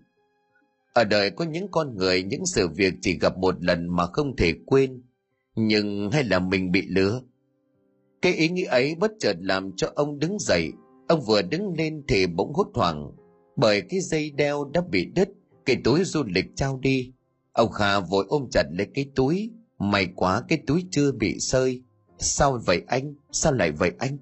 Ở 0.93 1.03
đời 1.03 1.31
có 1.31 1.45
những 1.45 1.67
con 1.71 1.97
người, 1.97 2.23
những 2.23 2.45
sự 2.45 2.67
việc 2.67 2.93
chỉ 3.01 3.19
gặp 3.19 3.37
một 3.37 3.63
lần 3.63 3.95
mà 3.95 4.05
không 4.05 4.35
thể 4.35 4.53
quên, 4.65 5.01
nhưng 5.55 6.11
hay 6.11 6.23
là 6.23 6.39
mình 6.39 6.71
bị 6.71 6.81
lừa? 6.87 7.21
Cái 8.21 8.33
ý 8.33 8.49
nghĩ 8.49 8.63
ấy 8.63 8.95
bất 8.95 9.11
chợt 9.19 9.35
làm 9.39 9.71
cho 9.75 9.91
ông 9.95 10.19
đứng 10.19 10.37
dậy, 10.39 10.71
ông 11.07 11.21
vừa 11.21 11.41
đứng 11.41 11.73
lên 11.77 12.03
thì 12.07 12.27
bỗng 12.27 12.53
hốt 12.53 12.67
hoảng, 12.73 13.11
bởi 13.55 13.81
cái 13.81 13.99
dây 13.99 14.31
đeo 14.31 14.69
đã 14.73 14.81
bị 14.81 15.05
đứt, 15.15 15.29
cái 15.65 15.77
túi 15.83 16.03
du 16.03 16.23
lịch 16.23 16.45
trao 16.55 16.79
đi. 16.81 17.11
Ông 17.53 17.71
Kha 17.71 17.99
vội 17.99 18.25
ôm 18.29 18.47
chặt 18.51 18.63
lấy 18.71 18.87
cái 18.93 19.09
túi, 19.15 19.51
may 19.79 20.07
quá 20.15 20.43
cái 20.47 20.59
túi 20.67 20.85
chưa 20.91 21.11
bị 21.11 21.39
sơi. 21.39 21.81
Sao 22.17 22.59
vậy 22.65 22.81
anh? 22.87 23.15
Sao 23.31 23.53
lại 23.53 23.71
vậy 23.71 23.91
anh? 23.99 24.17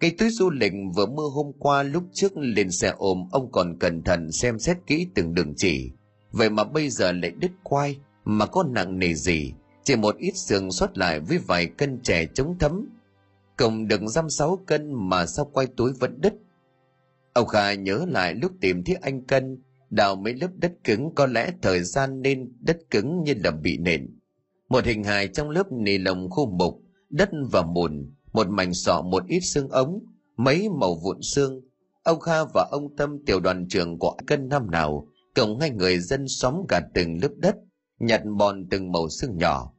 Cái 0.00 0.10
túi 0.18 0.30
du 0.30 0.50
lịch 0.50 0.72
vừa 0.94 1.06
mưa 1.06 1.28
hôm 1.32 1.52
qua 1.58 1.82
lúc 1.82 2.04
trước 2.12 2.36
lên 2.36 2.70
xe 2.70 2.92
ôm 2.96 3.28
ông 3.32 3.52
còn 3.52 3.78
cẩn 3.78 4.02
thận 4.02 4.32
xem 4.32 4.58
xét 4.58 4.76
kỹ 4.86 5.06
từng 5.14 5.34
đường 5.34 5.54
chỉ. 5.56 5.90
Vậy 6.32 6.50
mà 6.50 6.64
bây 6.64 6.90
giờ 6.90 7.12
lại 7.12 7.30
đứt 7.30 7.50
quai 7.62 7.98
mà 8.24 8.46
có 8.46 8.64
nặng 8.70 8.98
nề 8.98 9.14
gì, 9.14 9.52
chỉ 9.84 9.96
một 9.96 10.16
ít 10.16 10.36
xương 10.36 10.72
xuất 10.72 10.98
lại 10.98 11.20
với 11.20 11.38
vài 11.38 11.66
cân 11.66 12.00
chè 12.02 12.26
chống 12.34 12.56
thấm. 12.58 12.88
Cộng 13.56 13.88
đừng 13.88 14.08
giam 14.08 14.30
sáu 14.30 14.58
cân 14.66 15.08
mà 15.08 15.26
sao 15.26 15.44
quay 15.52 15.66
túi 15.66 15.92
vẫn 15.92 16.20
đứt. 16.20 16.34
Ông 17.32 17.46
Kha 17.46 17.74
nhớ 17.74 18.04
lại 18.08 18.34
lúc 18.34 18.52
tìm 18.60 18.84
thấy 18.84 18.96
anh 19.02 19.22
Cân, 19.26 19.62
đào 19.90 20.16
mấy 20.16 20.34
lớp 20.34 20.48
đất 20.56 20.72
cứng 20.84 21.14
có 21.14 21.26
lẽ 21.26 21.52
thời 21.62 21.82
gian 21.82 22.22
nên 22.22 22.52
đất 22.60 22.78
cứng 22.90 23.22
như 23.22 23.34
là 23.44 23.50
bị 23.50 23.78
nền. 23.78 24.18
Một 24.68 24.84
hình 24.84 25.04
hài 25.04 25.28
trong 25.28 25.50
lớp 25.50 25.72
nì 25.72 25.98
lồng 25.98 26.30
khô 26.30 26.46
mục, 26.46 26.82
đất 27.10 27.30
và 27.52 27.62
mùn, 27.62 28.10
một 28.36 28.48
mảnh 28.48 28.74
sọ 28.74 29.02
một 29.02 29.26
ít 29.26 29.40
xương 29.40 29.68
ống, 29.68 30.00
mấy 30.36 30.68
màu 30.80 30.94
vụn 30.94 31.22
xương. 31.22 31.60
Ông 32.02 32.20
Kha 32.20 32.44
và 32.54 32.68
ông 32.70 32.96
Tâm 32.96 33.24
tiểu 33.26 33.40
đoàn 33.40 33.66
trưởng 33.68 33.98
của 33.98 34.16
cân 34.26 34.48
năm 34.48 34.70
nào, 34.70 35.08
cộng 35.34 35.60
hai 35.60 35.70
người 35.70 35.98
dân 35.98 36.28
xóm 36.28 36.54
gạt 36.68 36.82
từng 36.94 37.18
lớp 37.22 37.28
đất, 37.36 37.56
nhặt 37.98 38.22
bòn 38.38 38.68
từng 38.70 38.92
màu 38.92 39.08
xương 39.08 39.36
nhỏ. 39.36 39.72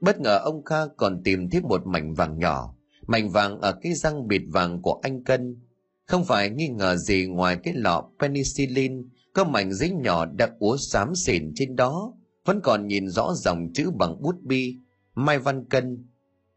Bất 0.00 0.20
ngờ 0.20 0.38
ông 0.44 0.64
Kha 0.64 0.86
còn 0.96 1.22
tìm 1.24 1.50
thấy 1.50 1.60
một 1.60 1.86
mảnh 1.86 2.14
vàng 2.14 2.38
nhỏ, 2.38 2.74
mảnh 3.06 3.30
vàng 3.30 3.60
ở 3.60 3.78
cái 3.82 3.94
răng 3.94 4.28
bịt 4.28 4.42
vàng 4.52 4.82
của 4.82 5.00
anh 5.02 5.24
Cân. 5.24 5.60
Không 6.06 6.24
phải 6.24 6.50
nghi 6.50 6.68
ngờ 6.68 6.96
gì 6.96 7.26
ngoài 7.26 7.56
cái 7.62 7.74
lọ 7.74 8.10
penicillin, 8.20 9.08
có 9.32 9.44
mảnh 9.44 9.72
giấy 9.72 9.90
nhỏ 9.90 10.24
đã 10.24 10.50
úa 10.58 10.76
xám 10.76 11.14
xỉn 11.14 11.52
trên 11.54 11.76
đó, 11.76 12.14
vẫn 12.44 12.60
còn 12.62 12.86
nhìn 12.86 13.08
rõ 13.08 13.32
dòng 13.34 13.68
chữ 13.74 13.90
bằng 13.98 14.22
bút 14.22 14.36
bi, 14.42 14.78
Mai 15.14 15.38
Văn 15.38 15.64
Cân, 15.64 16.06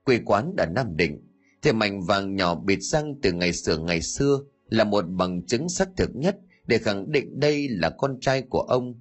quê 0.07 0.19
quán 0.25 0.53
ở 0.57 0.65
Nam 0.65 0.97
Định. 0.97 1.21
Thì 1.61 1.71
mảnh 1.71 2.01
vàng 2.01 2.35
nhỏ 2.35 2.55
bịt 2.55 2.79
răng 2.81 3.15
từ 3.21 3.31
ngày 3.31 3.53
xưa 3.53 3.77
ngày 3.77 4.01
xưa 4.01 4.39
là 4.69 4.83
một 4.83 5.01
bằng 5.01 5.45
chứng 5.45 5.69
xác 5.69 5.89
thực 5.97 6.15
nhất 6.15 6.37
để 6.67 6.77
khẳng 6.77 7.11
định 7.11 7.39
đây 7.39 7.67
là 7.69 7.89
con 7.89 8.19
trai 8.19 8.41
của 8.41 8.61
ông. 8.61 8.99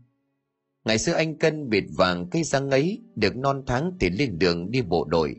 Ngày 0.85 0.99
xưa 0.99 1.13
anh 1.13 1.39
Cân 1.39 1.69
bịt 1.69 1.85
vàng 1.97 2.29
cây 2.31 2.45
răng 2.45 2.71
ấy, 2.71 3.03
được 3.15 3.37
non 3.37 3.63
tháng 3.67 3.93
thì 4.01 4.11
lên 4.11 4.39
đường 4.39 4.71
đi 4.71 4.83
bộ 4.83 5.05
đội. 5.05 5.37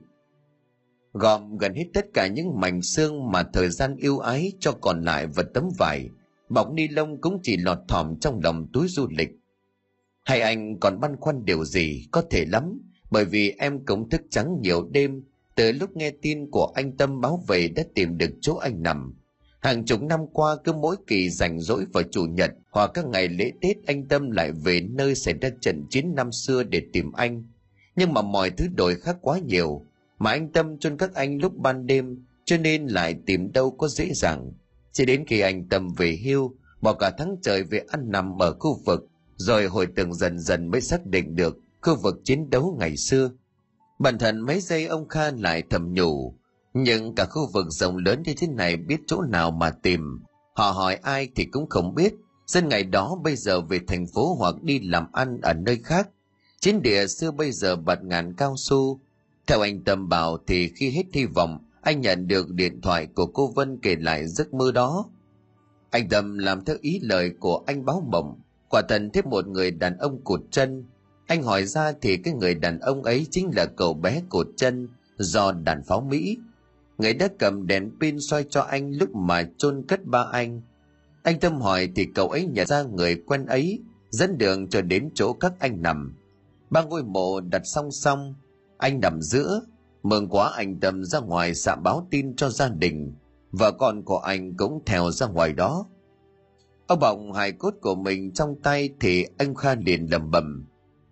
Gom 1.14 1.58
gần 1.58 1.74
hết 1.74 1.86
tất 1.94 2.06
cả 2.14 2.28
những 2.28 2.60
mảnh 2.60 2.82
xương 2.82 3.32
mà 3.32 3.44
thời 3.54 3.70
gian 3.70 3.96
yêu 3.96 4.20
ái 4.20 4.52
cho 4.60 4.72
còn 4.72 5.02
lại 5.02 5.28
vật 5.28 5.48
tấm 5.54 5.70
vải, 5.78 6.10
bọc 6.50 6.74
ni 6.74 6.88
lông 6.88 7.22
cũng 7.22 7.40
chỉ 7.44 7.58
lọt 7.58 7.78
thỏm 7.88 8.20
trong 8.20 8.40
lòng 8.44 8.68
túi 8.74 8.88
du 8.88 9.08
lịch. 9.18 9.30
Hay 10.24 10.42
anh 10.42 10.80
còn 10.80 11.00
băn 11.00 11.16
khoăn 11.20 11.46
điều 11.46 11.66
gì 11.66 12.08
có 12.12 12.24
thể 12.30 12.46
lắm, 12.46 12.82
bởi 13.12 13.26
vì 13.26 13.52
em 13.58 13.86
cũng 13.86 14.10
thức 14.10 14.22
trắng 14.30 14.58
nhiều 14.62 14.90
đêm 14.92 15.24
từ 15.58 15.72
lúc 15.72 15.98
nghe 15.98 16.12
tin 16.22 16.52
của 16.52 16.72
anh 16.76 16.98
Tâm 16.98 17.22
báo 17.22 17.44
về 17.48 17.68
đã 17.68 17.84
tìm 17.96 18.18
được 18.18 18.30
chỗ 18.42 18.56
anh 18.56 18.84
nằm. 18.84 19.14
Hàng 19.60 19.86
chục 19.86 20.02
năm 20.02 20.20
qua 20.34 20.56
cứ 20.64 20.74
mỗi 20.74 20.96
kỳ 21.08 21.30
rảnh 21.30 21.60
rỗi 21.60 21.86
vào 21.94 22.04
chủ 22.12 22.26
nhật 22.26 22.52
hoặc 22.72 22.92
các 22.94 23.06
ngày 23.06 23.28
lễ 23.28 23.52
Tết 23.62 23.78
anh 23.86 24.08
Tâm 24.08 24.32
lại 24.32 24.52
về 24.52 24.82
nơi 24.82 25.16
xảy 25.16 25.34
ra 25.42 25.50
trận 25.62 25.86
chiến 25.90 26.16
năm 26.16 26.32
xưa 26.32 26.64
để 26.64 26.82
tìm 26.94 27.12
anh. 27.12 27.44
Nhưng 27.96 28.14
mà 28.14 28.22
mọi 28.22 28.50
thứ 28.50 28.68
đổi 28.76 28.96
khác 28.96 29.18
quá 29.22 29.40
nhiều, 29.40 29.86
mà 30.20 30.32
anh 30.32 30.52
Tâm 30.52 30.78
chôn 30.80 30.98
các 30.98 31.14
anh 31.14 31.38
lúc 31.42 31.58
ban 31.58 31.88
đêm 31.88 32.26
cho 32.46 32.58
nên 32.58 32.86
lại 32.86 33.16
tìm 33.26 33.52
đâu 33.52 33.72
có 33.72 33.88
dễ 33.88 34.14
dàng. 34.14 34.52
Chỉ 34.92 35.06
đến 35.06 35.26
khi 35.28 35.40
anh 35.40 35.70
Tâm 35.70 35.94
về 35.98 36.20
hưu, 36.24 36.56
bỏ 36.82 36.94
cả 36.94 37.12
tháng 37.18 37.36
trời 37.42 37.64
về 37.64 37.82
ăn 37.88 38.12
nằm 38.12 38.42
ở 38.42 38.54
khu 38.60 38.80
vực, 38.86 39.08
rồi 39.36 39.66
hồi 39.68 39.88
tưởng 39.96 40.14
dần 40.14 40.40
dần 40.40 40.72
mới 40.72 40.82
xác 40.82 41.06
định 41.06 41.36
được 41.36 41.58
khu 41.82 41.96
vực 41.96 42.22
chiến 42.24 42.50
đấu 42.50 42.78
ngày 42.80 42.98
xưa. 42.98 43.32
Bản 44.00 44.18
thân 44.18 44.40
mấy 44.40 44.60
giây 44.60 44.86
ông 44.86 45.08
Kha 45.08 45.32
lại 45.32 45.64
thầm 45.70 45.94
nhủ, 45.94 46.34
nhưng 46.74 47.16
cả 47.16 47.26
khu 47.26 47.48
vực 47.54 47.66
rộng 47.70 47.98
lớn 47.98 48.24
như 48.26 48.34
thế 48.38 48.48
này 48.48 48.78
biết 48.78 48.98
chỗ 49.08 49.22
nào 49.22 49.52
mà 49.52 49.70
tìm. 49.70 50.02
Họ 50.56 50.72
hỏi 50.72 50.96
ai 50.96 51.30
thì 51.36 51.46
cũng 51.46 51.70
không 51.70 51.96
biết, 51.96 52.14
dân 52.48 52.68
ngày 52.68 52.84
đó 52.84 53.18
bây 53.24 53.36
giờ 53.36 53.62
về 53.62 53.80
thành 53.88 54.06
phố 54.16 54.36
hoặc 54.40 54.56
đi 54.62 54.80
làm 54.80 55.12
ăn 55.12 55.40
ở 55.42 55.54
nơi 55.54 55.80
khác. 55.84 56.10
Chiến 56.60 56.82
địa 56.82 57.08
xưa 57.08 57.32
bây 57.32 57.52
giờ 57.52 57.76
bật 57.76 58.04
ngàn 58.04 58.34
cao 58.34 58.56
su. 58.58 59.00
Theo 59.48 59.62
anh 59.62 59.84
Tâm 59.84 60.10
bảo 60.10 60.38
thì 60.48 60.72
khi 60.76 60.90
hết 60.90 61.04
hy 61.14 61.26
vọng, 61.26 61.60
anh 61.82 62.02
nhận 62.02 62.28
được 62.28 62.52
điện 62.52 62.82
thoại 62.82 63.08
của 63.16 63.26
cô 63.26 63.52
Vân 63.56 63.80
kể 63.82 63.96
lại 64.00 64.28
giấc 64.28 64.54
mơ 64.54 64.72
đó. 64.72 65.06
Anh 65.90 66.10
Tâm 66.10 66.38
làm 66.38 66.66
theo 66.66 66.76
ý 66.82 67.00
lời 67.04 67.32
của 67.40 67.64
anh 67.66 67.86
báo 67.86 68.04
mộng, 68.12 68.42
quả 68.70 68.82
thần 68.90 69.10
tiếp 69.10 69.26
một 69.26 69.48
người 69.48 69.72
đàn 69.72 69.98
ông 69.98 70.22
cụt 70.24 70.42
chân. 70.52 70.86
Anh 71.28 71.44
hỏi 71.44 71.66
ra 71.66 71.94
thì 72.02 72.18
cái 72.18 72.34
người 72.34 72.56
đàn 72.56 72.80
ông 72.80 73.04
ấy 73.04 73.28
chính 73.32 73.52
là 73.56 73.66
cậu 73.66 73.94
bé 73.94 74.22
cột 74.30 74.48
chân 74.58 74.88
do 75.18 75.52
đàn 75.52 75.84
pháo 75.84 76.02
Mỹ. 76.02 76.38
Người 76.98 77.14
đã 77.14 77.28
cầm 77.40 77.68
đèn 77.68 77.92
pin 78.02 78.20
soi 78.20 78.46
cho 78.50 78.62
anh 78.62 78.92
lúc 78.92 79.16
mà 79.16 79.50
chôn 79.58 79.86
cất 79.88 80.06
ba 80.06 80.26
anh. 80.32 80.62
Anh 81.24 81.40
Tâm 81.40 81.62
hỏi 81.62 81.90
thì 81.96 82.06
cậu 82.16 82.30
ấy 82.30 82.46
nhận 82.46 82.68
ra 82.68 82.84
người 82.84 83.24
quen 83.28 83.46
ấy, 83.46 83.80
dẫn 84.10 84.38
đường 84.38 84.70
cho 84.70 84.82
đến 84.82 85.10
chỗ 85.14 85.34
các 85.34 85.54
anh 85.60 85.82
nằm. 85.82 86.16
Ba 86.70 86.84
ngôi 86.84 87.04
mộ 87.04 87.40
đặt 87.40 87.62
song 87.66 87.92
song, 87.92 88.34
anh 88.78 89.00
nằm 89.00 89.22
giữa, 89.22 89.62
mừng 90.04 90.30
quá 90.30 90.52
anh 90.56 90.80
Tâm 90.80 91.04
ra 91.04 91.20
ngoài 91.20 91.56
xạ 91.56 91.76
báo 91.76 92.08
tin 92.12 92.36
cho 92.36 92.50
gia 92.50 92.70
đình, 92.70 93.14
vợ 93.52 93.72
con 93.72 94.04
của 94.04 94.18
anh 94.18 94.58
cũng 94.58 94.82
theo 94.86 95.12
ra 95.12 95.28
ngoài 95.28 95.54
đó. 95.54 95.86
Ông 96.88 97.00
bọng 97.00 97.34
hài 97.34 97.52
cốt 97.52 97.74
của 97.82 97.96
mình 97.96 98.32
trong 98.32 98.56
tay 98.64 98.90
thì 99.00 99.26
anh 99.38 99.56
Kha 99.56 99.76
liền 99.76 100.08
lầm 100.12 100.32
bầm. 100.32 100.68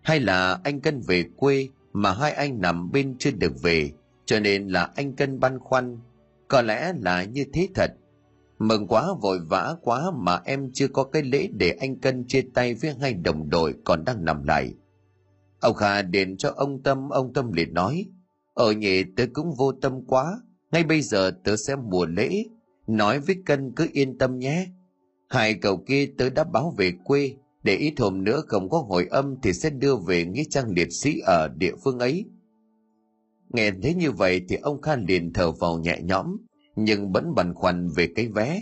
Hay 0.06 0.20
là 0.20 0.60
anh 0.64 0.82
cân 0.82 1.02
về 1.08 1.24
quê 1.36 1.68
mà 1.94 2.14
hai 2.14 2.32
anh 2.32 2.62
nằm 2.62 2.92
bên 2.92 3.16
chưa 3.20 3.32
được 3.32 3.62
về, 3.62 3.92
cho 4.26 4.40
nên 4.40 4.68
là 4.68 4.90
anh 4.96 5.16
cân 5.16 5.40
băn 5.40 5.60
khoăn. 5.60 6.00
Có 6.48 6.62
lẽ 6.62 6.94
là 7.02 7.24
như 7.24 7.46
thế 7.54 7.68
thật. 7.76 7.92
Mừng 8.60 8.88
quá 8.88 9.08
vội 9.22 9.40
vã 9.40 9.76
quá 9.82 10.12
mà 10.16 10.42
em 10.46 10.72
chưa 10.74 10.88
có 10.88 11.04
cái 11.04 11.24
lễ 11.24 11.48
để 11.54 11.72
anh 11.80 12.00
cân 12.00 12.26
chia 12.28 12.42
tay 12.54 12.76
với 12.76 12.94
hai 13.02 13.14
đồng 13.14 13.50
đội 13.50 13.74
còn 13.84 14.06
đang 14.06 14.26
nằm 14.26 14.44
lại. 14.44 14.74
Ông 15.60 15.76
Kha 15.76 16.02
đền 16.02 16.38
cho 16.38 16.54
ông 16.56 16.84
Tâm, 16.84 17.10
ông 17.10 17.34
Tâm 17.34 17.52
liền 17.52 17.74
nói, 17.74 18.06
ở 18.54 18.72
nhỉ 18.72 19.04
tớ 19.04 19.26
cũng 19.34 19.54
vô 19.58 19.72
tâm 19.72 20.06
quá, 20.06 20.42
ngay 20.72 20.84
bây 20.84 21.02
giờ 21.02 21.32
tớ 21.44 21.56
sẽ 21.56 21.76
mùa 21.76 22.06
lễ, 22.06 22.44
nói 22.88 23.20
với 23.20 23.36
Cân 23.46 23.72
cứ 23.76 23.88
yên 23.92 24.18
tâm 24.18 24.40
nhé. 24.40 24.68
Hai 25.30 25.54
cậu 25.54 25.78
kia 25.78 26.10
tớ 26.18 26.30
đã 26.30 26.44
báo 26.44 26.74
về 26.78 26.92
quê, 27.04 27.36
để 27.66 27.76
ít 27.76 27.94
hôm 27.98 28.24
nữa 28.24 28.42
không 28.48 28.70
có 28.70 28.78
hồi 28.78 29.08
âm 29.10 29.36
thì 29.44 29.54
sẽ 29.54 29.70
đưa 29.70 29.96
về 29.96 30.26
nghĩa 30.26 30.44
trang 30.50 30.72
liệt 30.72 30.88
sĩ 30.92 31.20
ở 31.26 31.48
địa 31.58 31.74
phương 31.84 32.00
ấy. 32.00 32.26
Nghe 33.54 33.72
thấy 33.84 33.94
như 33.94 34.12
vậy 34.12 34.42
thì 34.50 34.56
ông 34.56 34.82
Khan 34.82 35.06
liền 35.08 35.34
thở 35.34 35.52
vào 35.52 35.80
nhẹ 35.80 36.00
nhõm, 36.04 36.38
nhưng 36.76 37.12
vẫn 37.12 37.36
băn 37.36 37.54
khoăn 37.54 37.90
về 37.96 38.08
cái 38.16 38.28
vé. 38.28 38.62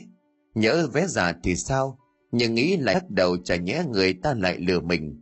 Nhớ 0.56 0.88
vé 0.93 1.08
giả 1.08 1.34
thì 1.43 1.56
sao, 1.56 1.97
nhưng 2.32 2.56
nghĩ 2.56 2.78
lại 2.78 2.95
bắt 2.95 3.10
đầu 3.10 3.38
chả 3.38 3.56
nhẽ 3.56 3.84
người 3.91 4.14
ta 4.14 4.34
lại 4.34 4.58
lừa 4.60 4.80
mình. 4.80 5.22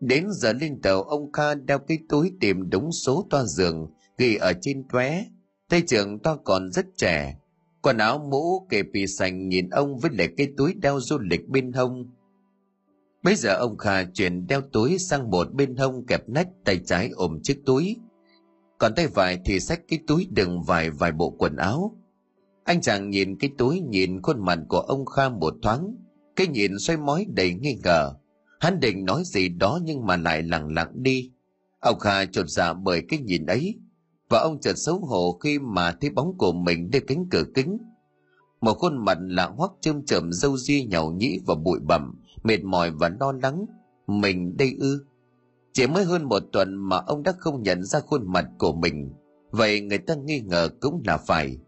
Đến 0.00 0.26
giờ 0.30 0.52
lên 0.52 0.80
tàu 0.82 1.02
ông 1.02 1.32
Kha 1.32 1.54
đeo 1.54 1.78
cái 1.78 1.98
túi 2.08 2.32
tìm 2.40 2.70
đúng 2.70 2.92
số 2.92 3.26
toa 3.30 3.44
giường 3.44 3.90
ghi 4.18 4.34
ở 4.34 4.52
trên 4.60 4.84
vé. 4.92 5.26
Tay 5.68 5.82
trưởng 5.86 6.18
toa 6.18 6.36
còn 6.44 6.72
rất 6.72 6.86
trẻ. 6.96 7.36
Quần 7.82 7.98
áo 7.98 8.28
mũ 8.30 8.66
kề 8.68 8.82
pì 8.94 9.06
sành 9.06 9.48
nhìn 9.48 9.70
ông 9.70 9.98
với 9.98 10.10
lại 10.14 10.28
cái 10.36 10.48
túi 10.56 10.74
đeo 10.74 11.00
du 11.00 11.18
lịch 11.18 11.48
bên 11.48 11.72
hông. 11.72 12.10
Bây 13.22 13.34
giờ 13.34 13.54
ông 13.54 13.78
Kha 13.78 14.04
chuyển 14.04 14.46
đeo 14.46 14.60
túi 14.60 14.98
sang 14.98 15.30
một 15.30 15.52
bên 15.52 15.76
hông 15.76 16.06
kẹp 16.06 16.28
nách 16.28 16.48
tay 16.64 16.80
trái 16.86 17.10
ôm 17.14 17.38
chiếc 17.42 17.62
túi. 17.66 17.96
Còn 18.78 18.94
tay 18.96 19.08
phải 19.08 19.38
thì 19.44 19.60
xách 19.60 19.80
cái 19.88 19.98
túi 20.06 20.28
đựng 20.30 20.62
vài 20.62 20.90
vài 20.90 21.12
bộ 21.12 21.30
quần 21.30 21.56
áo. 21.56 21.96
Anh 22.64 22.80
chàng 22.80 23.10
nhìn 23.10 23.38
cái 23.38 23.50
túi 23.58 23.80
nhìn 23.80 24.22
khuôn 24.22 24.44
mặt 24.44 24.58
của 24.68 24.80
ông 24.80 25.06
Kha 25.06 25.28
một 25.28 25.54
thoáng. 25.62 25.94
Cái 26.36 26.46
nhìn 26.46 26.78
xoay 26.78 26.96
mói 26.96 27.26
đầy 27.34 27.54
nghi 27.54 27.78
ngờ 27.84 28.14
Hắn 28.60 28.80
định 28.80 29.04
nói 29.04 29.22
gì 29.24 29.48
đó 29.48 29.80
nhưng 29.84 30.06
mà 30.06 30.16
lại 30.16 30.42
lặng 30.42 30.74
lặng 30.74 30.92
đi. 30.94 31.30
Ông 31.80 31.98
Kha 31.98 32.24
trột 32.24 32.48
dạ 32.48 32.72
bởi 32.72 33.02
cái 33.08 33.18
nhìn 33.18 33.46
ấy, 33.46 33.74
và 34.28 34.38
ông 34.38 34.60
chợt 34.60 34.74
xấu 34.76 34.98
hổ 34.98 35.38
khi 35.42 35.58
mà 35.58 35.92
thấy 36.00 36.10
bóng 36.10 36.38
của 36.38 36.52
mình 36.52 36.90
đeo 36.90 37.02
cánh 37.06 37.26
cửa 37.30 37.44
kính. 37.54 37.78
Một 38.60 38.74
khuôn 38.74 39.04
mặt 39.04 39.18
lạ 39.20 39.46
hoắc 39.46 39.70
châm 39.80 40.04
chởm 40.04 40.32
dâu 40.32 40.56
ria 40.56 40.84
nhàu 40.84 41.10
nhĩ 41.10 41.38
và 41.46 41.54
bụi 41.54 41.78
bặm, 41.82 42.19
mệt 42.42 42.64
mỏi 42.64 42.90
và 42.90 43.10
lo 43.20 43.32
lắng. 43.42 43.66
Mình 44.06 44.56
đây 44.56 44.76
ư. 44.78 45.04
Chỉ 45.72 45.86
mới 45.86 46.04
hơn 46.04 46.24
một 46.24 46.42
tuần 46.52 46.74
mà 46.74 46.96
ông 46.96 47.22
đã 47.22 47.32
không 47.38 47.62
nhận 47.62 47.84
ra 47.84 48.00
khuôn 48.00 48.32
mặt 48.32 48.44
của 48.58 48.72
mình. 48.72 49.12
Vậy 49.50 49.80
người 49.80 49.98
ta 49.98 50.14
nghi 50.14 50.40
ngờ 50.40 50.68
cũng 50.80 51.02
là 51.06 51.16
phải. 51.16 51.58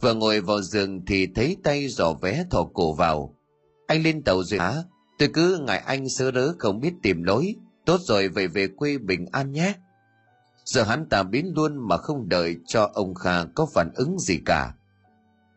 Vừa 0.00 0.14
ngồi 0.14 0.40
vào 0.40 0.62
giường 0.62 1.04
thì 1.06 1.26
thấy 1.34 1.56
tay 1.64 1.88
giỏ 1.88 2.12
vé 2.12 2.44
thò 2.50 2.64
cổ 2.74 2.92
vào. 2.92 3.34
Anh 3.86 4.02
lên 4.02 4.22
tàu 4.22 4.42
rồi 4.42 4.60
hả? 4.60 4.74
Tôi 5.18 5.28
cứ 5.34 5.58
ngại 5.66 5.78
anh 5.78 6.08
sớ 6.08 6.30
rớ 6.34 6.52
không 6.58 6.80
biết 6.80 6.92
tìm 7.02 7.22
lối. 7.22 7.54
Tốt 7.84 8.00
rồi, 8.00 8.28
về 8.28 8.46
về 8.46 8.68
quê 8.76 8.98
bình 8.98 9.26
an 9.32 9.52
nhé. 9.52 9.74
Giờ 10.64 10.82
hắn 10.82 11.08
ta 11.08 11.22
biến 11.22 11.52
luôn 11.56 11.88
mà 11.88 11.96
không 11.96 12.28
đợi 12.28 12.56
cho 12.66 12.90
ông 12.94 13.14
Kha 13.14 13.44
có 13.44 13.66
phản 13.74 13.90
ứng 13.94 14.18
gì 14.18 14.38
cả. 14.44 14.74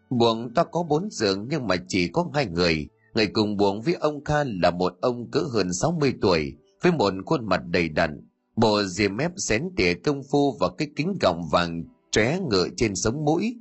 Buồng 0.09 0.53
ta 0.53 0.63
có 0.63 0.83
bốn 0.83 1.09
giường 1.11 1.47
nhưng 1.49 1.67
mà 1.67 1.75
chỉ 1.87 2.07
có 2.07 2.29
hai 2.33 2.45
người. 2.45 2.87
Người 3.19 3.27
cùng 3.27 3.57
buồng 3.57 3.81
với 3.81 3.93
ông 3.93 4.23
Kha 4.23 4.43
là 4.43 4.71
một 4.71 4.93
ông 5.01 5.31
cỡ 5.31 5.39
hơn 5.53 5.73
60 5.73 6.13
tuổi 6.21 6.53
với 6.81 6.91
một 6.91 7.13
khuôn 7.25 7.45
mặt 7.45 7.61
đầy 7.65 7.89
đặn, 7.89 8.27
bộ 8.55 8.83
diềm 8.83 9.17
mép 9.17 9.31
xén 9.37 9.63
tỉa 9.75 9.93
công 9.93 10.21
phu 10.31 10.57
và 10.59 10.69
cái 10.77 10.87
kính 10.95 11.13
gọng 11.21 11.41
vàng 11.51 11.83
tróe 12.11 12.39
ngựa 12.49 12.67
trên 12.77 12.95
sống 12.95 13.25
mũi. 13.25 13.55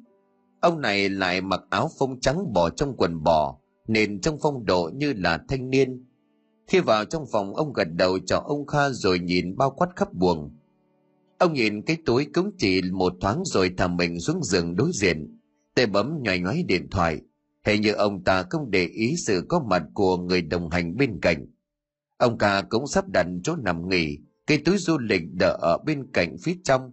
Ông 0.61 0.81
này 0.81 1.09
lại 1.09 1.41
mặc 1.41 1.61
áo 1.71 1.91
phông 1.99 2.21
trắng 2.21 2.53
bỏ 2.53 2.71
trong 2.71 2.97
quần 2.97 3.23
bò, 3.23 3.59
nên 3.89 4.21
trong 4.21 4.39
phong 4.43 4.65
độ 4.67 4.91
như 4.95 5.13
là 5.17 5.41
thanh 5.49 5.71
niên. 5.71 6.07
Khi 6.67 6.81
vào 6.81 7.05
trong 7.05 7.25
phòng 7.33 7.55
ông 7.55 7.73
gật 7.73 7.89
đầu 7.93 8.19
cho 8.27 8.43
ông 8.47 8.67
Kha 8.67 8.91
rồi 8.91 9.19
nhìn 9.19 9.57
bao 9.57 9.71
quát 9.71 9.89
khắp 9.97 10.15
buồng. 10.15 10.51
Ông 11.39 11.53
nhìn 11.53 11.83
cái 11.83 11.97
túi 12.07 12.25
cống 12.25 12.51
chỉ 12.59 12.83
một 12.93 13.13
thoáng 13.21 13.43
rồi 13.45 13.75
thả 13.77 13.87
mình 13.87 14.21
xuống 14.21 14.45
giường 14.45 14.77
đối 14.77 14.91
diện. 14.93 15.39
Tay 15.75 15.87
bấm 15.87 16.19
nhòi 16.23 16.39
nhói 16.39 16.65
điện 16.67 16.89
thoại. 16.91 17.21
Hình 17.65 17.83
như 17.83 17.93
ông 17.93 18.25
ta 18.25 18.43
không 18.51 18.71
để 18.71 18.85
ý 18.85 19.17
sự 19.17 19.45
có 19.49 19.61
mặt 19.71 19.83
của 19.95 20.17
người 20.17 20.43
đồng 20.43 20.71
hành 20.71 20.97
bên 20.97 21.19
cạnh. 21.23 21.47
Ông 22.17 22.39
ca 22.39 22.63
cũng 22.63 22.87
sắp 22.87 23.05
đặt 23.09 23.27
chỗ 23.43 23.57
nằm 23.57 23.89
nghỉ, 23.89 24.19
cái 24.47 24.59
túi 24.65 24.79
du 24.79 24.99
lịch 24.99 25.23
đỡ 25.33 25.57
ở 25.61 25.79
bên 25.87 26.13
cạnh 26.13 26.37
phía 26.43 26.55
trong. 26.65 26.93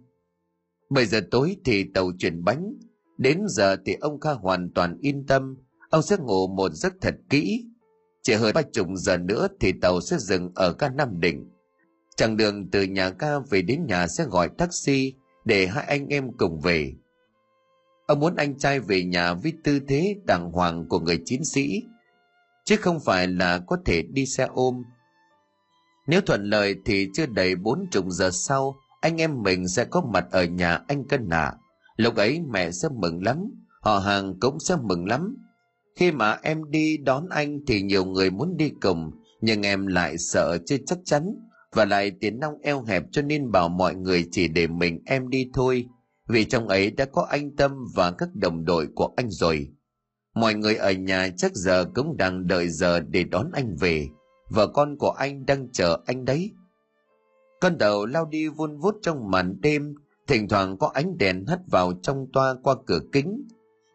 Bây 0.90 1.06
giờ 1.06 1.20
tối 1.30 1.56
thì 1.64 1.84
tàu 1.94 2.10
chuyển 2.18 2.44
bánh, 2.44 2.74
đến 3.18 3.40
giờ 3.48 3.76
thì 3.86 3.94
ông 4.00 4.20
ca 4.20 4.32
hoàn 4.32 4.70
toàn 4.74 4.98
yên 5.00 5.26
tâm, 5.26 5.56
ông 5.90 6.02
sẽ 6.02 6.16
ngủ 6.16 6.46
một 6.46 6.72
giấc 6.72 6.92
thật 7.00 7.14
kỹ. 7.30 7.64
Chỉ 8.22 8.34
hơn 8.34 8.54
ba 8.54 8.62
chục 8.62 8.86
giờ 8.94 9.16
nữa 9.16 9.48
thì 9.60 9.72
tàu 9.80 10.00
sẽ 10.00 10.18
dừng 10.18 10.50
ở 10.54 10.76
ga 10.78 10.88
Nam 10.88 11.20
Định. 11.20 11.50
Chặng 12.16 12.36
đường 12.36 12.70
từ 12.70 12.82
nhà 12.82 13.10
ca 13.10 13.38
về 13.38 13.62
đến 13.62 13.86
nhà 13.86 14.06
sẽ 14.06 14.24
gọi 14.24 14.48
taxi 14.58 15.14
để 15.44 15.66
hai 15.66 15.84
anh 15.84 16.06
em 16.06 16.32
cùng 16.32 16.60
về. 16.60 16.92
Ông 18.06 18.20
muốn 18.20 18.36
anh 18.36 18.58
trai 18.58 18.80
về 18.80 19.04
nhà 19.04 19.34
với 19.34 19.52
tư 19.64 19.80
thế 19.88 20.16
đàng 20.26 20.50
hoàng 20.52 20.88
của 20.88 21.00
người 21.00 21.22
chiến 21.24 21.44
sĩ, 21.44 21.82
chứ 22.64 22.76
không 22.76 23.00
phải 23.00 23.26
là 23.26 23.58
có 23.58 23.76
thể 23.84 24.02
đi 24.02 24.26
xe 24.26 24.48
ôm 24.54 24.82
nếu 26.06 26.20
thuận 26.20 26.44
lợi 26.44 26.76
thì 26.84 27.08
chưa 27.14 27.26
đầy 27.26 27.56
bốn 27.56 27.86
chục 27.90 28.04
giờ 28.08 28.30
sau, 28.30 28.76
anh 29.00 29.20
em 29.20 29.42
mình 29.42 29.68
sẽ 29.68 29.84
có 29.84 30.00
mặt 30.12 30.26
ở 30.30 30.44
nhà 30.44 30.80
anh 30.88 31.04
cân 31.04 31.28
nạ. 31.28 31.52
Lúc 31.96 32.16
ấy 32.16 32.40
mẹ 32.50 32.70
sẽ 32.70 32.88
mừng 33.00 33.22
lắm, 33.22 33.44
họ 33.80 33.98
hàng 33.98 34.34
cũng 34.40 34.60
sẽ 34.60 34.76
mừng 34.82 35.06
lắm. 35.06 35.36
Khi 35.96 36.12
mà 36.12 36.38
em 36.42 36.70
đi 36.70 36.96
đón 36.96 37.28
anh 37.28 37.58
thì 37.66 37.82
nhiều 37.82 38.04
người 38.04 38.30
muốn 38.30 38.56
đi 38.56 38.70
cùng, 38.82 39.10
nhưng 39.40 39.62
em 39.62 39.86
lại 39.86 40.18
sợ 40.18 40.58
chưa 40.66 40.76
chắc 40.86 40.98
chắn, 41.04 41.34
và 41.72 41.84
lại 41.84 42.10
tiền 42.20 42.40
nong 42.40 42.54
eo 42.62 42.82
hẹp 42.82 43.02
cho 43.12 43.22
nên 43.22 43.50
bảo 43.50 43.68
mọi 43.68 43.94
người 43.94 44.26
chỉ 44.30 44.48
để 44.48 44.66
mình 44.66 45.00
em 45.06 45.28
đi 45.28 45.50
thôi, 45.54 45.86
vì 46.28 46.44
trong 46.44 46.68
ấy 46.68 46.90
đã 46.90 47.04
có 47.04 47.26
anh 47.30 47.56
Tâm 47.56 47.86
và 47.94 48.10
các 48.10 48.28
đồng 48.34 48.64
đội 48.64 48.88
của 48.94 49.10
anh 49.16 49.30
rồi. 49.30 49.68
Mọi 50.34 50.54
người 50.54 50.76
ở 50.76 50.92
nhà 50.92 51.28
chắc 51.36 51.54
giờ 51.54 51.84
cũng 51.94 52.16
đang 52.16 52.46
đợi 52.46 52.68
giờ 52.68 53.00
để 53.00 53.24
đón 53.24 53.50
anh 53.52 53.76
về. 53.76 54.08
Vợ 54.48 54.66
con 54.66 54.96
của 54.98 55.10
anh 55.10 55.46
đang 55.46 55.68
chờ 55.72 55.98
anh 56.06 56.24
đấy. 56.24 56.50
Con 57.60 57.78
đầu 57.78 58.06
lao 58.06 58.26
đi 58.26 58.48
vun 58.48 58.78
vút 58.78 58.96
trong 59.02 59.30
màn 59.30 59.60
đêm. 59.60 59.94
Thỉnh 60.26 60.48
thoảng 60.48 60.76
có 60.78 60.90
ánh 60.94 61.18
đèn 61.18 61.46
hắt 61.46 61.58
vào 61.66 61.92
trong 62.02 62.26
toa 62.32 62.54
qua 62.62 62.74
cửa 62.86 63.00
kính. 63.12 63.48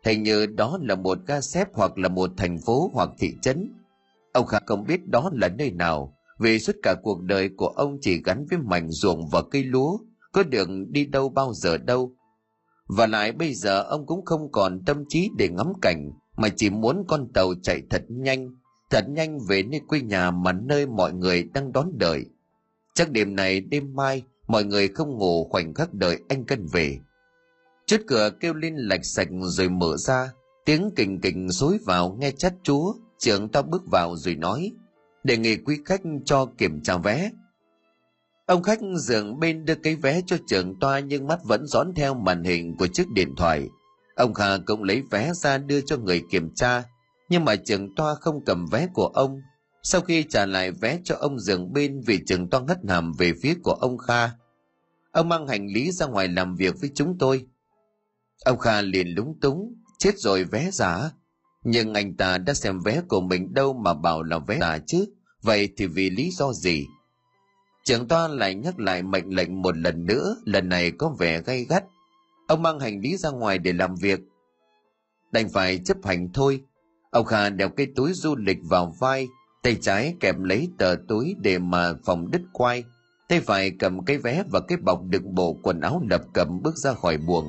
Hình 0.04 0.24
như 0.24 0.46
đó 0.46 0.80
là 0.82 0.96
một 0.96 1.18
ga 1.28 1.42
xếp 1.42 1.68
hoặc 1.74 1.98
là 1.98 2.10
một 2.10 2.32
thành 2.38 2.58
phố 2.66 2.92
hoặc 2.94 3.10
thị 3.20 3.34
trấn. 3.42 3.74
Ông 4.34 4.46
khả 4.46 4.60
không 4.66 4.84
biết 4.88 5.08
đó 5.08 5.30
là 5.34 5.50
nơi 5.50 5.72
nào, 5.72 6.18
vì 6.40 6.60
suốt 6.60 6.76
cả 6.84 6.96
cuộc 7.04 7.22
đời 7.22 7.50
của 7.58 7.68
ông 7.68 7.98
chỉ 8.02 8.22
gắn 8.24 8.46
với 8.50 8.60
mảnh 8.60 8.92
ruộng 8.92 9.28
và 9.28 9.42
cây 9.52 9.64
lúa. 9.64 9.98
Có 10.32 10.44
đường 10.44 10.92
đi 10.92 11.06
đâu 11.06 11.30
bao 11.30 11.54
giờ 11.54 11.78
đâu 11.78 12.16
và 12.98 13.08
lại 13.08 13.32
bây 13.32 13.54
giờ 13.54 13.82
ông 13.82 14.06
cũng 14.06 14.26
không 14.26 14.52
còn 14.52 14.86
tâm 14.86 15.04
trí 15.10 15.30
để 15.38 15.50
ngắm 15.50 15.74
cảnh 15.82 16.12
mà 16.38 16.50
chỉ 16.56 16.70
muốn 16.70 17.04
con 17.08 17.34
tàu 17.34 17.54
chạy 17.64 17.82
thật 17.89 18.04
nhanh 18.10 18.50
thật 18.92 19.10
nhanh 19.10 19.39
về 19.39 19.64
nơi 19.64 19.82
quê 19.88 20.02
nhà 20.02 20.32
mà 20.32 20.52
nơi 20.52 20.86
mọi 20.86 21.14
người 21.14 21.44
đang 21.54 21.72
đón 21.72 21.92
đợi. 21.98 22.26
Chắc 22.94 23.12
đêm 23.12 23.36
này 23.36 23.62
đêm 23.62 23.96
mai 23.96 24.24
mọi 24.48 24.64
người 24.64 24.88
không 24.88 25.18
ngủ 25.18 25.48
khoảnh 25.50 25.74
khắc 25.74 25.94
đợi 25.94 26.20
anh 26.30 26.46
cân 26.46 26.66
về. 26.72 26.98
Chốt 27.86 28.00
cửa 28.08 28.30
kêu 28.39 28.54
lên 28.54 28.76
lạch 28.76 29.06
sạch 29.06 29.28
rồi 29.42 29.70
mở 29.70 29.98
ra, 29.98 30.32
tiếng 30.66 30.89
kình 30.96 31.22
kình 31.22 31.52
xối 31.52 31.80
vào 31.86 32.18
nghe 32.20 32.32
chát 32.32 32.54
chúa, 32.64 32.94
trưởng 33.20 33.50
ta 33.50 33.62
bước 33.62 33.82
vào 33.92 34.16
rồi 34.16 34.36
nói, 34.36 34.72
đề 35.24 35.38
nghị 35.38 35.56
quý 35.56 35.78
khách 35.86 36.02
cho 36.26 36.46
kiểm 36.58 36.82
tra 36.84 36.98
vé. 36.98 37.32
Ông 38.52 38.64
khách 38.64 38.80
giường 38.95 39.39
bên 39.39 39.66
đưa 39.66 39.76
cái 39.76 39.95
vé 39.95 40.22
cho 40.28 40.38
trưởng 40.47 40.80
toa 40.80 40.99
nhưng 40.99 41.28
mắt 41.28 41.39
vẫn 41.43 41.68
dõn 41.68 41.93
theo 41.95 42.14
màn 42.14 42.43
hình 42.43 42.78
của 42.78 42.88
chiếc 42.88 43.10
điện 43.10 43.36
thoại. 43.38 43.70
Ông 44.16 44.34
Kha 44.34 44.58
cũng 44.66 44.84
lấy 44.84 45.04
vé 45.12 45.32
ra 45.34 45.58
đưa 45.58 45.82
cho 45.82 45.97
người 45.97 46.24
kiểm 46.32 46.49
tra, 46.56 46.84
nhưng 47.30 47.45
mà 47.45 47.56
trưởng 47.56 47.95
toa 47.95 48.16
không 48.16 48.45
cầm 48.45 48.66
vé 48.72 48.88
của 48.93 49.08
ông. 49.08 49.41
Sau 49.84 50.02
khi 50.02 50.24
trả 50.30 50.45
lại 50.45 50.72
vé 50.72 50.99
cho 51.04 51.16
ông 51.20 51.39
giường 51.39 51.74
bên 51.74 52.02
vì 52.06 52.20
trưởng 52.28 52.49
toa 52.49 52.62
ngất 52.62 52.78
hàm 52.89 53.14
về 53.14 53.34
phía 53.41 53.54
của 53.64 53.74
ông 53.74 53.97
Kha. 53.97 54.30
Ông 55.12 55.30
mang 55.30 55.47
hành 55.47 55.68
lý 55.68 55.91
ra 55.91 56.06
ngoài 56.06 56.28
làm 56.28 56.56
việc 56.56 56.76
với 56.82 56.91
chúng 56.95 57.18
tôi. 57.20 57.45
Ông 58.45 58.58
Kha 58.58 58.82
liền 58.82 59.08
lúng 59.08 59.39
túng, 59.41 59.74
chết 59.99 60.20
rồi 60.20 60.43
vé 60.43 60.70
giả. 60.72 61.10
Nhưng 61.64 61.93
anh 61.93 62.16
ta 62.18 62.38
đã 62.38 62.54
xem 62.54 62.80
vé 62.80 63.02
của 63.08 63.22
mình 63.22 63.54
đâu 63.54 63.74
mà 63.74 63.93
bảo 63.93 64.24
là 64.24 64.39
vé 64.39 64.58
giả 64.60 64.78
chứ. 64.88 65.06
Vậy 65.41 65.70
thì 65.78 65.86
vì 65.86 66.10
lý 66.10 66.32
do 66.32 66.54
gì? 66.54 66.86
Trưởng 67.84 68.08
toa 68.08 68.28
lại 68.28 68.56
nhắc 68.56 68.80
lại 68.80 69.04
mệnh 69.04 69.30
lệnh 69.30 69.62
một 69.62 69.78
lần 69.78 70.06
nữa, 70.06 70.36
lần 70.46 70.70
này 70.70 70.92
có 70.92 71.16
vẻ 71.20 71.42
gay 71.42 71.66
gắt. 71.70 71.84
Ông 72.48 72.62
mang 72.62 72.80
hành 72.80 73.02
lý 73.02 73.18
ra 73.18 73.30
ngoài 73.30 73.58
để 73.58 73.74
làm 73.74 73.96
việc. 73.96 74.20
Đành 75.32 75.50
phải 75.50 75.78
chấp 75.78 75.98
hành 76.04 76.30
thôi, 76.34 76.64
Ông 77.12 77.26
Kha 77.26 77.50
đeo 77.50 77.70
cái 77.70 77.88
túi 77.96 78.14
du 78.14 78.36
lịch 78.36 78.58
vào 78.70 78.96
vai, 79.00 79.28
tay 79.64 79.78
trái 79.82 80.16
kèm 80.20 80.44
lấy 80.44 80.68
tờ 80.78 80.96
túi 81.08 81.36
để 81.42 81.60
mà 81.60 81.94
phòng 82.06 82.32
đứt 82.32 82.42
quai, 82.54 82.84
tay 83.30 83.42
phải 83.42 83.72
cầm 83.80 84.06
cái 84.06 84.18
vé 84.18 84.44
và 84.52 84.60
cái 84.68 84.78
bọc 84.78 85.04
đựng 85.04 85.36
bộ 85.36 85.58
quần 85.64 85.82
áo 85.82 86.02
lập 86.10 86.22
cầm 86.34 86.62
bước 86.64 86.78
ra 86.78 86.94
khỏi 86.94 87.18
buồng. 87.18 87.46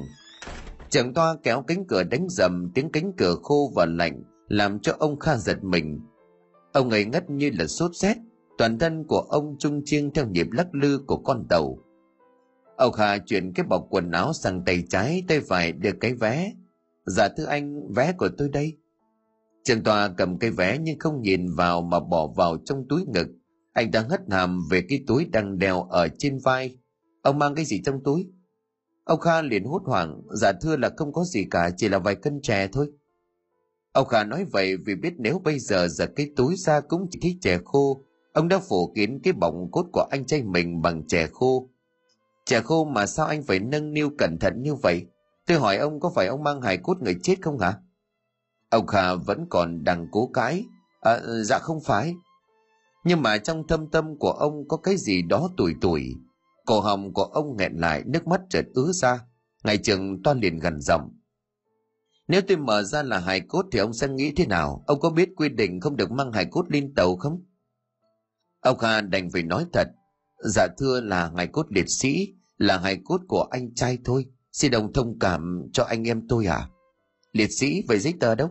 trưởng 0.90 1.14
toa 1.14 1.36
kéo 1.42 1.64
cánh 1.66 1.84
cửa 1.88 2.02
đánh 2.02 2.26
dầm 2.30 2.70
tiếng 2.74 2.92
cánh 2.92 3.12
cửa 3.16 3.34
khô 3.42 3.72
và 3.76 3.86
lạnh 3.86 4.22
làm 4.48 4.78
cho 4.78 4.96
ông 4.98 5.18
Kha 5.18 5.36
giật 5.36 5.64
mình. 5.64 6.00
Ông 6.72 6.90
ấy 6.90 7.04
ngất 7.04 7.30
như 7.30 7.50
là 7.58 7.66
sốt 7.66 7.94
rét, 7.94 8.16
toàn 8.62 8.78
thân 8.78 9.04
của 9.04 9.20
ông 9.20 9.56
trung 9.58 9.82
chiêng 9.84 10.10
theo 10.14 10.26
nhịp 10.28 10.46
lắc 10.50 10.74
lư 10.74 10.98
của 11.06 11.16
con 11.16 11.46
tàu. 11.48 11.78
Ông 12.76 12.92
Kha 12.92 13.18
chuyển 13.18 13.52
cái 13.52 13.66
bọc 13.66 13.86
quần 13.90 14.10
áo 14.10 14.32
sang 14.32 14.64
tay 14.66 14.84
trái, 14.88 15.22
tay 15.28 15.40
phải 15.40 15.72
đưa 15.72 15.92
cái 16.00 16.14
vé. 16.14 16.52
Dạ 17.06 17.28
thưa 17.28 17.44
anh, 17.44 17.92
vé 17.94 18.12
của 18.12 18.28
tôi 18.38 18.48
đây. 18.48 18.78
Trần 19.64 19.82
Tòa 19.82 20.08
cầm 20.08 20.38
cây 20.38 20.50
vé 20.50 20.78
nhưng 20.78 20.98
không 20.98 21.22
nhìn 21.22 21.46
vào 21.54 21.82
mà 21.82 22.00
bỏ 22.00 22.26
vào 22.26 22.56
trong 22.64 22.84
túi 22.88 23.04
ngực. 23.14 23.26
Anh 23.72 23.90
đang 23.90 24.08
hất 24.08 24.20
hàm 24.30 24.60
về 24.70 24.82
cái 24.88 25.04
túi 25.06 25.24
đang 25.24 25.58
đeo 25.58 25.82
ở 25.82 26.08
trên 26.18 26.38
vai. 26.44 26.76
Ông 27.22 27.38
mang 27.38 27.54
cái 27.54 27.64
gì 27.64 27.82
trong 27.84 28.02
túi? 28.04 28.26
Ông 29.04 29.20
Kha 29.20 29.42
liền 29.42 29.64
hốt 29.64 29.82
hoảng, 29.84 30.22
dạ 30.34 30.52
thưa 30.62 30.76
là 30.76 30.90
không 30.96 31.12
có 31.12 31.24
gì 31.24 31.46
cả, 31.50 31.70
chỉ 31.76 31.88
là 31.88 31.98
vài 31.98 32.14
cân 32.14 32.40
chè 32.42 32.68
thôi. 32.72 32.90
Ông 33.92 34.06
Kha 34.06 34.24
nói 34.24 34.44
vậy 34.44 34.76
vì 34.76 34.94
biết 34.94 35.12
nếu 35.18 35.38
bây 35.38 35.58
giờ 35.58 35.88
giật 35.88 36.10
cái 36.16 36.30
túi 36.36 36.56
ra 36.56 36.80
cũng 36.80 37.06
chỉ 37.10 37.18
thấy 37.22 37.38
chè 37.40 37.58
khô. 37.64 38.04
Ông 38.32 38.48
đã 38.48 38.58
phủ 38.58 38.92
kín 38.94 39.18
cái 39.22 39.32
bọng 39.32 39.68
cốt 39.72 39.86
của 39.92 40.06
anh 40.10 40.26
trai 40.26 40.42
mình 40.42 40.82
bằng 40.82 41.06
chè 41.06 41.26
khô. 41.32 41.68
Chè 42.44 42.60
khô 42.60 42.84
mà 42.84 43.06
sao 43.06 43.26
anh 43.26 43.42
phải 43.42 43.58
nâng 43.58 43.92
niu 43.92 44.10
cẩn 44.18 44.38
thận 44.40 44.62
như 44.62 44.74
vậy? 44.74 45.06
Tôi 45.46 45.58
hỏi 45.58 45.76
ông 45.76 46.00
có 46.00 46.12
phải 46.14 46.26
ông 46.26 46.44
mang 46.44 46.62
hài 46.62 46.76
cốt 46.76 46.96
người 47.00 47.16
chết 47.22 47.34
không 47.42 47.58
hả? 47.58 47.74
Ông 48.70 48.86
Kha 48.86 49.14
vẫn 49.14 49.46
còn 49.50 49.84
đang 49.84 50.08
cố 50.12 50.30
cãi. 50.34 50.64
À, 51.00 51.20
dạ 51.44 51.58
không 51.58 51.80
phải. 51.80 52.14
Nhưng 53.04 53.22
mà 53.22 53.38
trong 53.38 53.66
thâm 53.66 53.86
tâm 53.90 54.18
của 54.18 54.30
ông 54.32 54.68
có 54.68 54.76
cái 54.76 54.96
gì 54.96 55.22
đó 55.22 55.50
tủi 55.56 55.74
tủi. 55.80 56.14
Cổ 56.66 56.80
họng 56.80 57.12
của 57.14 57.24
ông 57.24 57.56
nghẹn 57.56 57.72
lại 57.76 58.02
nước 58.06 58.26
mắt 58.26 58.40
chợt 58.50 58.64
ứa 58.74 58.92
ra. 58.92 59.20
Ngày 59.64 59.78
trường 59.78 60.22
toan 60.22 60.40
liền 60.40 60.58
gần 60.58 60.80
giọng. 60.80 61.10
Nếu 62.28 62.40
tôi 62.48 62.56
mở 62.56 62.82
ra 62.82 63.02
là 63.02 63.18
hài 63.18 63.40
cốt 63.40 63.66
thì 63.72 63.78
ông 63.78 63.92
sẽ 63.92 64.08
nghĩ 64.08 64.32
thế 64.36 64.46
nào? 64.46 64.84
Ông 64.86 65.00
có 65.00 65.10
biết 65.10 65.28
quy 65.36 65.48
định 65.48 65.80
không 65.80 65.96
được 65.96 66.10
mang 66.10 66.32
hài 66.32 66.44
cốt 66.44 66.64
lên 66.68 66.94
tàu 66.94 67.16
không? 67.16 67.42
Ông 68.62 68.78
Kha 68.78 69.00
đành 69.00 69.30
phải 69.30 69.42
nói 69.42 69.66
thật. 69.72 69.88
Dạ 70.38 70.66
thưa 70.78 71.00
là 71.00 71.30
hài 71.36 71.46
cốt 71.46 71.66
liệt 71.70 71.86
sĩ, 71.88 72.34
là 72.58 72.78
hài 72.78 72.98
cốt 73.04 73.20
của 73.28 73.42
anh 73.50 73.74
trai 73.74 73.98
thôi. 74.04 74.26
Xin 74.52 74.72
ông 74.72 74.92
thông 74.92 75.18
cảm 75.18 75.62
cho 75.72 75.84
anh 75.84 76.08
em 76.08 76.28
tôi 76.28 76.46
à? 76.46 76.68
Liệt 77.32 77.48
sĩ 77.52 77.82
về 77.88 77.98
giấy 77.98 78.14
tờ 78.20 78.34
đâu? 78.34 78.50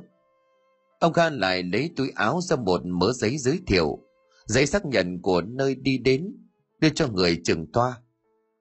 Ông 0.99 1.13
Kha 1.13 1.29
lại 1.29 1.63
lấy 1.63 1.89
túi 1.95 2.11
áo 2.15 2.41
ra 2.41 2.55
một 2.55 2.85
mớ 2.85 3.11
giấy 3.13 3.37
giới 3.37 3.59
thiệu, 3.67 3.99
giấy 4.45 4.65
xác 4.65 4.85
nhận 4.85 5.21
của 5.21 5.41
nơi 5.41 5.75
đi 5.75 5.97
đến. 5.97 6.37
đưa 6.79 6.89
cho 6.89 7.07
người 7.07 7.41
trưởng 7.43 7.71
toa. 7.71 7.97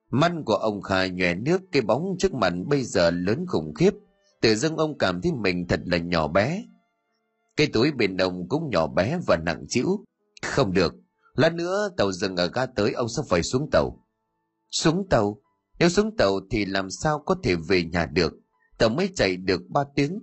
Mắt 0.09 0.31
của 0.45 0.55
ông 0.55 0.81
Kha 0.81 1.07
nhòe 1.07 1.35
nước 1.35 1.61
cái 1.71 1.81
bóng 1.81 2.03
trước 2.19 2.33
mặt 2.33 2.53
bây 2.67 2.83
giờ 2.83 3.11
lớn 3.11 3.45
khủng 3.47 3.73
khiếp. 3.73 3.93
Tự 4.41 4.55
dưng 4.55 4.77
ông 4.77 4.97
cảm 4.97 5.21
thấy 5.21 5.31
mình 5.31 5.67
thật 5.67 5.79
là 5.85 5.97
nhỏ 5.97 6.27
bé. 6.27 6.63
Cái 7.57 7.67
túi 7.67 7.91
bên 7.91 8.17
đồng 8.17 8.49
cũng 8.49 8.69
nhỏ 8.69 8.87
bé 8.87 9.19
và 9.27 9.37
nặng 9.45 9.65
chịu. 9.67 10.05
Không 10.41 10.73
được, 10.73 10.93
lát 11.33 11.53
nữa 11.53 11.89
tàu 11.97 12.11
dừng 12.11 12.35
ở 12.35 12.47
ga 12.53 12.65
tới 12.65 12.91
ông 12.91 13.09
sẽ 13.09 13.23
phải 13.29 13.43
xuống 13.43 13.69
tàu. 13.71 14.05
Xuống 14.71 15.07
tàu? 15.09 15.41
Nếu 15.79 15.89
xuống 15.89 16.15
tàu 16.17 16.39
thì 16.49 16.65
làm 16.65 16.89
sao 16.89 17.19
có 17.19 17.35
thể 17.43 17.55
về 17.55 17.83
nhà 17.83 18.05
được? 18.05 18.33
Tàu 18.77 18.89
mới 18.89 19.09
chạy 19.15 19.37
được 19.37 19.61
3 19.69 19.83
tiếng, 19.95 20.19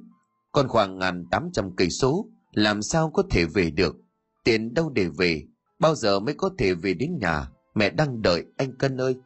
còn 0.53 0.69
khoảng 0.69 0.99
ngàn 0.99 1.25
tám 1.31 1.49
trăm 1.53 1.77
cây 1.77 1.91
số, 1.91 2.29
làm 2.53 2.83
sao 2.83 3.11
có 3.11 3.23
thể 3.31 3.45
về 3.45 3.71
được? 3.71 3.97
Tiền 4.45 4.75
đâu 4.75 4.91
để 4.91 5.09
về? 5.09 5.43
Bao 5.79 5.95
giờ 5.95 6.21
mới 6.21 6.35
có 6.35 6.51
thể 6.59 6.75
về 6.75 6.95
đến 6.95 7.19
nhà? 7.21 7.49
Mẹ 7.75 7.91
đang 7.91 8.23
đợi 8.23 8.45
anh 8.57 8.77
Cân 8.79 9.01
ơi. 9.01 9.17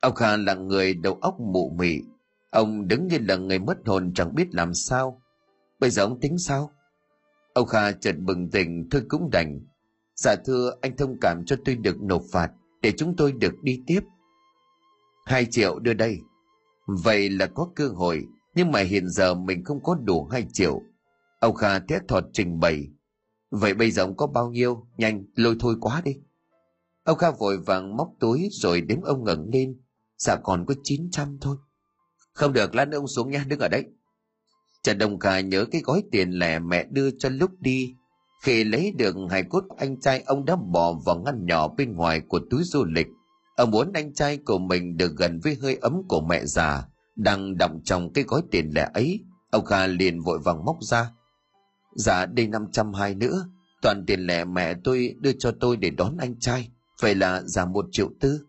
Ông 0.00 0.14
Kha 0.14 0.36
là 0.36 0.54
người 0.54 0.94
đầu 0.94 1.18
óc 1.20 1.34
mụ 1.40 1.70
mị. 1.70 2.00
Ông 2.50 2.88
đứng 2.88 3.06
như 3.06 3.18
là 3.20 3.36
người 3.36 3.58
mất 3.58 3.76
hồn 3.86 4.12
chẳng 4.14 4.34
biết 4.34 4.54
làm 4.54 4.74
sao. 4.74 5.22
Bây 5.80 5.90
giờ 5.90 6.02
ông 6.02 6.20
tính 6.20 6.38
sao? 6.38 6.70
Ông 7.54 7.66
Kha 7.66 7.92
chợt 7.92 8.16
bừng 8.18 8.50
tỉnh 8.50 8.88
thôi 8.90 9.02
cũng 9.08 9.30
đành. 9.30 9.60
Dạ 10.14 10.36
thưa 10.46 10.72
anh 10.82 10.96
thông 10.96 11.20
cảm 11.20 11.44
cho 11.44 11.56
tôi 11.64 11.74
được 11.74 12.02
nộp 12.02 12.22
phạt 12.32 12.50
để 12.82 12.92
chúng 12.96 13.16
tôi 13.16 13.32
được 13.32 13.62
đi 13.62 13.82
tiếp. 13.86 14.00
Hai 15.26 15.46
triệu 15.50 15.78
đưa 15.78 15.94
đây. 15.94 16.18
Vậy 16.86 17.30
là 17.30 17.46
có 17.46 17.70
cơ 17.76 17.88
hội, 17.88 18.26
nhưng 18.54 18.72
mà 18.72 18.80
hiện 18.80 19.08
giờ 19.08 19.34
mình 19.34 19.64
không 19.64 19.82
có 19.82 19.94
đủ 19.94 20.24
hai 20.26 20.46
triệu. 20.52 20.82
Ông 21.40 21.54
Kha 21.54 21.78
thét 21.78 22.08
thọt 22.08 22.24
trình 22.32 22.60
bày. 22.60 22.88
Vậy 23.50 23.74
bây 23.74 23.90
giờ 23.90 24.02
ông 24.02 24.16
có 24.16 24.26
bao 24.26 24.50
nhiêu? 24.50 24.86
Nhanh, 24.96 25.24
lôi 25.34 25.56
thôi 25.60 25.76
quá 25.80 26.02
đi. 26.04 26.16
Ông 27.04 27.18
Kha 27.18 27.30
vội 27.30 27.58
vàng 27.58 27.96
móc 27.96 28.08
túi 28.20 28.48
rồi 28.52 28.80
đếm 28.80 29.00
ông 29.00 29.24
ngẩng 29.24 29.48
lên. 29.52 29.80
Dạ 30.18 30.36
còn 30.42 30.64
có 30.66 30.74
900 30.82 31.38
thôi. 31.40 31.56
Không 32.32 32.52
được, 32.52 32.74
lát 32.74 32.88
nữa 32.88 32.98
ông 32.98 33.08
xuống 33.08 33.30
nha, 33.30 33.44
đứng 33.48 33.58
ở 33.58 33.68
đấy. 33.68 33.84
Trần 34.82 34.98
Đồng 34.98 35.18
Kha 35.18 35.40
nhớ 35.40 35.64
cái 35.70 35.80
gói 35.84 36.02
tiền 36.12 36.30
lẻ 36.30 36.58
mẹ 36.58 36.84
đưa 36.90 37.10
cho 37.18 37.28
lúc 37.28 37.50
đi. 37.60 37.94
Khi 38.44 38.64
lấy 38.64 38.92
được 38.98 39.16
hài 39.30 39.42
cốt 39.42 39.64
anh 39.76 40.00
trai 40.00 40.22
ông 40.26 40.44
đã 40.44 40.56
bỏ 40.56 40.92
vào 41.06 41.22
ngăn 41.24 41.46
nhỏ 41.46 41.68
bên 41.68 41.92
ngoài 41.92 42.20
của 42.28 42.40
túi 42.50 42.62
du 42.64 42.84
lịch. 42.84 43.06
Ông 43.56 43.70
muốn 43.70 43.92
anh 43.92 44.14
trai 44.14 44.36
của 44.36 44.58
mình 44.58 44.96
được 44.96 45.12
gần 45.16 45.40
với 45.44 45.56
hơi 45.62 45.76
ấm 45.80 46.02
của 46.08 46.20
mẹ 46.20 46.44
già, 46.44 46.88
đang 47.16 47.56
đọng 47.56 47.80
trong 47.84 48.12
cái 48.12 48.24
gói 48.24 48.42
tiền 48.50 48.70
lẻ 48.74 48.88
ấy. 48.94 49.20
Ông 49.50 49.64
Kha 49.64 49.86
liền 49.86 50.20
vội 50.20 50.38
vàng 50.38 50.64
móc 50.64 50.76
ra. 50.80 51.10
Dạ 51.96 52.26
đây 52.26 52.46
520 52.46 53.14
nữa, 53.14 53.48
toàn 53.82 54.04
tiền 54.06 54.20
lẻ 54.20 54.44
mẹ 54.44 54.74
tôi 54.84 55.14
đưa 55.20 55.32
cho 55.38 55.52
tôi 55.60 55.76
để 55.76 55.90
đón 55.90 56.16
anh 56.16 56.38
trai. 56.40 56.68
Vậy 57.00 57.14
là 57.14 57.42
giảm 57.42 57.72
một 57.72 57.86
triệu 57.92 58.10
tư. 58.20 58.40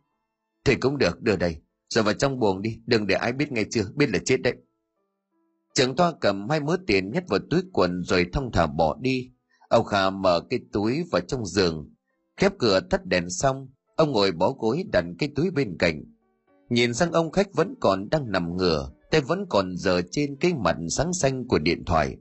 Thì 0.65 0.75
cũng 0.75 0.97
được, 0.97 1.21
đưa 1.21 1.35
đây. 1.35 1.57
Rồi 1.89 2.03
vào 2.03 2.13
trong 2.13 2.39
buồng 2.39 2.61
đi, 2.61 2.79
đừng 2.85 3.07
để 3.07 3.15
ai 3.15 3.33
biết 3.33 3.51
nghe 3.51 3.63
chưa, 3.71 3.83
biết 3.95 4.09
là 4.09 4.19
chết 4.25 4.41
đấy. 4.41 4.53
Trưởng 5.73 5.95
toa 5.95 6.13
cầm 6.21 6.49
hai 6.49 6.59
mớ 6.59 6.77
tiền 6.87 7.11
nhét 7.11 7.23
vào 7.27 7.39
túi 7.49 7.61
quần 7.73 8.03
rồi 8.03 8.25
thông 8.33 8.51
thả 8.51 8.67
bỏ 8.67 8.97
đi. 9.01 9.31
Ông 9.69 9.85
Kha 9.85 10.09
mở 10.09 10.41
cái 10.49 10.59
túi 10.71 11.03
vào 11.11 11.21
trong 11.21 11.45
giường. 11.45 11.89
Khép 12.37 12.51
cửa 12.59 12.79
thắt 12.89 13.05
đèn 13.05 13.29
xong, 13.29 13.67
ông 13.95 14.11
ngồi 14.11 14.31
bó 14.31 14.51
gối 14.51 14.83
đặt 14.91 15.05
cái 15.19 15.29
túi 15.35 15.51
bên 15.51 15.75
cạnh. 15.79 16.03
Nhìn 16.69 16.93
sang 16.93 17.11
ông 17.11 17.31
khách 17.31 17.53
vẫn 17.53 17.75
còn 17.79 18.09
đang 18.09 18.31
nằm 18.31 18.57
ngửa, 18.57 18.91
tay 19.11 19.21
vẫn 19.21 19.45
còn 19.49 19.77
giờ 19.77 20.01
trên 20.11 20.35
cái 20.39 20.53
mặt 20.53 20.77
sáng 20.89 21.13
xanh 21.13 21.47
của 21.47 21.59
điện 21.59 21.85
thoại. 21.85 22.17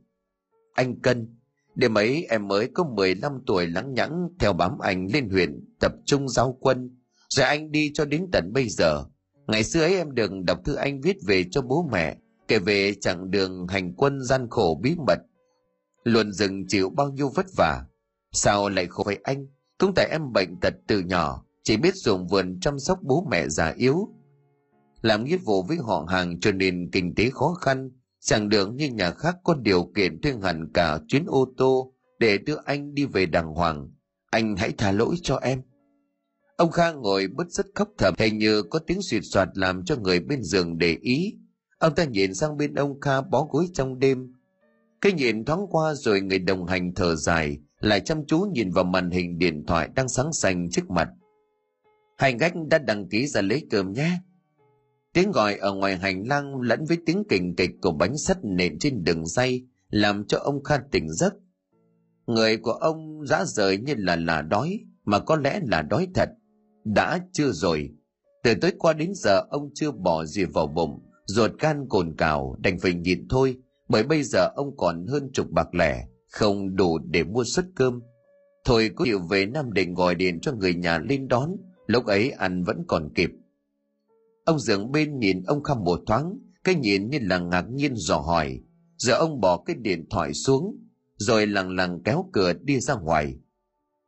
Anh 0.75 1.01
Cân, 1.01 1.37
đêm 1.75 1.99
ấy 1.99 2.27
em 2.31 2.49
mới 2.49 2.69
có 2.75 2.85
15 2.85 3.33
tuổi 3.47 3.67
lắng 3.67 3.95
nhắng 3.95 4.29
theo 4.39 4.53
bám 4.53 4.79
anh 4.79 5.07
lên 5.13 5.29
huyện 5.29 5.75
tập 5.81 5.93
trung 6.05 6.29
giáo 6.29 6.59
quân. 6.61 7.01
Rồi 7.29 7.47
anh 7.47 7.71
đi 7.71 7.91
cho 7.95 8.05
đến 8.05 8.27
tận 8.33 8.53
bây 8.53 8.69
giờ. 8.69 9.05
Ngày 9.47 9.65
xưa 9.65 9.81
ấy 9.81 9.97
em 9.97 10.15
đừng 10.15 10.45
đọc 10.45 10.59
thư 10.65 10.75
anh 10.75 11.01
viết 11.01 11.17
về 11.27 11.45
cho 11.51 11.63
bố 11.63 11.89
mẹ 11.93 12.17
kể 12.49 12.59
về 12.59 12.95
chặng 13.01 13.31
đường 13.31 13.67
hành 13.69 13.95
quân 13.97 14.23
gian 14.23 14.47
khổ 14.51 14.81
bí 14.83 14.95
mật 15.07 15.19
luôn 16.05 16.33
dừng 16.33 16.67
chịu 16.69 16.91
bao 16.91 17.11
nhiêu 17.11 17.29
vất 17.29 17.47
vả. 17.57 17.85
Sao 18.33 18.69
lại 18.69 18.87
khổ 18.87 19.03
với 19.07 19.19
anh? 19.23 19.47
Cũng 19.79 19.93
tại 19.97 20.09
em 20.11 20.33
bệnh 20.33 20.61
tật 20.61 20.75
từ 20.87 21.01
nhỏ, 21.01 21.45
chỉ 21.63 21.77
biết 21.77 21.95
dùng 21.95 22.27
vườn 22.27 22.61
chăm 22.61 22.79
sóc 22.79 22.99
bố 23.03 23.27
mẹ 23.31 23.49
già 23.49 23.75
yếu. 23.77 24.09
Làm 25.03 25.25
nghĩa 25.25 25.37
vụ 25.37 25.63
với 25.63 25.77
họ 25.77 26.07
hàng 26.09 26.41
cho 26.41 26.53
nên 26.53 26.91
kinh 26.93 27.15
tế 27.15 27.31
khó 27.31 27.55
khăn. 27.55 27.91
Chẳng 28.21 28.49
đường 28.49 28.77
như 28.77 28.89
nhà 28.89 29.11
khác 29.11 29.37
có 29.45 29.55
điều 29.55 29.93
kiện 29.97 30.21
thuê 30.21 30.33
hẳn 30.43 30.71
cả 30.75 30.99
chuyến 31.09 31.25
ô 31.27 31.47
tô 31.57 31.95
để 32.19 32.39
đưa 32.39 32.57
anh 32.65 32.95
đi 32.95 33.05
về 33.05 33.27
đàng 33.27 33.55
hoàng. 33.55 33.91
Anh 34.31 34.57
hãy 34.57 34.73
tha 34.79 34.93
lỗi 34.93 35.17
cho 35.23 35.37
em. 35.37 35.63
Ông 36.57 36.71
Kha 36.71 36.93
ngồi 36.93 37.27
bứt 37.27 37.51
rất 37.51 37.67
khóc 37.75 37.89
thầm, 37.99 38.15
hình 38.19 38.39
như 38.39 38.63
có 38.63 38.79
tiếng 38.79 39.03
suyệt 39.03 39.23
soạt 39.25 39.49
làm 39.55 39.85
cho 39.85 39.97
người 39.97 40.21
bên 40.21 40.43
giường 40.43 40.79
để 40.79 40.99
ý. 41.01 41.35
Ông 41.79 41.95
ta 41.95 42.05
nhìn 42.05 42.35
sang 42.35 42.57
bên 42.57 42.75
ông 42.75 43.01
Kha 43.01 43.21
bó 43.21 43.47
gối 43.51 43.67
trong 43.73 43.99
đêm. 43.99 44.33
Cái 45.05 45.13
nhìn 45.13 45.45
thoáng 45.45 45.67
qua 45.71 45.95
rồi 45.95 46.21
người 46.21 46.39
đồng 46.39 46.67
hành 46.67 46.95
thở 46.95 47.15
dài, 47.15 47.59
lại 47.81 48.01
chăm 48.01 48.27
chú 48.27 48.41
nhìn 48.53 48.71
vào 48.71 48.85
màn 48.85 49.11
hình 49.11 49.39
điện 49.39 49.65
thoại 49.67 49.89
đang 49.95 50.09
sáng 50.09 50.33
xanh 50.33 50.71
trước 50.71 50.91
mặt. 50.91 51.09
Hành 52.17 52.39
khách 52.39 52.53
đã 52.71 52.79
đăng 52.79 53.09
ký 53.09 53.27
ra 53.27 53.41
lấy 53.41 53.67
cơm 53.71 53.93
nhé. 53.93 54.19
Tiếng 55.13 55.31
gọi 55.31 55.55
ở 55.55 55.73
ngoài 55.73 55.97
hành 55.97 56.29
lang 56.29 56.61
lẫn 56.61 56.85
với 56.85 56.99
tiếng 57.07 57.23
kình 57.29 57.57
kịch 57.57 57.71
của 57.83 57.93
bánh 57.93 58.19
sắt 58.19 58.37
nện 58.43 58.79
trên 58.79 59.05
đường 59.05 59.27
dây 59.27 59.67
làm 59.91 60.25
cho 60.25 60.39
ông 60.39 60.63
Kha 60.63 60.79
tỉnh 60.91 61.13
giấc. 61.13 61.35
Người 62.27 62.57
của 62.57 62.73
ông 62.73 63.27
dã 63.27 63.45
rời 63.45 63.79
như 63.79 63.95
là 63.97 64.17
là 64.17 64.43
đói, 64.43 64.81
mà 65.05 65.19
có 65.19 65.37
lẽ 65.37 65.61
là 65.71 65.83
đói 65.83 66.09
thật. 66.15 66.29
Đã 66.85 67.19
chưa 67.33 67.51
rồi. 67.53 67.91
Từ 68.43 68.55
tối 68.55 68.73
qua 68.79 68.93
đến 68.93 69.13
giờ 69.15 69.41
ông 69.51 69.71
chưa 69.75 69.91
bỏ 69.91 70.25
gì 70.25 70.45
vào 70.45 70.67
bụng, 70.67 71.01
ruột 71.27 71.51
gan 71.59 71.89
cồn 71.89 72.15
cào 72.17 72.57
đành 72.59 72.79
phải 72.79 72.95
nhịn 72.95 73.29
thôi 73.29 73.57
bởi 73.89 74.03
bây 74.03 74.23
giờ 74.23 74.49
ông 74.57 74.77
còn 74.77 75.07
hơn 75.07 75.31
chục 75.33 75.51
bạc 75.51 75.75
lẻ, 75.75 76.07
không 76.31 76.77
đủ 76.77 76.99
để 76.99 77.25
mua 77.25 77.45
suất 77.45 77.65
cơm. 77.75 78.01
Thôi 78.65 78.91
có 78.97 79.05
chịu 79.05 79.19
về 79.19 79.47
nam 79.47 79.73
định 79.73 79.95
gọi 79.95 80.15
điện 80.15 80.41
cho 80.41 80.53
người 80.53 80.75
nhà 80.75 80.99
lên 80.99 81.29
đón, 81.29 81.57
lúc 81.87 82.07
ấy 82.07 82.31
ăn 82.31 82.65
vẫn 82.65 82.85
còn 82.89 83.09
kịp. 83.15 83.31
Ông 84.45 84.59
dường 84.59 84.93
bên 84.93 85.19
nhìn 85.19 85.43
ông 85.43 85.63
khăm 85.63 85.85
một 85.85 86.01
thoáng, 86.07 86.39
cái 86.65 86.75
nhìn 86.75 87.11
như 87.11 87.19
là 87.23 87.39
ngạc 87.39 87.65
nhiên 87.71 87.97
dò 87.97 88.19
hỏi. 88.19 88.61
Giờ 88.97 89.15
ông 89.15 89.41
bỏ 89.41 89.63
cái 89.67 89.77
điện 89.77 90.07
thoại 90.11 90.33
xuống, 90.33 90.77
rồi 91.17 91.47
lằng 91.47 91.77
lằng 91.77 92.03
kéo 92.03 92.29
cửa 92.33 92.53
đi 92.53 92.81
ra 92.81 92.95
ngoài. 92.95 93.37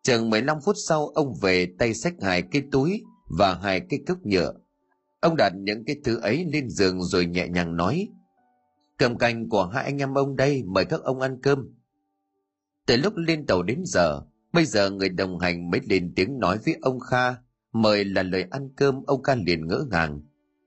Chừng 0.03 0.31
15 0.31 0.59
phút 0.65 0.77
sau, 0.89 1.09
ông 1.09 1.35
về 1.43 1.67
tay 1.79 1.95
xách 1.95 2.15
hai 2.23 2.43
cái 2.43 2.63
túi 2.73 3.03
và 3.39 3.55
hai 3.55 3.81
cái 3.81 4.01
cốc 4.07 4.19
nhựa. 4.25 4.53
Ông 5.21 5.37
đặt 5.37 5.53
những 5.57 5.85
cái 5.85 5.97
thứ 6.05 6.21
ấy 6.21 6.45
lên 6.53 6.71
giường 6.71 7.03
rồi 7.03 7.27
nhẹ 7.27 7.49
nhàng 7.49 7.77
nói. 7.77 8.09
Cầm 8.99 9.19
canh 9.19 9.49
của 9.49 9.67
hai 9.67 9.85
anh 9.85 9.99
em 9.99 10.15
ông 10.15 10.37
đây, 10.37 10.63
mời 10.67 10.85
các 10.85 11.01
ông 11.03 11.21
ăn 11.21 11.39
cơm. 11.43 11.75
Từ 12.87 12.97
lúc 12.97 13.17
lên 13.17 13.47
tàu 13.47 13.63
đến 13.63 13.83
giờ, 13.85 14.21
bây 14.53 14.65
giờ 14.65 14.91
người 14.91 15.09
đồng 15.09 15.39
hành 15.39 15.71
mới 15.71 15.81
lên 15.89 16.13
tiếng 16.17 16.39
nói 16.39 16.59
với 16.65 16.77
ông 16.83 17.01
Kha, 17.01 17.35
mời 17.73 18.05
là 18.05 18.23
lời 18.23 18.45
ăn 18.51 18.69
cơm, 18.77 19.05
ông 19.07 19.23
Kha 19.23 19.35
liền 19.35 19.67
ngỡ 19.67 19.85
ngàng. 19.91 20.21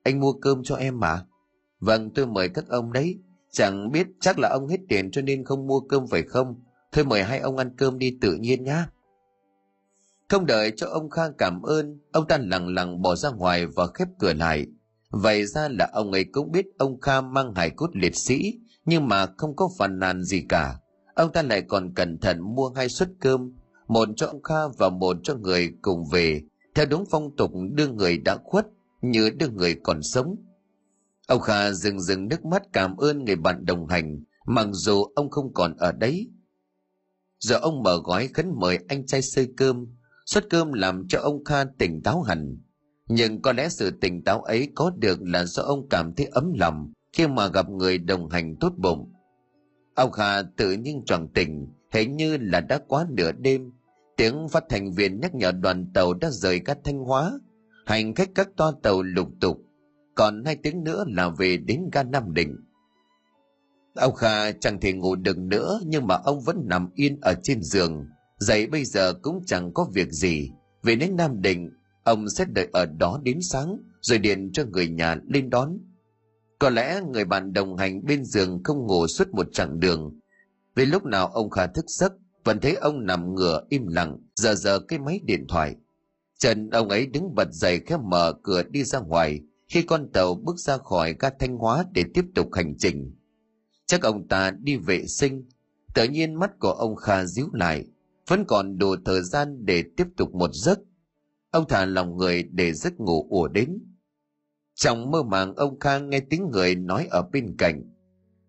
Anh 0.04 0.20
mua 0.20 0.34
cơm 0.34 0.64
cho 0.64 0.76
em 0.76 1.00
mà. 1.00 1.26
Vâng, 1.80 2.10
tôi 2.14 2.28
mời 2.28 2.50
các 2.50 2.68
ông 2.68 2.94
đấy. 2.94 3.20
Chẳng 3.52 3.92
biết 3.92 4.08
chắc 4.20 4.40
là 4.40 4.50
ông 4.50 4.68
hết 4.68 4.78
tiền 4.90 5.12
cho 5.12 5.22
nên 5.22 5.44
không 5.44 5.68
mua 5.68 5.80
cơm 5.80 6.08
phải 6.08 6.24
không? 6.24 6.64
Thôi 6.92 7.06
mời 7.06 7.24
hai 7.24 7.40
ông 7.40 7.58
ăn 7.58 7.76
cơm 7.78 7.98
đi 7.98 8.18
tự 8.22 8.36
nhiên 8.36 8.64
nhá. 8.64 8.88
Không 10.30 10.46
đợi 10.46 10.74
cho 10.76 10.88
ông 10.88 11.10
Kha 11.10 11.24
cảm 11.38 11.62
ơn, 11.62 12.00
ông 12.12 12.28
ta 12.28 12.38
lặng 12.38 12.68
lặng 12.68 13.02
bỏ 13.02 13.16
ra 13.16 13.30
ngoài 13.30 13.66
và 13.66 13.88
khép 13.94 14.08
cửa 14.20 14.34
lại. 14.34 14.66
Vậy 15.10 15.46
ra 15.46 15.68
là 15.68 15.90
ông 15.94 16.12
ấy 16.12 16.24
cũng 16.24 16.52
biết 16.52 16.66
ông 16.78 17.00
Kha 17.02 17.22
mang 17.22 17.54
hài 17.56 17.70
cốt 17.70 17.90
liệt 17.94 18.16
sĩ, 18.16 18.60
nhưng 18.86 19.08
mà 19.08 19.26
không 19.38 19.56
có 19.56 19.70
phàn 19.78 20.00
nàn 20.00 20.24
gì 20.24 20.46
cả. 20.50 20.80
Ông 21.16 21.32
ta 21.32 21.42
lại 21.42 21.62
còn 21.62 21.94
cẩn 21.94 22.18
thận 22.18 22.56
mua 22.56 22.70
hai 22.70 22.90
suất 22.90 23.10
cơm, 23.20 23.54
một 23.88 24.10
cho 24.16 24.28
ông 24.28 24.44
Kha 24.44 24.68
và 24.78 24.90
một 24.90 25.18
cho 25.24 25.36
người 25.36 25.74
cùng 25.82 26.10
về, 26.12 26.42
theo 26.76 26.86
đúng 26.86 27.04
phong 27.12 27.36
tục 27.36 27.52
đưa 27.74 27.88
người 27.88 28.18
đã 28.18 28.38
khuất 28.44 28.68
như 29.02 29.30
đưa 29.30 29.48
người 29.48 29.76
còn 29.84 30.04
sống. 30.04 30.36
Ông 31.28 31.42
Kha 31.42 31.72
dừng 31.72 32.02
dừng 32.02 32.28
nước 32.28 32.46
mắt 32.46 32.64
cảm 32.74 32.98
ơn 32.98 33.26
người 33.26 33.36
bạn 33.36 33.66
đồng 33.66 33.88
hành, 33.88 34.24
mặc 34.46 34.68
dù 34.72 35.04
ông 35.16 35.30
không 35.30 35.54
còn 35.54 35.78
ở 35.78 35.92
đấy. 35.92 36.30
Giờ 37.40 37.56
ông 37.56 37.84
mở 37.84 38.02
gói 38.04 38.28
khấn 38.28 38.52
mời 38.56 38.80
anh 38.88 39.06
trai 39.06 39.22
xơi 39.22 39.50
cơm, 39.58 39.86
Suất 40.26 40.50
cơm 40.50 40.74
làm 40.74 41.08
cho 41.08 41.20
ông 41.20 41.44
Kha 41.44 41.64
tỉnh 41.78 42.02
táo 42.04 42.22
hẳn. 42.22 42.58
Nhưng 43.10 43.42
có 43.42 43.54
lẽ 43.54 43.70
sự 43.70 43.92
tỉnh 44.02 44.24
táo 44.24 44.42
ấy 44.42 44.72
có 44.76 44.92
được 44.98 45.20
là 45.22 45.46
do 45.46 45.64
ông 45.64 45.90
cảm 45.90 46.14
thấy 46.14 46.26
ấm 46.26 46.54
lòng 46.54 46.94
khi 47.14 47.28
mà 47.28 47.48
gặp 47.48 47.70
người 47.70 47.98
đồng 47.98 48.30
hành 48.30 48.56
tốt 48.56 48.74
bụng. 48.78 49.14
Ông 49.96 50.12
Kha 50.12 50.42
tự 50.42 50.72
nhiên 50.72 51.04
tròn 51.06 51.28
tỉnh, 51.34 51.68
hình 51.92 52.16
như 52.16 52.38
là 52.42 52.62
đã 52.62 52.80
quá 52.88 53.06
nửa 53.10 53.32
đêm. 53.32 53.72
Tiếng 54.18 54.48
phát 54.50 54.64
thành 54.70 54.92
viên 54.92 55.20
nhắc 55.20 55.36
nhở 55.36 55.52
đoàn 55.52 55.92
tàu 55.94 56.14
đã 56.14 56.30
rời 56.32 56.60
các 56.60 56.78
Thanh 56.84 57.00
Hóa. 57.00 57.32
Hành 57.86 58.16
khách 58.16 58.30
các 58.36 58.50
toa 58.58 58.72
tàu 58.84 59.02
lục 59.02 59.28
tục. 59.42 59.62
Còn 60.16 60.46
hai 60.46 60.56
tiếng 60.56 60.84
nữa 60.84 61.06
là 61.08 61.30
về 61.30 61.58
đến 61.58 61.90
ga 61.92 62.04
Nam 62.04 62.34
Định. 62.34 62.56
Ông 63.96 64.14
Kha 64.14 64.52
chẳng 64.52 64.80
thể 64.80 64.94
ngủ 64.94 65.16
được 65.16 65.38
nữa 65.38 65.80
nhưng 65.86 66.08
mà 66.08 66.16
ông 66.16 66.42
vẫn 66.42 66.58
nằm 66.66 66.90
yên 66.96 67.20
ở 67.22 67.34
trên 67.44 67.64
giường 67.64 68.06
Dậy 68.40 68.68
bây 68.68 68.86
giờ 68.86 69.14
cũng 69.14 69.44
chẳng 69.46 69.74
có 69.74 69.88
việc 69.94 70.12
gì. 70.12 70.52
Về 70.84 70.96
đến 70.96 71.16
Nam 71.16 71.42
Định, 71.42 71.70
ông 72.04 72.30
sẽ 72.30 72.46
đợi 72.46 72.68
ở 72.74 72.86
đó 72.86 73.20
đến 73.24 73.42
sáng, 73.42 73.78
rồi 74.02 74.20
điện 74.20 74.50
cho 74.54 74.66
người 74.66 74.88
nhà 74.88 75.18
lên 75.28 75.50
đón. 75.50 75.78
Có 76.60 76.70
lẽ 76.70 77.02
người 77.02 77.26
bạn 77.26 77.54
đồng 77.54 77.78
hành 77.78 78.06
bên 78.06 78.26
giường 78.26 78.64
không 78.64 78.88
ngủ 78.88 79.08
suốt 79.08 79.30
một 79.32 79.48
chặng 79.54 79.80
đường. 79.80 80.20
Vì 80.76 80.86
lúc 80.86 81.06
nào 81.06 81.28
ông 81.28 81.50
kha 81.50 81.68
thức 81.68 81.86
giấc, 81.88 82.14
vẫn 82.44 82.60
thấy 82.60 82.76
ông 82.76 83.06
nằm 83.06 83.36
ngửa 83.36 83.62
im 83.70 83.88
lặng, 83.88 84.18
giờ 84.36 84.56
giờ 84.56 84.80
cái 84.80 85.00
máy 85.00 85.20
điện 85.24 85.46
thoại. 85.48 85.76
Trần 86.40 86.70
ông 86.70 86.90
ấy 86.90 87.06
đứng 87.08 87.36
bật 87.36 87.48
dậy 87.52 87.80
khép 87.86 88.00
mở 88.00 88.34
cửa 88.44 88.64
đi 88.64 88.84
ra 88.84 89.00
ngoài, 89.00 89.42
khi 89.68 89.82
con 89.82 90.12
tàu 90.12 90.36
bước 90.36 90.58
ra 90.58 90.78
khỏi 90.78 91.16
ga 91.20 91.30
thanh 91.40 91.58
hóa 91.58 91.86
để 91.92 92.04
tiếp 92.14 92.26
tục 92.36 92.54
hành 92.54 92.78
trình. 92.78 93.16
Chắc 93.86 94.02
ông 94.02 94.28
ta 94.28 94.52
đi 94.52 94.78
vệ 94.78 95.08
sinh. 95.08 95.50
Tự 95.94 96.04
nhiên 96.04 96.34
mắt 96.34 96.52
của 96.60 96.72
ông 96.72 96.96
kha 96.96 97.26
díu 97.26 97.50
lại, 97.54 97.86
vẫn 98.28 98.46
còn 98.46 98.78
đủ 98.78 98.96
thời 99.06 99.22
gian 99.22 99.66
để 99.66 99.84
tiếp 99.98 100.08
tục 100.18 100.36
một 100.36 100.50
giấc 100.54 100.80
ông 101.52 101.66
thả 101.70 101.86
lòng 101.86 102.18
người 102.18 102.44
để 102.44 102.74
giấc 102.74 103.00
ngủ 103.00 103.28
ùa 103.30 103.48
đến. 103.48 103.80
Trong 104.76 105.12
mơ 105.12 105.24
màng, 105.24 105.56
ông 105.56 105.80
khang 105.80 106.10
nghe 106.10 106.20
tiếng 106.20 106.50
người 106.52 106.76
nói 106.76 107.08
ở 107.12 107.22
bên 107.32 107.56
cạnh. 107.58 107.84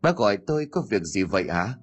Bác 0.03 0.17
gọi, 0.17 0.39
tôi 0.47 0.67
có 0.71 0.83
việc 0.91 1.03
gì 1.03 1.23
vậy 1.23 1.45
hả? 1.49 1.75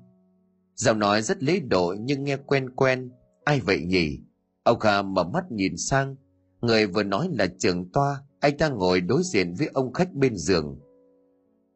Giọng 0.75 0.99
nói 0.99 1.21
rất 1.21 1.43
lễ 1.43 1.59
độ 1.59 1.95
nhưng 1.99 2.23
nghe 2.23 2.37
quen 2.37 2.69
quen. 2.69 3.11
Ai 3.43 3.59
vậy 3.59 3.79
nhỉ? 3.85 4.19
Ông 4.63 4.79
kha 4.79 5.01
mở 5.01 5.23
mắt 5.23 5.51
nhìn 5.51 5.77
sang. 5.77 6.15
Người 6.61 6.87
vừa 6.87 7.03
nói 7.03 7.29
là 7.31 7.47
trưởng 7.59 7.91
toa, 7.91 8.21
anh 8.39 8.57
ta 8.57 8.69
ngồi 8.69 9.01
đối 9.01 9.23
diện 9.23 9.53
với 9.53 9.67
ông 9.73 9.93
khách 9.93 10.13
bên 10.13 10.35
giường. 10.35 10.79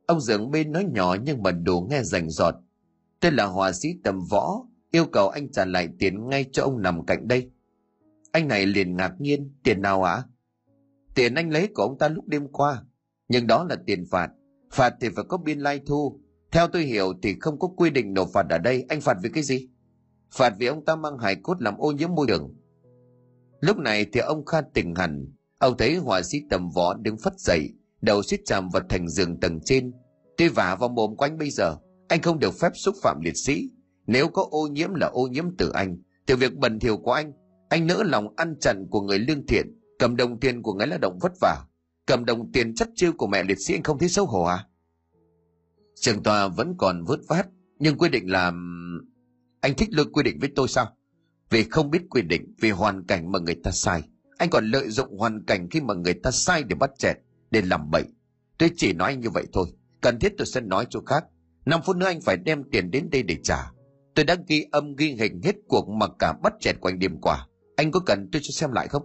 Ông 0.07 0.21
giường 0.21 0.51
bên 0.51 0.71
nói 0.71 0.85
nhỏ 0.91 1.15
nhưng 1.23 1.43
mà 1.43 1.51
đủ 1.51 1.87
nghe 1.89 2.03
rành 2.03 2.29
giọt 2.29 2.55
tôi 3.21 3.31
là 3.31 3.45
họa 3.45 3.71
sĩ 3.71 3.89
tầm 4.03 4.19
võ, 4.29 4.65
yêu 4.91 5.05
cầu 5.05 5.29
anh 5.29 5.51
trả 5.51 5.65
lại 5.65 5.89
tiền 5.99 6.29
ngay 6.29 6.45
cho 6.51 6.63
ông 6.63 6.81
nằm 6.81 7.05
cạnh 7.05 7.27
đây 7.27 7.51
anh 8.31 8.47
này 8.47 8.65
liền 8.65 8.95
ngạc 8.95 9.11
nhiên, 9.19 9.53
tiền 9.63 9.81
nào 9.81 10.03
ạ? 10.03 10.13
À? 10.13 10.23
tiền 11.15 11.35
anh 11.35 11.49
lấy 11.49 11.67
của 11.67 11.83
ông 11.83 11.97
ta 11.97 12.07
lúc 12.07 12.27
đêm 12.27 12.47
qua, 12.47 12.83
nhưng 13.27 13.47
đó 13.47 13.65
là 13.69 13.75
tiền 13.85 14.05
phạt. 14.11 14.29
Phạt 14.71 14.93
thì 15.01 15.09
phải 15.15 15.25
có 15.27 15.37
biên 15.37 15.59
lai 15.59 15.79
thu. 15.85 16.19
Theo 16.51 16.67
tôi 16.67 16.83
hiểu 16.83 17.13
thì 17.23 17.35
không 17.39 17.59
có 17.59 17.67
quy 17.67 17.89
định 17.89 18.13
nộp 18.13 18.27
phạt 18.33 18.45
ở 18.49 18.57
đây, 18.57 18.85
anh 18.89 19.01
phạt 19.01 19.17
vì 19.23 19.29
cái 19.29 19.43
gì? 19.43 19.69
Phạt 20.31 20.53
vì 20.59 20.65
ông 20.65 20.85
ta 20.85 20.95
mang 20.95 21.17
hải 21.17 21.35
cốt 21.35 21.61
làm 21.61 21.77
ô 21.77 21.91
nhiễm 21.91 22.15
môi 22.15 22.27
trường. 22.27 22.55
Lúc 23.59 23.77
này 23.77 24.05
thì 24.13 24.19
ông 24.19 24.45
kha 24.45 24.61
tỉnh 24.61 24.95
hẳn. 24.95 25.25
Ông 25.59 25.77
thấy 25.77 25.95
họa 25.95 26.21
sĩ 26.21 26.41
tầm 26.49 26.69
võ 26.69 26.93
đứng 26.93 27.17
phất 27.17 27.39
dậy, 27.39 27.69
đầu 28.01 28.23
suýt 28.23 28.41
chạm 28.45 28.69
vào 28.69 28.83
thành 28.89 29.09
giường 29.09 29.39
tầng 29.39 29.59
trên. 29.65 29.91
Tuy 30.37 30.47
vả 30.47 30.75
vào 30.75 30.89
mồm 30.89 31.15
của 31.15 31.25
anh 31.25 31.37
bây 31.37 31.49
giờ, 31.49 31.77
anh 32.07 32.21
không 32.21 32.39
được 32.39 32.53
phép 32.61 32.71
xúc 32.75 32.95
phạm 33.03 33.21
liệt 33.21 33.37
sĩ. 33.37 33.69
Nếu 34.07 34.27
có 34.27 34.47
ô 34.51 34.67
nhiễm 34.67 34.93
là 34.93 35.07
ô 35.07 35.27
nhiễm 35.27 35.45
từ 35.57 35.71
anh. 35.73 35.97
Từ 36.25 36.35
việc 36.35 36.57
bẩn 36.57 36.79
thỉu 36.79 36.97
của 36.97 37.11
anh 37.11 37.33
anh 37.71 37.87
nỡ 37.87 38.03
lòng 38.05 38.33
ăn 38.35 38.55
chặn 38.59 38.87
của 38.89 39.01
người 39.01 39.19
lương 39.19 39.45
thiện, 39.45 39.79
cầm 39.99 40.15
đồng 40.15 40.39
tiền 40.39 40.61
của 40.61 40.73
người 40.73 40.87
lao 40.87 40.99
động 40.99 41.19
vất 41.21 41.31
vả, 41.41 41.65
cầm 42.05 42.25
đồng 42.25 42.51
tiền 42.51 42.75
chất 42.75 42.89
chiêu 42.95 43.11
của 43.17 43.27
mẹ 43.27 43.43
liệt 43.43 43.57
sĩ 43.59 43.73
anh 43.73 43.83
không 43.83 43.99
thấy 43.99 44.09
xấu 44.09 44.25
hổ 44.25 44.43
à? 44.43 44.65
Trường 45.95 46.23
tòa 46.23 46.47
vẫn 46.47 46.75
còn 46.77 47.03
vớt 47.03 47.19
vát, 47.27 47.47
nhưng 47.79 47.97
quy 47.97 48.09
định 48.09 48.31
là, 48.31 48.51
anh 49.61 49.73
thích 49.77 49.89
lôi 49.91 50.05
quy 50.13 50.23
định 50.23 50.39
với 50.39 50.49
tôi 50.55 50.67
sao? 50.67 50.97
Vì 51.49 51.63
không 51.63 51.91
biết 51.91 52.01
quy 52.09 52.21
định 52.21 52.53
vì 52.59 52.71
hoàn 52.71 53.03
cảnh 53.05 53.31
mà 53.31 53.39
người 53.39 53.55
ta 53.63 53.71
sai. 53.71 54.03
Anh 54.37 54.49
còn 54.49 54.65
lợi 54.65 54.89
dụng 54.89 55.17
hoàn 55.17 55.45
cảnh 55.45 55.67
khi 55.71 55.81
mà 55.81 55.93
người 55.93 56.13
ta 56.13 56.31
sai 56.31 56.63
để 56.63 56.75
bắt 56.75 56.91
chẹt, 56.97 57.17
để 57.51 57.61
làm 57.61 57.91
bậy. 57.91 58.03
Tôi 58.57 58.71
chỉ 58.75 58.93
nói 58.93 59.11
anh 59.11 59.19
như 59.19 59.29
vậy 59.29 59.45
thôi, 59.53 59.67
cần 60.01 60.19
thiết 60.19 60.33
tôi 60.37 60.45
sẽ 60.45 60.61
nói 60.61 60.85
chỗ 60.89 61.01
khác. 61.05 61.25
Năm 61.65 61.81
phút 61.85 61.97
nữa 61.97 62.05
anh 62.05 62.21
phải 62.21 62.37
đem 62.37 62.63
tiền 62.71 62.91
đến 62.91 63.09
đây 63.11 63.23
để 63.23 63.37
trả. 63.43 63.71
Tôi 64.15 64.25
đã 64.25 64.35
ghi 64.47 64.65
âm 64.71 64.95
ghi 64.95 65.15
hình 65.19 65.41
hết 65.43 65.55
cuộc 65.67 65.89
mà 65.89 66.07
cả 66.19 66.33
bắt 66.43 66.53
chẹt 66.59 66.75
của 66.79 66.89
anh 66.89 66.99
đêm 66.99 67.17
qua 67.21 67.47
anh 67.81 67.91
có 67.91 67.99
cần 67.99 68.29
tôi 68.31 68.41
cho 68.43 68.51
xem 68.51 68.71
lại 68.71 68.87
không? 68.87 69.03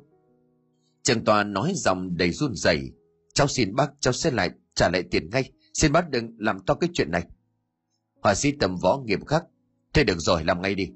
Trường 1.03 1.25
Toàn 1.25 1.53
nói 1.53 1.73
giọng 1.77 2.17
đầy 2.17 2.31
run 2.31 2.53
rẩy. 2.55 2.93
Cháu 3.35 3.47
xin 3.47 3.75
bác, 3.75 3.91
cháu 4.01 4.13
sẽ 4.13 4.31
lại 4.31 4.51
trả 4.75 4.89
lại 4.91 5.03
tiền 5.11 5.31
ngay. 5.31 5.51
Xin 5.75 5.93
bác 5.93 6.11
đừng 6.11 6.37
làm 6.39 6.59
to 6.67 6.75
cái 6.75 6.91
chuyện 6.95 7.11
này. 7.11 7.25
Họa 8.23 8.35
sĩ 8.35 8.53
tầm 8.61 8.77
võ 8.77 8.99
nghiêm 8.99 9.25
khắc. 9.25 9.45
Thế 9.95 10.05
được 10.05 10.19
rồi, 10.19 10.45
làm 10.45 10.63
ngay 10.63 10.75
đi. 10.75 10.89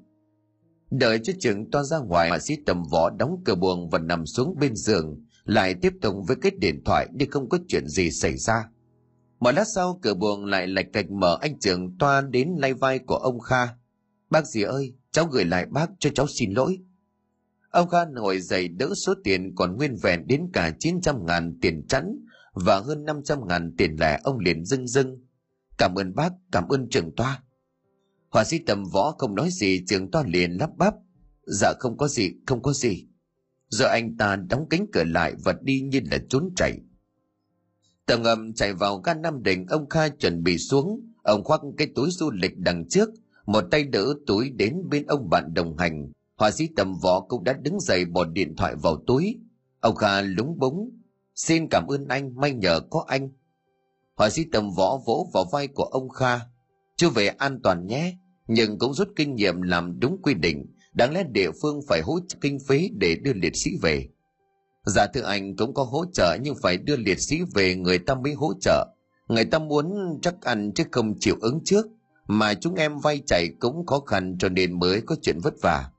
Đợi 0.91 1.19
cho 1.23 1.33
trường 1.39 1.71
toan 1.71 1.85
ra 1.85 1.97
ngoài, 1.99 2.29
họa 2.29 2.39
sĩ 2.39 2.55
tầm 2.65 2.83
võ 2.91 3.09
đóng 3.09 3.41
cửa 3.45 3.55
buồng 3.55 3.89
và 3.89 3.99
nằm 3.99 4.25
xuống 4.25 4.55
bên 4.59 4.75
giường, 4.75 5.25
lại 5.43 5.75
tiếp 5.81 5.93
tục 6.01 6.15
với 6.27 6.37
cái 6.41 6.51
điện 6.57 6.81
thoại 6.85 7.07
như 7.13 7.25
không 7.31 7.49
có 7.49 7.57
chuyện 7.67 7.87
gì 7.87 8.11
xảy 8.11 8.37
ra. 8.37 8.69
Một 9.39 9.51
lát 9.51 9.65
sau, 9.75 9.99
cửa 10.01 10.13
buồng 10.13 10.45
lại 10.45 10.67
lạch 10.67 10.87
cạch 10.93 11.11
mở 11.11 11.37
anh 11.41 11.59
trường 11.59 11.97
toan 11.97 12.31
đến 12.31 12.49
lay 12.57 12.73
vai 12.73 12.99
của 12.99 13.15
ông 13.15 13.39
kha. 13.39 13.67
Bác 14.29 14.47
gì 14.47 14.61
ơi, 14.61 14.93
cháu 15.11 15.25
gửi 15.25 15.45
lại 15.45 15.65
bác 15.65 15.89
cho 15.99 16.09
cháu 16.15 16.27
xin 16.27 16.51
lỗi. 16.51 16.77
Ông 17.71 17.89
Kha 17.89 18.05
ngồi 18.05 18.39
dậy 18.39 18.67
đỡ 18.67 18.93
số 18.95 19.13
tiền 19.23 19.55
còn 19.55 19.77
nguyên 19.77 19.95
vẹn 20.03 20.27
đến 20.27 20.49
cả 20.53 20.71
900 20.79 21.25
ngàn 21.25 21.57
tiền 21.61 21.87
chắn 21.87 22.17
và 22.53 22.79
hơn 22.79 23.05
500 23.05 23.47
ngàn 23.47 23.75
tiền 23.77 23.95
lẻ 23.99 24.19
ông 24.23 24.39
liền 24.39 24.65
dưng 24.65 24.87
dưng. 24.87 25.25
Cảm 25.77 25.95
ơn 25.95 26.15
bác, 26.15 26.29
cảm 26.51 26.67
ơn 26.67 26.89
trưởng 26.89 27.15
toa. 27.15 27.43
Họa 28.29 28.43
sĩ 28.43 28.59
tầm 28.59 28.83
võ 28.93 29.15
không 29.17 29.35
nói 29.35 29.49
gì 29.51 29.85
trưởng 29.87 30.11
toa 30.11 30.23
liền 30.27 30.51
lắp 30.51 30.69
bắp. 30.77 30.93
Dạ 31.45 31.73
không 31.79 31.97
có 31.97 32.07
gì, 32.07 32.31
không 32.45 32.61
có 32.61 32.73
gì. 32.73 33.07
Rồi 33.69 33.89
anh 33.89 34.17
ta 34.17 34.35
đóng 34.35 34.65
cánh 34.69 34.85
cửa 34.93 35.03
lại 35.03 35.33
và 35.43 35.53
đi 35.61 35.81
như 35.81 35.99
là 36.11 36.17
trốn 36.29 36.49
chạy. 36.55 36.79
Tầng 38.05 38.21
ngầm 38.21 38.53
chạy 38.53 38.73
vào 38.73 38.97
gan 38.97 39.21
Nam 39.21 39.43
Định 39.43 39.65
ông 39.67 39.89
Kha 39.89 40.09
chuẩn 40.09 40.43
bị 40.43 40.57
xuống. 40.57 41.11
Ông 41.23 41.43
khoác 41.43 41.61
cái 41.77 41.87
túi 41.95 42.09
du 42.11 42.31
lịch 42.31 42.57
đằng 42.57 42.87
trước, 42.89 43.09
một 43.45 43.63
tay 43.71 43.83
đỡ 43.83 44.13
túi 44.27 44.49
đến 44.49 44.89
bên 44.89 45.05
ông 45.05 45.29
bạn 45.29 45.53
đồng 45.53 45.77
hành 45.77 46.11
Họa 46.41 46.51
sĩ 46.51 46.69
tầm 46.75 46.95
võ 47.01 47.19
cũng 47.19 47.43
đã 47.43 47.53
đứng 47.53 47.79
dậy 47.79 48.05
bỏ 48.05 48.25
điện 48.25 48.55
thoại 48.55 48.75
vào 48.75 49.03
túi. 49.07 49.39
Ông 49.79 49.95
Kha 49.95 50.21
lúng 50.21 50.59
búng. 50.59 50.89
Xin 51.35 51.67
cảm 51.69 51.87
ơn 51.87 52.07
anh, 52.07 52.35
may 52.35 52.53
nhờ 52.53 52.79
có 52.89 53.05
anh. 53.07 53.29
Họa 54.15 54.29
sĩ 54.29 54.43
tầm 54.51 54.71
võ 54.71 54.97
vỗ 55.05 55.29
vào 55.33 55.45
vai 55.51 55.67
của 55.67 55.83
ông 55.83 56.09
Kha. 56.09 56.39
Chưa 56.97 57.09
về 57.09 57.27
an 57.27 57.59
toàn 57.63 57.87
nhé, 57.87 58.17
nhưng 58.47 58.79
cũng 58.79 58.93
rút 58.93 59.09
kinh 59.15 59.35
nghiệm 59.35 59.61
làm 59.61 59.99
đúng 59.99 60.21
quy 60.21 60.33
định. 60.33 60.65
Đáng 60.93 61.13
lẽ 61.13 61.23
địa 61.31 61.51
phương 61.61 61.79
phải 61.87 62.01
hỗ 62.01 62.19
trợ 62.27 62.37
kinh 62.41 62.57
phí 62.67 62.89
để 62.97 63.15
đưa 63.15 63.33
liệt 63.33 63.55
sĩ 63.55 63.71
về. 63.81 64.07
Dạ 64.85 65.07
thưa 65.13 65.23
anh 65.23 65.55
cũng 65.55 65.73
có 65.73 65.83
hỗ 65.83 66.05
trợ 66.13 66.37
nhưng 66.41 66.55
phải 66.61 66.77
đưa 66.77 66.97
liệt 66.97 67.19
sĩ 67.19 67.39
về 67.53 67.75
người 67.75 67.99
ta 67.99 68.15
mới 68.15 68.33
hỗ 68.33 68.53
trợ. 68.61 68.87
Người 69.27 69.45
ta 69.45 69.59
muốn 69.59 70.19
chắc 70.21 70.41
ăn 70.41 70.71
chứ 70.75 70.83
không 70.91 71.13
chịu 71.19 71.35
ứng 71.41 71.59
trước. 71.65 71.85
Mà 72.27 72.53
chúng 72.53 72.75
em 72.75 72.97
vay 72.97 73.21
chạy 73.27 73.49
cũng 73.59 73.85
khó 73.85 73.99
khăn 73.99 74.37
cho 74.39 74.49
nên 74.49 74.79
mới 74.79 75.01
có 75.01 75.15
chuyện 75.21 75.39
vất 75.43 75.53
vả. 75.61 75.91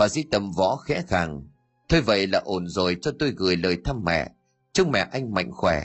Họa 0.00 0.08
sĩ 0.08 0.22
tâm 0.22 0.50
võ 0.56 0.76
khẽ 0.76 1.02
khàng. 1.06 1.42
Thôi 1.88 2.00
vậy 2.00 2.26
là 2.26 2.38
ổn 2.44 2.68
rồi 2.68 2.96
cho 3.02 3.10
tôi 3.18 3.32
gửi 3.36 3.56
lời 3.56 3.76
thăm 3.84 4.02
mẹ. 4.04 4.30
Chúc 4.72 4.88
mẹ 4.88 5.08
anh 5.12 5.34
mạnh 5.34 5.50
khỏe. 5.52 5.82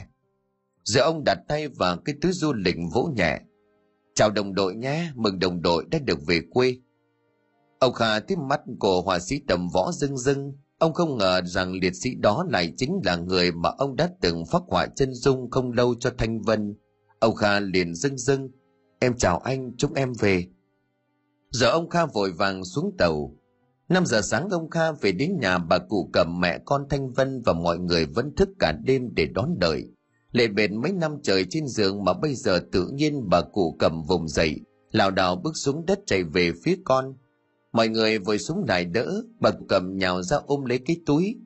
giờ 0.84 1.00
ông 1.00 1.24
đặt 1.24 1.38
tay 1.48 1.68
vào 1.68 1.96
cái 2.04 2.14
túi 2.22 2.32
du 2.32 2.52
lịch 2.52 2.76
vỗ 2.94 3.10
nhẹ. 3.16 3.40
Chào 4.14 4.30
đồng 4.30 4.54
đội 4.54 4.74
nhé, 4.74 5.10
mừng 5.14 5.38
đồng 5.38 5.62
đội 5.62 5.84
đã 5.90 5.98
được 5.98 6.18
về 6.26 6.40
quê. 6.50 6.76
Ông 7.78 7.92
Kha 7.92 8.20
tiếp 8.20 8.38
mắt 8.38 8.60
của 8.78 9.02
họa 9.02 9.18
sĩ 9.18 9.40
tầm 9.48 9.68
võ 9.74 9.92
dưng 9.92 10.18
dưng. 10.18 10.52
Ông 10.78 10.92
không 10.92 11.18
ngờ 11.18 11.40
rằng 11.44 11.72
liệt 11.72 11.92
sĩ 11.94 12.10
đó 12.14 12.46
lại 12.50 12.72
chính 12.76 13.00
là 13.04 13.16
người 13.16 13.52
mà 13.52 13.70
ông 13.78 13.96
đã 13.96 14.10
từng 14.20 14.46
phát 14.46 14.62
họa 14.68 14.86
chân 14.86 15.14
dung 15.14 15.50
không 15.50 15.72
lâu 15.72 15.94
cho 15.94 16.10
Thanh 16.18 16.42
Vân. 16.42 16.74
Ông 17.18 17.34
Kha 17.34 17.60
liền 17.60 17.94
dưng 17.94 18.18
dưng. 18.18 18.50
Em 18.98 19.16
chào 19.16 19.38
anh, 19.38 19.76
chúc 19.78 19.94
em 19.94 20.12
về. 20.20 20.46
Giờ 21.50 21.70
ông 21.70 21.88
Kha 21.88 22.06
vội 22.06 22.32
vàng 22.32 22.64
xuống 22.64 22.94
tàu, 22.98 23.36
5 23.88 24.06
giờ 24.06 24.20
sáng 24.22 24.48
ông 24.48 24.70
Kha 24.70 24.92
về 24.92 25.12
đến 25.12 25.36
nhà 25.40 25.58
bà 25.58 25.78
cụ 25.78 26.10
cầm 26.12 26.40
mẹ 26.40 26.58
con 26.64 26.86
Thanh 26.90 27.12
Vân 27.12 27.42
và 27.44 27.52
mọi 27.52 27.78
người 27.78 28.06
vẫn 28.06 28.34
thức 28.36 28.48
cả 28.58 28.72
đêm 28.84 29.14
để 29.14 29.26
đón 29.34 29.58
đợi. 29.58 29.84
Lệ 30.32 30.48
bệt 30.48 30.70
mấy 30.70 30.92
năm 30.92 31.18
trời 31.22 31.46
trên 31.50 31.66
giường 31.66 32.04
mà 32.04 32.12
bây 32.12 32.34
giờ 32.34 32.60
tự 32.72 32.88
nhiên 32.92 33.28
bà 33.28 33.42
cụ 33.42 33.76
cầm 33.78 34.02
vùng 34.02 34.28
dậy, 34.28 34.60
lảo 34.90 35.10
đảo 35.10 35.36
bước 35.36 35.56
xuống 35.56 35.86
đất 35.86 36.00
chạy 36.06 36.24
về 36.24 36.52
phía 36.64 36.76
con. 36.84 37.14
Mọi 37.72 37.88
người 37.88 38.18
vội 38.18 38.38
xuống 38.38 38.64
lại 38.68 38.84
đỡ, 38.84 39.22
bà 39.40 39.50
cụ 39.50 39.64
cầm 39.68 39.96
nhào 39.96 40.22
ra 40.22 40.36
ôm 40.46 40.64
lấy 40.64 40.78
cái 40.78 40.96
túi. 41.06 41.36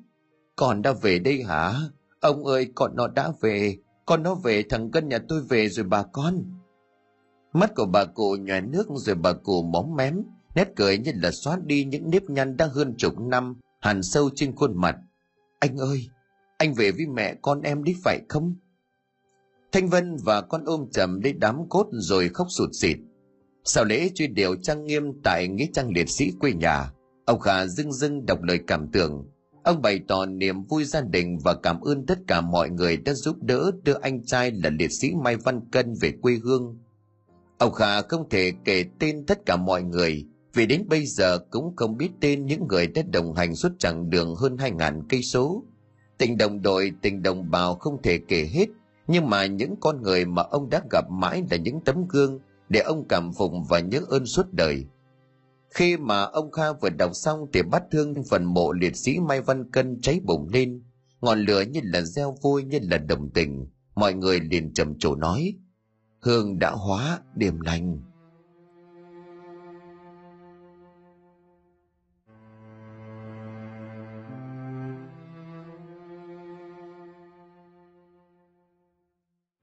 Con 0.57 0.83
đã 0.83 0.93
về 0.93 1.19
đây 1.19 1.43
hả? 1.43 1.75
Ông 2.21 2.45
ơi, 2.45 2.69
con 2.75 2.97
nó 2.97 3.09
đã 3.09 3.33
về. 3.41 3.77
Con 4.07 4.23
nó 4.23 4.35
về, 4.35 4.65
thằng 4.71 4.91
cân 4.91 5.09
nhà 5.09 5.19
tôi 5.29 5.43
về 5.49 5.69
rồi 5.69 5.87
bà 5.87 6.03
con. 6.03 6.45
Mắt 7.53 7.73
của 7.77 7.87
bà 7.87 8.05
cụ 8.05 8.37
nhòe 8.41 8.61
nước 8.61 8.87
rồi 8.95 9.17
bà 9.17 9.33
cụ 9.33 9.63
móm 9.63 9.95
mém, 9.97 10.23
nét 10.55 10.73
cười 10.77 10.99
như 10.99 11.13
là 11.15 11.31
xóa 11.31 11.59
đi 11.65 11.85
những 11.85 12.11
nếp 12.11 12.23
nhăn 12.31 12.57
đã 12.57 12.67
hơn 12.67 12.95
chục 12.99 13.21
năm, 13.21 13.61
hằn 13.81 14.03
sâu 14.03 14.31
trên 14.35 14.57
khuôn 14.57 14.77
mặt. 14.77 14.97
Anh 15.59 15.77
ơi, 15.77 16.09
anh 16.59 16.75
về 16.75 16.93
với 16.93 17.07
mẹ 17.07 17.35
con 17.43 17.61
em 17.61 17.85
đi 17.85 17.97
phải 18.05 18.21
không? 18.29 18.55
Thanh 19.73 19.89
vân 19.89 20.17
và 20.25 20.41
con 20.41 20.65
ôm 20.65 20.87
chầm 20.93 21.21
lấy 21.21 21.33
đám 21.33 21.69
cốt 21.69 21.87
rồi 21.93 22.29
khóc 22.29 22.47
sụt 22.51 22.69
sịt. 22.73 22.99
Sau 23.65 23.85
lễ 23.85 24.11
truy 24.15 24.27
điệu 24.27 24.57
trang 24.63 24.85
nghiêm 24.85 25.23
tại 25.23 25.49
nghĩa 25.49 25.67
trang 25.73 25.91
liệt 25.95 26.09
sĩ 26.09 26.33
quê 26.41 26.53
nhà, 26.53 26.93
ông 27.25 27.41
khả 27.41 27.67
dưng 27.67 27.93
dưng 27.93 28.27
đọc 28.27 28.43
lời 28.43 28.61
cảm 28.67 28.89
tưởng. 28.93 29.27
Ông 29.65 29.83
bày 29.83 30.01
tỏ 30.09 30.27
niềm 30.27 30.65
vui 30.65 30.85
gia 30.85 31.01
đình 31.01 31.39
và 31.45 31.55
cảm 31.55 31.81
ơn 31.81 32.07
tất 32.07 32.19
cả 32.27 32.41
mọi 32.41 32.71
người 32.71 32.97
đã 32.97 33.15
giúp 33.15 33.37
đỡ 33.43 33.71
đưa 33.83 33.95
anh 34.01 34.25
trai 34.25 34.51
là 34.51 34.71
liệt 34.71 34.93
sĩ 34.93 35.13
mai 35.23 35.37
văn 35.37 35.61
cân 35.73 35.95
về 36.01 36.13
quê 36.23 36.39
hương. 36.43 36.79
Ông 37.59 37.73
khả 37.73 38.03
không 38.03 38.29
thể 38.29 38.53
kể 38.65 38.85
tên 38.99 39.27
tất 39.27 39.47
cả 39.47 39.57
mọi 39.57 39.83
người 39.83 40.27
vì 40.55 40.67
đến 40.67 40.89
bây 40.89 41.07
giờ 41.07 41.39
cũng 41.39 41.77
không 41.77 41.97
biết 41.97 42.11
tên 42.21 42.47
những 42.47 42.67
người 42.69 42.87
đã 42.87 43.03
đồng 43.13 43.35
hành 43.35 43.55
suốt 43.55 43.73
chặng 43.79 44.11
đường 44.11 44.35
hơn 44.35 44.59
hai 44.59 44.71
ngàn 44.71 45.03
cây 45.09 45.23
số. 45.23 45.63
Tình 46.19 46.39
đồng 46.39 46.63
đội, 46.63 46.93
tình 47.03 47.23
đồng 47.23 47.51
bào 47.51 47.75
không 47.75 48.03
thể 48.03 48.19
kể 48.29 48.49
hết, 48.53 48.67
nhưng 49.07 49.31
mà 49.31 49.47
những 49.47 49.75
con 49.81 50.03
người 50.03 50.25
mà 50.25 50.43
ông 50.43 50.71
đã 50.71 50.83
gặp 50.91 51.05
mãi 51.11 51.43
là 51.51 51.57
những 51.57 51.81
tấm 51.81 52.09
gương 52.09 52.39
để 52.69 52.81
ông 52.81 53.09
cảm 53.09 53.33
phục 53.33 53.53
và 53.69 53.81
nhớ 53.81 54.01
ơn 54.09 54.27
suốt 54.27 54.53
đời. 54.53 54.85
Khi 55.71 55.97
mà 55.97 56.23
ông 56.23 56.51
Kha 56.51 56.73
vừa 56.73 56.91
đọc 56.91 57.11
xong 57.15 57.47
thì 57.53 57.63
bắt 57.63 57.83
thương 57.91 58.15
phần 58.31 58.45
mộ 58.45 58.73
liệt 58.73 58.97
sĩ 58.97 59.19
Mai 59.19 59.41
Văn 59.41 59.71
Cân 59.71 60.01
cháy 60.01 60.21
bùng 60.25 60.49
lên, 60.53 60.83
ngọn 61.21 61.41
lửa 61.41 61.61
như 61.61 61.81
là 61.83 62.03
gieo 62.03 62.37
vui 62.43 62.65
như 62.65 62.79
là 62.83 62.99
đồng 62.99 63.31
tình, 63.31 63.67
mọi 63.95 64.15
người 64.15 64.41
liền 64.41 64.75
trầm 64.75 64.99
trồ 64.99 65.15
nói, 65.15 65.55
hương 66.21 66.59
đã 66.59 66.71
hóa, 66.71 67.21
điềm 67.35 67.61
lành. 67.61 67.99